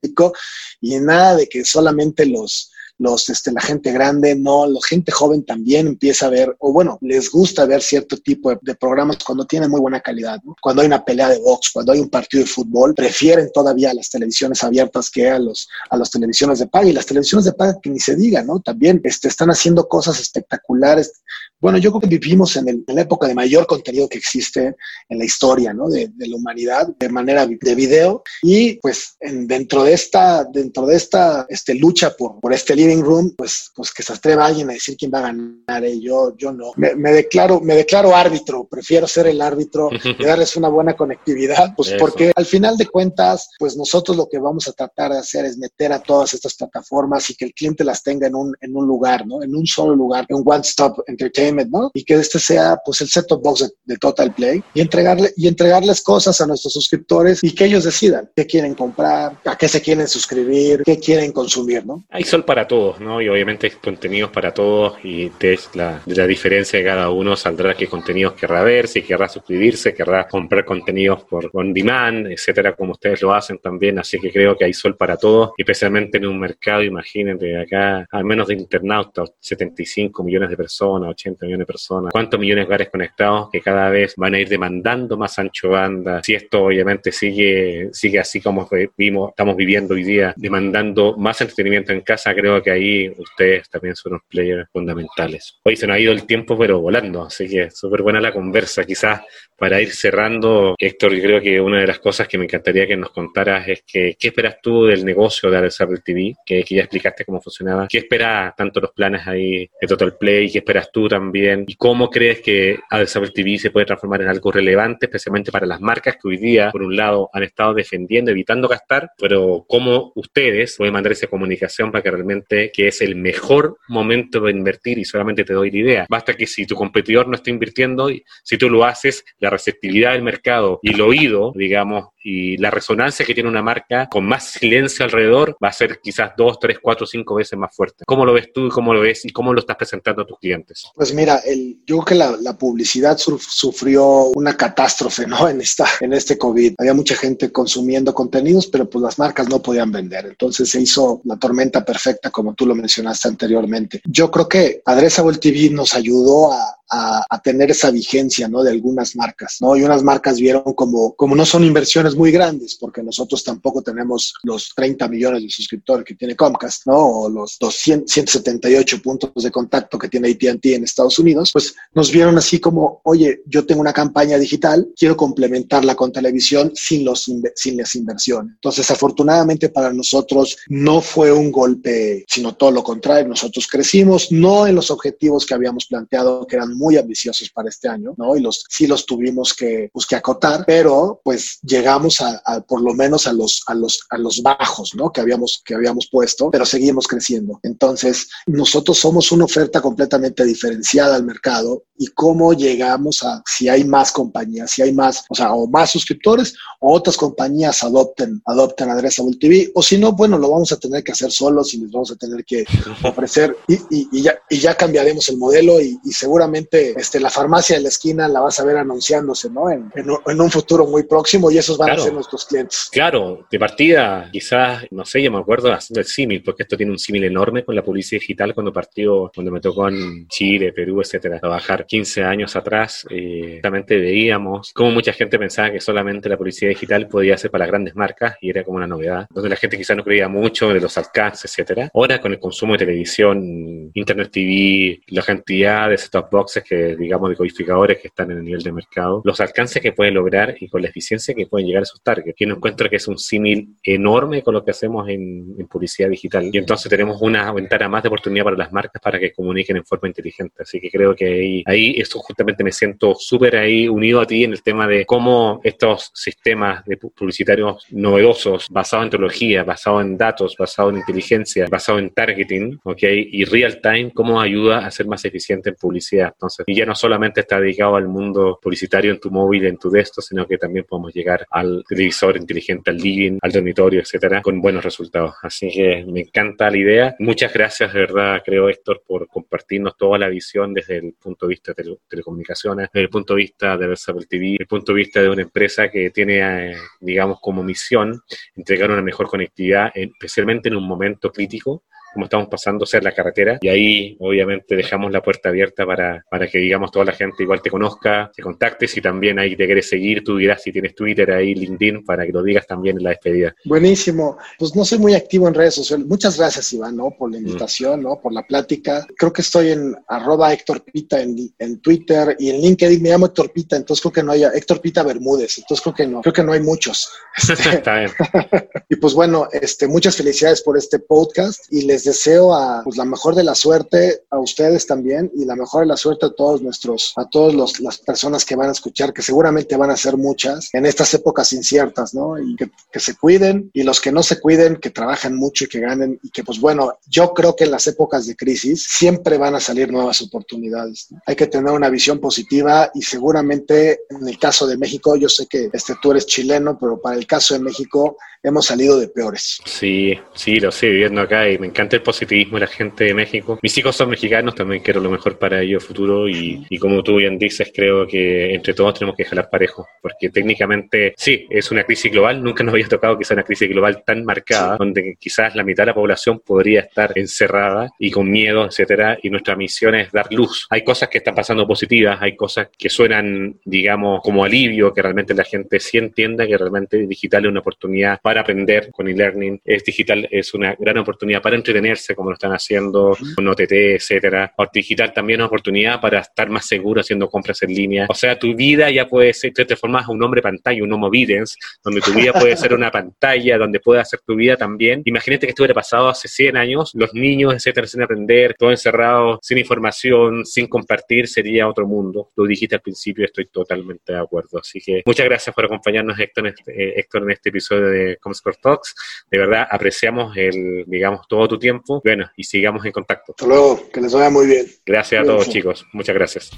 y 0.81 0.99
nada 0.99 1.35
de 1.35 1.47
que 1.47 1.65
solamente 1.65 2.25
los 2.25 2.71
los, 2.99 3.29
este, 3.29 3.51
la 3.51 3.61
gente 3.61 3.91
grande, 3.91 4.35
no, 4.35 4.65
la 4.65 4.79
gente 4.87 5.11
joven 5.11 5.45
también 5.45 5.87
empieza 5.87 6.27
a 6.27 6.29
ver, 6.29 6.55
o 6.59 6.73
bueno, 6.73 6.97
les 7.01 7.29
gusta 7.29 7.65
ver 7.65 7.81
cierto 7.81 8.17
tipo 8.17 8.53
de, 8.55 8.75
programas 8.75 9.17
cuando 9.23 9.45
tienen 9.45 9.69
muy 9.69 9.79
buena 9.79 9.99
calidad, 9.99 10.39
Cuando 10.61 10.81
hay 10.81 10.87
una 10.87 11.03
pelea 11.03 11.29
de 11.29 11.39
box, 11.39 11.71
cuando 11.73 11.91
hay 11.91 11.99
un 11.99 12.09
partido 12.09 12.43
de 12.43 12.49
fútbol, 12.49 12.93
prefieren 12.93 13.49
todavía 13.53 13.93
las 13.93 14.09
televisiones 14.09 14.63
abiertas 14.63 15.09
que 15.09 15.29
a 15.29 15.39
los, 15.39 15.67
a 15.89 15.97
las 15.97 16.09
televisiones 16.11 16.59
de 16.59 16.67
paga 16.67 16.87
y 16.87 16.93
las 16.93 17.05
televisiones 17.05 17.45
de 17.45 17.53
paga 17.53 17.79
que 17.81 17.89
ni 17.89 17.99
se 17.99 18.15
diga, 18.15 18.43
¿no? 18.43 18.59
También 18.59 19.01
este, 19.03 19.27
están 19.27 19.49
haciendo 19.49 19.87
cosas 19.87 20.19
espectaculares. 20.19 21.21
Bueno, 21.59 21.79
yo 21.79 21.91
creo 21.91 22.01
que 22.01 22.19
vivimos 22.19 22.55
en, 22.55 22.83
la 22.87 23.01
época 23.01 23.27
de 23.27 23.33
mayor 23.33 23.65
contenido 23.65 24.07
que 24.07 24.19
existe 24.19 24.75
en 25.09 25.17
la 25.17 25.25
historia, 25.25 25.73
¿no? 25.73 25.89
De, 25.89 26.11
la 26.17 26.35
humanidad 26.35 26.87
de 26.99 27.09
manera 27.09 27.47
de 27.47 27.75
video 27.75 28.23
y 28.43 28.75
pues 28.75 29.15
en, 29.19 29.47
dentro 29.47 29.83
de 29.83 29.93
esta, 29.93 30.43
dentro 30.43 30.85
de 30.85 30.95
esta 30.95 31.45
este, 31.49 31.73
lucha 31.73 32.15
por, 32.15 32.39
por 32.39 32.53
este 32.53 32.75
living 32.87 33.03
room, 33.03 33.33
pues, 33.35 33.71
pues 33.75 33.93
que 33.93 34.03
se 34.03 34.13
atreva 34.13 34.45
alguien 34.45 34.69
a 34.69 34.73
decir 34.73 34.95
quién 34.97 35.11
va 35.13 35.19
a 35.19 35.21
ganar, 35.33 35.83
¿eh? 35.83 35.99
yo, 35.99 36.35
yo 36.37 36.51
no. 36.51 36.71
Me, 36.75 37.11
declaro, 37.11 37.59
me 37.59 37.75
declaro 37.75 38.15
árbitro, 38.15 38.67
prefiero 38.69 39.07
ser 39.07 39.27
el 39.27 39.41
árbitro 39.41 39.89
y 40.19 40.23
darles 40.23 40.55
una 40.55 40.69
buena 40.69 40.95
conectividad, 40.95 41.73
pues 41.75 41.93
porque 41.99 42.31
al 42.35 42.45
final 42.45 42.77
de 42.77 42.87
cuentas, 42.87 43.49
pues 43.59 43.75
nosotros 43.75 44.17
lo 44.17 44.27
que 44.27 44.39
vamos 44.39 44.67
a 44.67 44.73
tratar 44.73 45.11
de 45.11 45.19
hacer 45.19 45.45
es 45.45 45.57
meter 45.57 45.91
a 45.91 45.99
todas 45.99 46.33
estas 46.33 46.55
plataformas 46.55 47.29
y 47.29 47.35
que 47.35 47.45
el 47.45 47.53
cliente 47.53 47.83
las 47.83 48.03
tenga 48.03 48.27
en 48.27 48.35
un, 48.35 48.55
en 48.61 48.75
un 48.75 48.87
lugar, 48.87 49.25
¿no? 49.25 49.43
En 49.43 49.55
un 49.55 49.65
solo 49.65 49.95
lugar, 49.95 50.25
en 50.29 50.43
One 50.45 50.61
Stop 50.61 51.03
Entertainment, 51.07 51.71
¿no? 51.71 51.91
Y 51.93 52.03
que 52.03 52.15
este 52.15 52.39
sea 52.39 52.77
pues 52.83 53.01
el 53.01 53.07
set-top 53.09 53.41
box 53.41 53.71
de, 53.83 53.97
Total 53.97 54.31
Play 54.33 54.63
y 54.75 54.81
entregarle 54.81 55.33
y 55.35 55.47
entregarles 55.47 56.01
cosas 56.01 56.39
a 56.39 56.45
nuestros 56.45 56.71
suscriptores 56.71 57.43
y 57.43 57.53
que 57.53 57.65
ellos 57.65 57.83
decidan 57.83 58.29
qué 58.35 58.45
quieren 58.45 58.75
comprar, 58.75 59.39
a 59.43 59.57
qué 59.57 59.67
se 59.67 59.81
quieren 59.81 60.07
suscribir, 60.07 60.83
qué 60.85 60.99
quieren 60.99 61.31
consumir, 61.31 61.83
¿no? 61.83 62.05
Hay 62.09 62.23
sol 62.23 62.45
para 62.45 62.67
todos, 62.67 62.76
¿no? 62.99 63.21
Y 63.21 63.29
obviamente 63.29 63.71
contenidos 63.81 64.31
para 64.31 64.53
todos 64.53 64.97
y 65.03 65.29
de 65.39 65.59
la, 65.73 66.01
de 66.05 66.15
la 66.15 66.27
diferencia 66.27 66.79
de 66.79 66.85
cada 66.85 67.09
uno 67.09 67.35
saldrá 67.35 67.73
qué 67.73 67.87
contenidos 67.87 68.33
querrá 68.33 68.63
ver, 68.63 68.87
si 68.87 69.01
querrá 69.01 69.27
suscribirse, 69.27 69.93
querrá 69.93 70.27
comprar 70.27 70.65
contenidos 70.65 71.23
por 71.23 71.49
on 71.53 71.73
demand, 71.73 72.27
etcétera, 72.27 72.73
como 72.73 72.91
ustedes 72.91 73.21
lo 73.21 73.33
hacen 73.33 73.57
también. 73.57 73.99
Así 73.99 74.19
que 74.19 74.31
creo 74.31 74.55
que 74.55 74.65
hay 74.65 74.73
sol 74.73 74.95
para 74.95 75.17
todos, 75.17 75.51
especialmente 75.57 76.17
en 76.17 76.27
un 76.27 76.39
mercado, 76.39 76.83
imagínate, 76.83 77.59
acá 77.59 78.07
al 78.11 78.25
menos 78.25 78.47
de 78.47 78.53
internautas, 78.53 79.31
75 79.39 80.23
millones 80.23 80.49
de 80.49 80.57
personas, 80.57 81.09
80 81.09 81.45
millones 81.45 81.67
de 81.67 81.73
personas, 81.73 82.11
cuántos 82.11 82.39
millones 82.39 82.63
de 82.63 82.67
hogares 82.67 82.89
conectados 82.89 83.49
que 83.51 83.61
cada 83.61 83.89
vez 83.89 84.13
van 84.17 84.35
a 84.35 84.39
ir 84.39 84.49
demandando 84.49 85.17
más 85.17 85.39
ancho 85.39 85.69
banda. 85.69 86.21
Si 86.23 86.35
esto 86.35 86.65
obviamente 86.65 87.11
sigue, 87.11 87.89
sigue 87.91 88.19
así 88.19 88.41
como 88.41 88.67
vimos, 88.97 89.29
estamos 89.29 89.55
viviendo 89.55 89.93
hoy 89.93 90.03
día, 90.03 90.33
demandando 90.35 91.15
más 91.17 91.41
entretenimiento 91.41 91.93
en 91.93 92.01
casa, 92.01 92.33
creo 92.33 92.61
que 92.61 92.66
ahí 92.71 93.09
ustedes 93.17 93.69
también 93.69 93.95
son 93.95 94.13
unos 94.13 94.23
players 94.27 94.69
fundamentales. 94.71 95.59
Hoy 95.63 95.75
se 95.75 95.87
nos 95.87 95.95
ha 95.95 95.99
ido 95.99 96.13
el 96.13 96.25
tiempo, 96.25 96.57
pero 96.57 96.79
volando, 96.79 97.23
así 97.23 97.47
que 97.47 97.69
súper 97.71 98.01
buena 98.01 98.19
la 98.19 98.33
conversa. 98.33 98.83
Quizás 98.83 99.21
para 99.57 99.81
ir 99.81 99.91
cerrando, 99.91 100.75
Héctor, 100.77 101.13
yo 101.13 101.21
creo 101.21 101.41
que 101.41 101.59
una 101.59 101.79
de 101.79 101.87
las 101.87 101.99
cosas 101.99 102.27
que 102.27 102.37
me 102.37 102.45
encantaría 102.45 102.85
que 102.85 102.95
nos 102.95 103.11
contaras 103.11 103.67
es 103.67 103.83
que, 103.85 104.15
¿qué 104.19 104.27
esperas 104.27 104.57
tú 104.61 104.85
del 104.85 105.03
negocio 105.03 105.49
de 105.49 105.57
Apple 105.57 106.01
TV? 106.03 106.35
Que, 106.45 106.63
que, 106.63 106.75
ya 106.75 106.81
explicaste 106.81 107.25
cómo 107.25 107.41
funcionaba. 107.41 107.87
¿Qué 107.87 107.99
esperas 107.99 108.55
tanto 108.55 108.79
los 108.79 108.91
planes 108.91 109.25
ahí 109.25 109.69
de 109.81 109.87
Total 109.87 110.15
Play? 110.15 110.51
¿Qué 110.51 110.59
esperas 110.59 110.91
tú 110.91 111.07
también? 111.07 111.65
¿Y 111.67 111.75
cómo 111.75 112.09
crees 112.09 112.41
que 112.41 112.77
Apple 112.89 113.31
TV 113.33 113.57
se 113.57 113.71
puede 113.71 113.85
transformar 113.85 114.21
en 114.21 114.29
algo 114.29 114.51
relevante, 114.51 115.07
especialmente 115.07 115.51
para 115.51 115.65
las 115.65 115.81
marcas 115.81 116.15
que 116.15 116.27
hoy 116.27 116.37
día, 116.37 116.69
por 116.71 116.83
un 116.83 116.95
lado, 116.95 117.29
han 117.33 117.43
estado 117.43 117.73
defendiendo, 117.73 118.31
evitando 118.31 118.67
gastar, 118.67 119.11
pero 119.17 119.65
cómo 119.67 120.11
ustedes 120.15 120.75
pueden 120.77 120.93
mandar 120.93 121.11
esa 121.13 121.27
comunicación 121.27 121.91
para 121.91 122.03
que 122.03 122.11
realmente 122.11 122.56
que 122.73 122.87
es 122.87 123.01
el 123.01 123.15
mejor 123.15 123.77
momento 123.87 124.41
de 124.41 124.51
invertir 124.51 124.97
y 124.97 125.05
solamente 125.05 125.43
te 125.43 125.53
doy 125.53 125.71
la 125.71 125.77
idea. 125.77 126.05
Basta 126.09 126.33
que 126.33 126.47
si 126.47 126.65
tu 126.65 126.75
competidor 126.75 127.27
no 127.27 127.35
está 127.35 127.49
invirtiendo, 127.49 128.09
si 128.43 128.57
tú 128.57 128.69
lo 128.69 128.83
haces, 128.83 129.23
la 129.39 129.49
receptividad 129.49 130.13
del 130.13 130.23
mercado 130.23 130.79
y 130.81 130.93
el 130.93 131.01
oído, 131.01 131.53
digamos, 131.55 132.09
y 132.29 132.57
la 132.57 132.69
resonancia 132.69 133.25
que 133.25 133.33
tiene 133.33 133.49
una 133.49 133.61
marca 133.61 134.09
con 134.11 134.27
más 134.27 134.51
silencio 134.51 135.05
alrededor 135.05 135.55
va 135.63 135.69
a 135.69 135.71
ser 135.71 136.01
quizás 136.03 136.31
dos, 136.37 136.59
tres, 136.59 136.77
cuatro, 136.81 137.07
cinco 137.07 137.35
veces 137.35 137.57
más 137.57 137.73
fuerte. 137.73 138.03
¿Cómo 138.05 138.25
lo 138.25 138.33
ves 138.33 138.51
tú 138.53 138.67
y 138.67 138.69
cómo 138.69 138.93
lo 138.93 138.99
ves 138.99 139.23
y 139.23 139.29
cómo 139.29 139.53
lo 139.53 139.61
estás 139.61 139.77
presentando 139.77 140.23
a 140.23 140.27
tus 140.27 140.37
clientes? 140.37 140.83
Pues 140.93 141.13
mira, 141.13 141.37
el, 141.45 141.77
yo 141.85 141.99
creo 141.99 142.05
que 142.05 142.15
la, 142.15 142.35
la 142.41 142.57
publicidad 142.57 143.17
sufrió 143.17 144.25
una 144.35 144.57
catástrofe, 144.57 145.25
¿no? 145.25 145.47
En, 145.57 145.61
esta, 145.61 145.87
en 146.01 146.11
este 146.11 146.37
COVID. 146.37 146.73
Había 146.77 146.93
mucha 146.93 147.15
gente 147.15 147.49
consumiendo 147.49 148.13
contenidos, 148.13 148.67
pero 148.67 148.89
pues 148.89 149.01
las 149.01 149.17
marcas 149.17 149.47
no 149.47 149.61
podían 149.61 149.93
vender. 149.93 150.25
Entonces 150.25 150.69
se 150.69 150.81
hizo 150.81 151.21
la 151.23 151.37
tormenta 151.37 151.85
perfecta, 151.85 152.29
como 152.29 152.53
tú 152.53 152.65
lo 152.65 152.75
mencionaste 152.75 153.29
anteriormente. 153.29 154.01
Yo 154.03 154.29
creo 154.29 154.49
que 154.49 154.81
Adresable 154.83 155.37
TV 155.37 155.69
nos 155.69 155.95
ayudó 155.95 156.51
a, 156.51 156.77
a, 156.89 157.41
tener 157.41 157.71
esa 157.71 157.91
vigencia, 157.91 158.47
¿no? 158.47 158.63
De 158.63 158.71
algunas 158.71 159.15
marcas, 159.15 159.57
¿no? 159.59 159.75
Y 159.75 159.83
unas 159.83 160.03
marcas 160.03 160.39
vieron 160.39 160.73
como, 160.73 161.15
como 161.15 161.35
no 161.35 161.45
son 161.45 161.63
inversiones 161.63 162.15
muy 162.17 162.31
grandes, 162.31 162.75
porque 162.75 163.03
nosotros 163.03 163.43
tampoco 163.43 163.81
tenemos 163.81 164.33
los 164.43 164.71
30 164.75 165.07
millones 165.07 165.43
de 165.43 165.49
suscriptores 165.49 166.05
que 166.05 166.15
tiene 166.15 166.35
Comcast, 166.35 166.87
¿no? 166.87 166.97
O 166.97 167.29
los 167.29 167.57
200, 167.59 168.11
178 168.11 169.01
puntos 169.01 169.31
de 169.43 169.51
contacto 169.51 169.97
que 169.97 170.09
tiene 170.09 170.29
AT&T 170.29 170.75
en 170.75 170.83
Estados 170.83 171.19
Unidos, 171.19 171.51
pues 171.53 171.75
nos 171.93 172.11
vieron 172.11 172.37
así 172.37 172.59
como, 172.59 173.01
oye, 173.03 173.41
yo 173.45 173.65
tengo 173.65 173.81
una 173.81 173.93
campaña 173.93 174.37
digital, 174.37 174.89
quiero 174.97 175.15
complementarla 175.15 175.95
con 175.95 176.11
televisión 176.11 176.71
sin, 176.75 177.05
los, 177.05 177.31
sin 177.55 177.77
las 177.77 177.95
inversiones. 177.95 178.53
Entonces, 178.55 178.89
afortunadamente 178.91 179.69
para 179.69 179.93
nosotros 179.93 180.57
no 180.67 181.01
fue 181.01 181.31
un 181.31 181.51
golpe, 181.51 182.25
sino 182.27 182.55
todo 182.55 182.71
lo 182.71 182.83
contrario, 182.83 183.27
nosotros 183.27 183.67
crecimos, 183.67 184.31
no 184.31 184.67
en 184.67 184.75
los 184.75 184.91
objetivos 184.91 185.45
que 185.45 185.53
habíamos 185.53 185.85
planteado, 185.85 186.45
que 186.45 186.55
eran 186.55 186.75
muy 186.75 186.97
ambiciosos 186.97 187.49
para 187.49 187.69
este 187.69 187.87
año, 187.87 188.13
¿no? 188.17 188.35
Y 188.35 188.41
los, 188.41 188.63
sí 188.69 188.87
los 188.87 189.05
tuvimos 189.05 189.53
que, 189.53 189.89
pues, 189.91 190.05
que 190.05 190.15
acotar, 190.15 190.63
pero 190.65 191.21
pues 191.23 191.59
llegamos 191.63 192.06
a, 192.21 192.61
por 192.61 192.81
lo 192.81 192.93
menos 192.93 193.27
a 193.27 193.33
los, 193.33 193.63
a 193.67 193.73
los, 193.73 193.99
a 194.09 194.17
los 194.17 194.41
bajos, 194.41 194.91
¿no? 194.95 195.11
Que 195.11 195.21
habíamos, 195.21 195.61
que 195.63 195.75
habíamos 195.75 196.07
puesto, 196.11 196.49
pero 196.51 196.65
seguimos 196.65 197.07
creciendo. 197.07 197.59
Entonces, 197.63 198.29
nosotros 198.45 198.97
somos 198.97 199.31
una 199.31 199.45
oferta 199.45 199.81
completamente 199.81 200.43
diferenciada 200.43 201.15
al 201.15 201.23
mercado 201.23 201.83
y 201.97 202.07
cómo 202.07 202.53
llegamos 202.53 203.23
a, 203.23 203.41
si 203.45 203.69
hay 203.69 203.83
más 203.83 204.11
compañías, 204.11 204.71
si 204.71 204.81
hay 204.81 204.93
más, 204.93 205.23
o 205.29 205.35
sea, 205.35 205.53
o 205.53 205.67
más 205.67 205.91
suscriptores 205.91 206.53
o 206.79 206.93
otras 206.93 207.17
compañías 207.17 207.83
adopten, 207.83 208.41
adopten 208.45 208.89
Adresable 208.89 209.37
TV, 209.39 209.71
o 209.73 209.81
si 209.81 209.97
no, 209.97 210.11
bueno, 210.13 210.37
lo 210.37 210.49
vamos 210.49 210.71
a 210.71 210.77
tener 210.77 211.03
que 211.03 211.11
hacer 211.11 211.31
solos 211.31 211.73
y 211.73 211.79
les 211.79 211.91
vamos 211.91 212.11
a 212.11 212.15
tener 212.15 212.45
que 212.45 212.65
ofrecer 213.03 213.57
y, 213.67 213.75
y, 213.89 214.07
y 214.11 214.21
ya, 214.21 214.37
y 214.49 214.59
ya 214.59 214.75
cambiaremos 214.75 215.27
el 215.29 215.37
modelo 215.37 215.81
y, 215.81 215.99
y 216.03 216.11
seguramente 216.11 216.93
este, 216.97 217.19
la 217.19 217.29
farmacia 217.29 217.77
de 217.77 217.83
la 217.83 217.89
esquina 217.89 218.27
la 218.27 218.41
vas 218.41 218.59
a 218.59 218.63
ver 218.63 218.77
anunciándose, 218.77 219.49
¿no? 219.49 219.69
En, 219.69 219.91
en, 219.95 220.41
un 220.41 220.51
futuro 220.51 220.85
muy 220.85 221.03
próximo 221.03 221.49
y 221.49 221.57
esos 221.57 221.77
van 221.77 221.86
a 221.91 221.97
ser 221.97 222.13
nuestros 222.13 222.45
clientes. 222.45 222.89
Claro, 222.91 223.47
de 223.49 223.59
partida, 223.59 224.29
quizás, 224.31 224.85
no 224.91 225.05
sé, 225.05 225.21
yo 225.21 225.31
me 225.31 225.39
acuerdo 225.39 225.71
haciendo 225.71 226.01
el 226.01 226.05
símil, 226.05 226.43
porque 226.43 226.63
esto 226.63 226.77
tiene 226.77 226.91
un 226.91 226.99
símil 226.99 227.23
enorme 227.23 227.63
con 227.63 227.75
la 227.75 227.83
publicidad 227.83 228.19
digital 228.19 228.53
cuando 228.53 228.73
partió, 228.73 229.31
cuando 229.33 229.51
me 229.51 229.59
tocó 229.59 229.87
en 229.87 230.27
Chile, 230.27 230.73
Perú, 230.73 231.01
etcétera, 231.01 231.39
trabajar 231.39 231.85
15 231.85 232.23
años 232.23 232.55
atrás, 232.55 233.05
eh, 233.09 233.53
justamente 233.55 233.97
veíamos 233.97 234.71
cómo 234.73 234.91
mucha 234.91 235.13
gente 235.13 235.37
pensaba 235.39 235.71
que 235.71 235.79
solamente 235.79 236.29
la 236.29 236.37
publicidad 236.37 236.69
digital 236.69 237.07
podía 237.07 237.37
ser 237.37 237.51
para 237.51 237.65
las 237.65 237.71
grandes 237.71 237.95
marcas 237.95 238.35
y 238.41 238.49
era 238.49 238.63
como 238.63 238.77
una 238.77 238.87
novedad, 238.87 239.27
donde 239.29 239.49
la 239.49 239.55
gente 239.55 239.77
quizás 239.77 239.95
no 239.95 240.03
creía 240.03 240.27
mucho 240.27 240.73
de 240.73 240.79
los 240.79 240.97
alcances, 240.97 241.51
etcétera. 241.51 241.89
Ahora 241.93 242.19
con 242.19 242.31
el 242.31 242.39
consumo 242.39 242.73
de 242.73 242.79
televisión, 242.79 243.91
internet 243.93 244.29
TV, 244.31 245.01
la 245.07 245.21
cantidad 245.21 245.89
de 245.89 245.97
set-top 245.97 246.29
box 246.31 246.61
que, 246.67 246.95
digamos, 246.95 247.29
de 247.29 247.35
codificadores 247.35 247.99
que 247.99 248.07
están 248.07 248.31
en 248.31 248.37
el 248.39 248.43
nivel 248.43 248.61
de 248.61 248.71
mercado, 248.71 249.21
los 249.23 249.39
alcances 249.41 249.81
que 249.81 249.91
pueden 249.91 250.13
lograr 250.13 250.55
y 250.59 250.67
con 250.67 250.81
la 250.81 250.89
eficiencia 250.89 251.33
que 251.33 251.47
pueden 251.47 251.67
llegar 251.67 251.76
a 251.79 251.83
esos 251.83 252.01
targets. 252.01 252.35
Yo 252.37 252.47
encuentro 252.47 252.89
que 252.89 252.97
es 252.97 253.07
un 253.07 253.17
símil 253.17 253.75
enorme 253.83 254.41
con 254.41 254.53
lo 254.53 254.63
que 254.63 254.71
hacemos 254.71 255.07
en, 255.09 255.55
publicidad 255.67 256.09
digital. 256.09 256.49
Y 256.51 256.57
entonces 256.57 256.89
tenemos 256.89 257.21
una 257.21 257.51
ventana 257.51 257.89
más 257.89 258.01
de 258.01 258.07
oportunidad 258.07 258.45
para 258.45 258.55
las 258.55 258.71
marcas 258.71 259.01
para 259.01 259.19
que 259.19 259.33
comuniquen 259.33 259.77
en 259.77 259.85
forma 259.85 260.07
inteligente. 260.07 260.63
Así 260.63 260.79
que 260.79 260.89
creo 260.89 261.13
que 261.13 261.25
ahí, 261.25 261.63
ahí 261.65 261.95
esto 261.97 262.19
justamente 262.19 262.63
me 262.63 262.71
siento 262.71 263.15
súper 263.15 263.57
ahí 263.57 263.87
unido 263.87 264.21
a 264.21 264.25
ti 264.25 264.45
en 264.45 264.53
el 264.53 264.63
tema 264.63 264.87
de 264.87 265.05
cómo 265.05 265.59
estos 265.63 266.09
sistemas 266.13 266.85
de 266.85 266.97
publicitarios 266.97 267.85
novedosos, 267.91 268.67
basados 268.69 269.05
en 269.05 269.09
tecnología, 269.11 269.63
basados 269.63 270.03
en 270.03 270.17
datos, 270.17 270.55
basados 270.57 270.93
en 270.93 270.99
inteligencia, 270.99 271.67
basados 271.69 272.01
en 272.01 272.11
targeting, 272.11 272.79
¿ok? 272.83 273.03
Y 273.03 273.43
real 273.43 273.81
time, 273.81 274.11
cómo 274.13 274.39
ayuda 274.39 274.85
a 274.85 274.91
ser 274.91 275.05
más 275.07 275.23
eficiente 275.25 275.69
en 275.69 275.75
publicidad 275.75 276.33
y 276.65 276.75
ya 276.75 276.85
no 276.85 276.95
solamente 276.95 277.41
está 277.41 277.59
dedicado 277.59 277.95
al 277.95 278.07
mundo 278.07 278.59
publicitario 278.61 279.11
en 279.11 279.19
tu 279.19 279.31
móvil, 279.31 279.65
en 279.65 279.77
tu 279.77 279.89
desktop, 279.89 280.23
sino 280.23 280.45
que 280.45 280.57
también 280.57 280.85
podemos 280.85 281.13
llegar 281.13 281.45
televisor 281.87 282.37
inteligente, 282.37 282.91
al 282.91 282.97
living, 282.97 283.37
al 283.41 283.51
dormitorio, 283.51 284.01
etcétera, 284.01 284.41
con 284.41 284.61
buenos 284.61 284.83
resultados. 284.83 285.35
Así 285.41 285.69
que 285.69 286.05
me 286.05 286.21
encanta 286.21 286.69
la 286.69 286.77
idea. 286.77 287.15
Muchas 287.19 287.53
gracias, 287.53 287.93
de 287.93 287.99
verdad, 287.99 288.41
creo, 288.45 288.69
Héctor, 288.69 289.03
por 289.05 289.27
compartirnos 289.27 289.97
toda 289.97 290.17
la 290.17 290.29
visión 290.29 290.73
desde 290.73 290.97
el 290.97 291.13
punto 291.13 291.45
de 291.45 291.51
vista 291.51 291.73
de 291.75 291.97
telecomunicaciones, 292.07 292.89
desde 292.91 293.03
el 293.03 293.09
punto 293.09 293.33
de 293.33 293.41
vista 293.41 293.77
de 293.77 293.87
Versable 293.87 294.25
TV, 294.25 294.45
desde 294.51 294.63
el 294.63 294.67
punto 294.67 294.93
de 294.93 294.97
vista 294.97 295.21
de 295.21 295.29
una 295.29 295.41
empresa 295.41 295.89
que 295.89 296.09
tiene, 296.09 296.71
eh, 296.71 296.75
digamos, 296.99 297.39
como 297.41 297.63
misión 297.63 298.21
entregar 298.55 298.91
una 298.91 299.01
mejor 299.01 299.27
conectividad, 299.27 299.91
especialmente 299.93 300.69
en 300.69 300.75
un 300.75 300.87
momento 300.87 301.31
crítico 301.31 301.83
como 302.17 302.25
estamos 302.25 302.47
pasando 302.49 302.83
a 302.83 302.87
ser 302.87 303.03
la 303.03 303.11
carretera. 303.11 303.59
Y 303.61 303.67
ahí, 303.69 304.17
obviamente, 304.19 304.75
dejamos 304.75 305.11
la 305.11 305.21
puerta 305.21 305.49
abierta 305.49 305.85
para, 305.85 306.25
para 306.27 306.47
que, 306.47 306.57
digamos, 306.57 306.89
toda 306.89 307.05
la 307.05 307.11
gente 307.11 307.43
igual 307.43 307.61
te 307.61 307.69
conozca, 307.69 308.31
te 308.35 308.41
contactes 308.41 308.97
y 308.97 309.01
también 309.01 309.37
ahí 309.37 309.55
te 309.55 309.67
quieres 309.67 309.87
seguir, 309.87 310.23
tú 310.23 310.37
dirás 310.37 310.63
si 310.63 310.71
tienes 310.71 310.95
Twitter 310.95 311.29
ahí, 311.29 311.53
LinkedIn, 311.53 312.03
para 312.03 312.25
que 312.25 312.31
lo 312.31 312.41
digas 312.41 312.65
también 312.65 312.97
en 312.97 313.03
la 313.03 313.11
despedida. 313.11 313.55
Buenísimo. 313.65 314.39
Pues 314.57 314.75
no 314.75 314.83
soy 314.83 314.97
muy 314.97 315.13
activo 315.13 315.47
en 315.47 315.53
redes 315.53 315.75
sociales. 315.75 316.07
Muchas 316.07 316.39
gracias, 316.39 316.73
Iván, 316.73 316.97
¿no? 316.97 317.11
Por 317.11 317.31
la 317.31 317.37
mm. 317.37 317.45
invitación, 317.45 318.01
¿no? 318.01 318.19
Por 318.19 318.33
la 318.33 318.41
plática. 318.41 319.05
Creo 319.15 319.31
que 319.31 319.43
estoy 319.43 319.69
en 319.69 319.95
arroba 320.07 320.51
Héctor 320.51 320.83
Pita 320.83 321.21
en, 321.21 321.35
en 321.59 321.79
Twitter 321.81 322.35
y 322.39 322.49
en 322.49 322.61
LinkedIn 322.61 322.99
me 323.03 323.09
llamo 323.09 323.27
Héctor 323.27 323.51
Pita, 323.51 323.75
entonces 323.75 324.01
creo 324.01 324.13
que 324.13 324.23
no 324.23 324.31
hay 324.31 324.43
Héctor 324.43 324.81
Pita 324.81 325.03
Bermúdez, 325.03 325.59
entonces 325.59 325.83
creo 325.83 325.93
que 325.93 326.07
no, 326.07 326.21
creo 326.21 326.33
que 326.33 326.43
no 326.43 326.53
hay 326.53 326.61
muchos. 326.61 327.09
Está 327.37 327.99
bien. 327.99 328.11
y 328.89 328.95
pues 328.95 329.13
bueno, 329.13 329.47
este, 329.51 329.87
muchas 329.87 330.15
felicidades 330.15 330.63
por 330.63 330.77
este 330.77 330.97
podcast 330.97 331.61
y 331.69 331.83
les 331.83 332.06
deseo 332.07 332.53
a, 332.53 332.83
pues, 332.83 332.97
la 332.97 333.05
mejor 333.05 333.35
de 333.35 333.43
la 333.43 333.55
suerte 333.55 334.23
a 334.29 334.39
ustedes 334.39 334.87
también 334.87 335.31
y 335.35 335.45
la 335.45 335.55
mejor 335.55 335.81
de 335.81 335.87
la 335.87 335.97
suerte 335.97 336.25
a 336.25 336.29
todos 336.29 336.61
nuestros, 336.61 337.13
a 337.15 337.25
todas 337.29 337.79
las 337.79 337.97
personas 337.99 338.45
que 338.45 338.55
van 338.55 338.69
a 338.69 338.71
escuchar, 338.71 339.13
que 339.13 339.21
seguramente 339.21 339.77
van 339.77 339.91
a 339.91 339.97
ser 339.97 340.17
muchas 340.17 340.69
en 340.73 340.85
estas 340.85 341.13
épocas 341.13 341.53
inciertas, 341.53 342.13
¿no? 342.13 342.37
Y 342.39 342.55
que, 342.55 342.69
que 342.91 342.99
se 342.99 343.15
cuiden 343.15 343.69
y 343.73 343.83
los 343.83 344.01
que 344.01 344.11
no 344.11 344.23
se 344.23 344.39
cuiden, 344.39 344.77
que 344.77 344.89
trabajen 344.89 345.35
mucho 345.35 345.65
y 345.65 345.67
que 345.67 345.79
ganen 345.79 346.19
y 346.23 346.29
que 346.31 346.43
pues 346.43 346.59
bueno, 346.59 346.97
yo 347.07 347.33
creo 347.33 347.55
que 347.55 347.65
en 347.65 347.71
las 347.71 347.87
épocas 347.87 348.25
de 348.25 348.35
crisis 348.35 348.83
siempre 348.87 349.37
van 349.37 349.55
a 349.55 349.59
salir 349.59 349.91
nuevas 349.91 350.21
oportunidades. 350.21 351.09
Hay 351.25 351.35
que 351.35 351.47
tener 351.47 351.71
una 351.71 351.89
visión 351.89 352.19
positiva 352.19 352.89
y 352.93 353.01
seguramente 353.01 354.01
en 354.09 354.27
el 354.27 354.39
caso 354.39 354.65
de 354.67 354.77
México, 354.77 355.15
yo 355.15 355.29
sé 355.29 355.47
que 355.47 355.69
este, 355.73 355.93
tú 356.01 356.11
eres 356.11 356.25
chileno, 356.25 356.77
pero 356.79 356.99
para 356.99 357.17
el 357.17 357.27
caso 357.27 357.53
de 357.53 357.59
México 357.59 358.17
hemos 358.43 358.65
salido 358.65 358.99
de 358.99 359.07
peores. 359.07 359.59
Sí, 359.65 360.13
sí, 360.33 360.59
lo 360.59 360.71
sé, 360.71 360.87
viviendo 360.87 361.21
acá 361.21 361.49
y 361.49 361.57
me 361.57 361.67
encanta 361.67 361.86
el 361.95 362.01
positivismo 362.01 362.57
de 362.57 362.61
la 362.61 362.67
gente 362.67 363.05
de 363.05 363.13
México. 363.13 363.59
Mis 363.61 363.77
hijos 363.77 363.95
son 363.95 364.09
mexicanos, 364.09 364.55
también 364.55 364.81
quiero 364.83 364.99
lo 364.99 365.09
mejor 365.09 365.37
para 365.37 365.61
ellos 365.61 365.83
futuro 365.83 366.27
y, 366.27 366.65
y 366.69 366.77
como 366.77 367.03
tú 367.03 367.15
bien 367.17 367.37
dices, 367.39 367.71
creo 367.73 368.05
que 368.05 368.53
entre 368.53 368.73
todos 368.73 368.99
tenemos 368.99 369.15
que 369.15 369.25
jalar 369.25 369.49
parejo, 369.49 369.87
porque 370.01 370.29
técnicamente 370.29 371.13
sí, 371.17 371.45
es 371.49 371.71
una 371.71 371.83
crisis 371.83 372.11
global, 372.11 372.43
nunca 372.43 372.63
nos 372.63 372.73
había 372.73 372.87
tocado 372.87 373.17
que 373.17 373.25
sea 373.25 373.35
una 373.35 373.43
crisis 373.43 373.69
global 373.69 374.03
tan 374.05 374.23
marcada, 374.25 374.77
donde 374.77 375.15
quizás 375.19 375.55
la 375.55 375.63
mitad 375.63 375.83
de 375.83 375.87
la 375.87 375.93
población 375.93 376.41
podría 376.45 376.81
estar 376.81 377.11
encerrada 377.15 377.89
y 377.99 378.11
con 378.11 378.29
miedo, 378.29 378.65
etcétera, 378.65 379.17
y 379.21 379.29
nuestra 379.29 379.55
misión 379.55 379.95
es 379.95 380.11
dar 380.11 380.27
luz. 380.31 380.67
Hay 380.69 380.83
cosas 380.83 381.09
que 381.09 381.19
están 381.19 381.35
pasando 381.35 381.67
positivas, 381.67 382.19
hay 382.21 382.35
cosas 382.35 382.69
que 382.77 382.89
suenan, 382.89 383.59
digamos, 383.65 384.21
como 384.21 384.43
alivio, 384.43 384.93
que 384.93 385.01
realmente 385.01 385.33
la 385.33 385.43
gente 385.43 385.79
sí 385.79 385.97
entienda 385.97 386.47
que 386.47 386.57
realmente 386.57 386.97
digital 387.07 387.45
es 387.45 387.51
una 387.51 387.59
oportunidad 387.59 388.19
para 388.21 388.41
aprender 388.41 388.89
con 388.91 389.07
e-learning, 389.07 389.61
es 389.63 389.83
digital, 389.83 390.27
es 390.31 390.53
una 390.53 390.75
gran 390.77 390.97
oportunidad 390.97 391.41
para 391.41 391.55
entretenerse, 391.77 392.15
como 392.15 392.29
lo 392.29 392.33
están 392.33 392.51
haciendo 392.51 393.17
con 393.35 393.47
OTT, 393.47 393.71
etcétera. 393.71 394.53
O 394.57 394.65
digital 394.71 395.13
también 395.13 395.39
es 395.39 395.41
una 395.41 395.47
oportunidad 395.47 396.01
para 396.01 396.19
estar 396.19 396.49
más 396.49 396.67
seguro 396.67 397.01
haciendo 397.01 397.29
compras 397.29 397.61
en 397.63 397.73
línea. 397.73 398.05
O 398.09 398.13
sea, 398.13 398.37
tu 398.37 398.55
vida 398.55 398.89
ya 398.89 399.07
puede 399.07 399.33
ser, 399.33 399.53
te 399.53 399.65
transformas 399.65 400.07
a 400.07 400.11
un 400.11 400.21
hombre 400.23 400.41
pantalla, 400.41 400.83
un 400.83 400.91
homo 400.91 401.09
videns, 401.09 401.57
donde 401.83 402.01
tu 402.01 402.13
vida 402.13 402.33
puede 402.33 402.55
ser 402.57 402.73
una 402.73 402.91
pantalla, 402.91 403.57
donde 403.57 403.79
puede 403.79 404.01
hacer 404.01 404.19
tu 404.25 404.35
vida 404.35 404.55
también. 404.57 405.01
Imagínate 405.05 405.47
que 405.47 405.51
esto 405.51 405.63
hubiera 405.63 405.73
pasado 405.73 406.09
hace 406.09 406.27
100 406.27 406.57
años, 406.57 406.91
los 406.93 407.13
niños, 407.13 407.53
etcétera, 407.53 407.87
sin 407.87 408.01
aprender, 408.01 408.55
todo 408.57 408.71
encerrado, 408.71 409.39
sin 409.41 409.57
información, 409.57 410.45
sin 410.45 410.67
compartir, 410.67 411.27
sería 411.27 411.67
otro 411.67 411.87
mundo. 411.87 412.31
Lo 412.35 412.45
dijiste 412.45 412.75
al 412.75 412.81
principio, 412.81 413.25
estoy 413.25 413.47
totalmente 413.47 414.13
de 414.13 414.19
acuerdo. 414.19 414.59
Así 414.59 414.79
que 414.79 415.03
muchas 415.05 415.25
gracias 415.25 415.55
por 415.55 415.65
acompañarnos, 415.65 416.19
Héctor, 416.19 416.47
en 416.47 416.53
este, 416.53 416.99
Héctor, 416.99 417.23
en 417.23 417.31
este 417.31 417.49
episodio 417.49 417.87
de 417.87 418.17
Comscore 418.17 418.57
Talks. 418.61 418.95
De 419.29 419.37
verdad, 419.39 419.67
apreciamos 419.69 420.35
el, 420.37 420.83
digamos, 420.87 421.27
todo 421.27 421.47
tu 421.47 421.59
tiempo. 421.59 421.66
Bueno, 422.03 422.29
y 422.35 422.43
sigamos 422.43 422.85
en 422.85 422.91
contacto. 422.91 423.33
Hasta 423.33 423.47
luego, 423.47 423.89
que 423.91 424.01
les 424.01 424.13
vaya 424.13 424.29
muy 424.29 424.47
bien. 424.47 424.67
Gracias 424.85 425.21
a 425.21 425.25
todos, 425.25 425.49
chicos. 425.49 425.85
Muchas 425.93 426.15
gracias. 426.15 426.51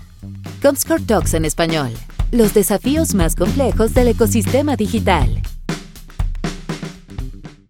Comscore 0.61 1.03
Talks 1.03 1.33
en 1.33 1.45
español. 1.45 1.91
Los 2.31 2.53
desafíos 2.53 3.13
más 3.15 3.35
complejos 3.35 3.93
del 3.93 4.09
ecosistema 4.09 4.75
digital. 4.75 5.41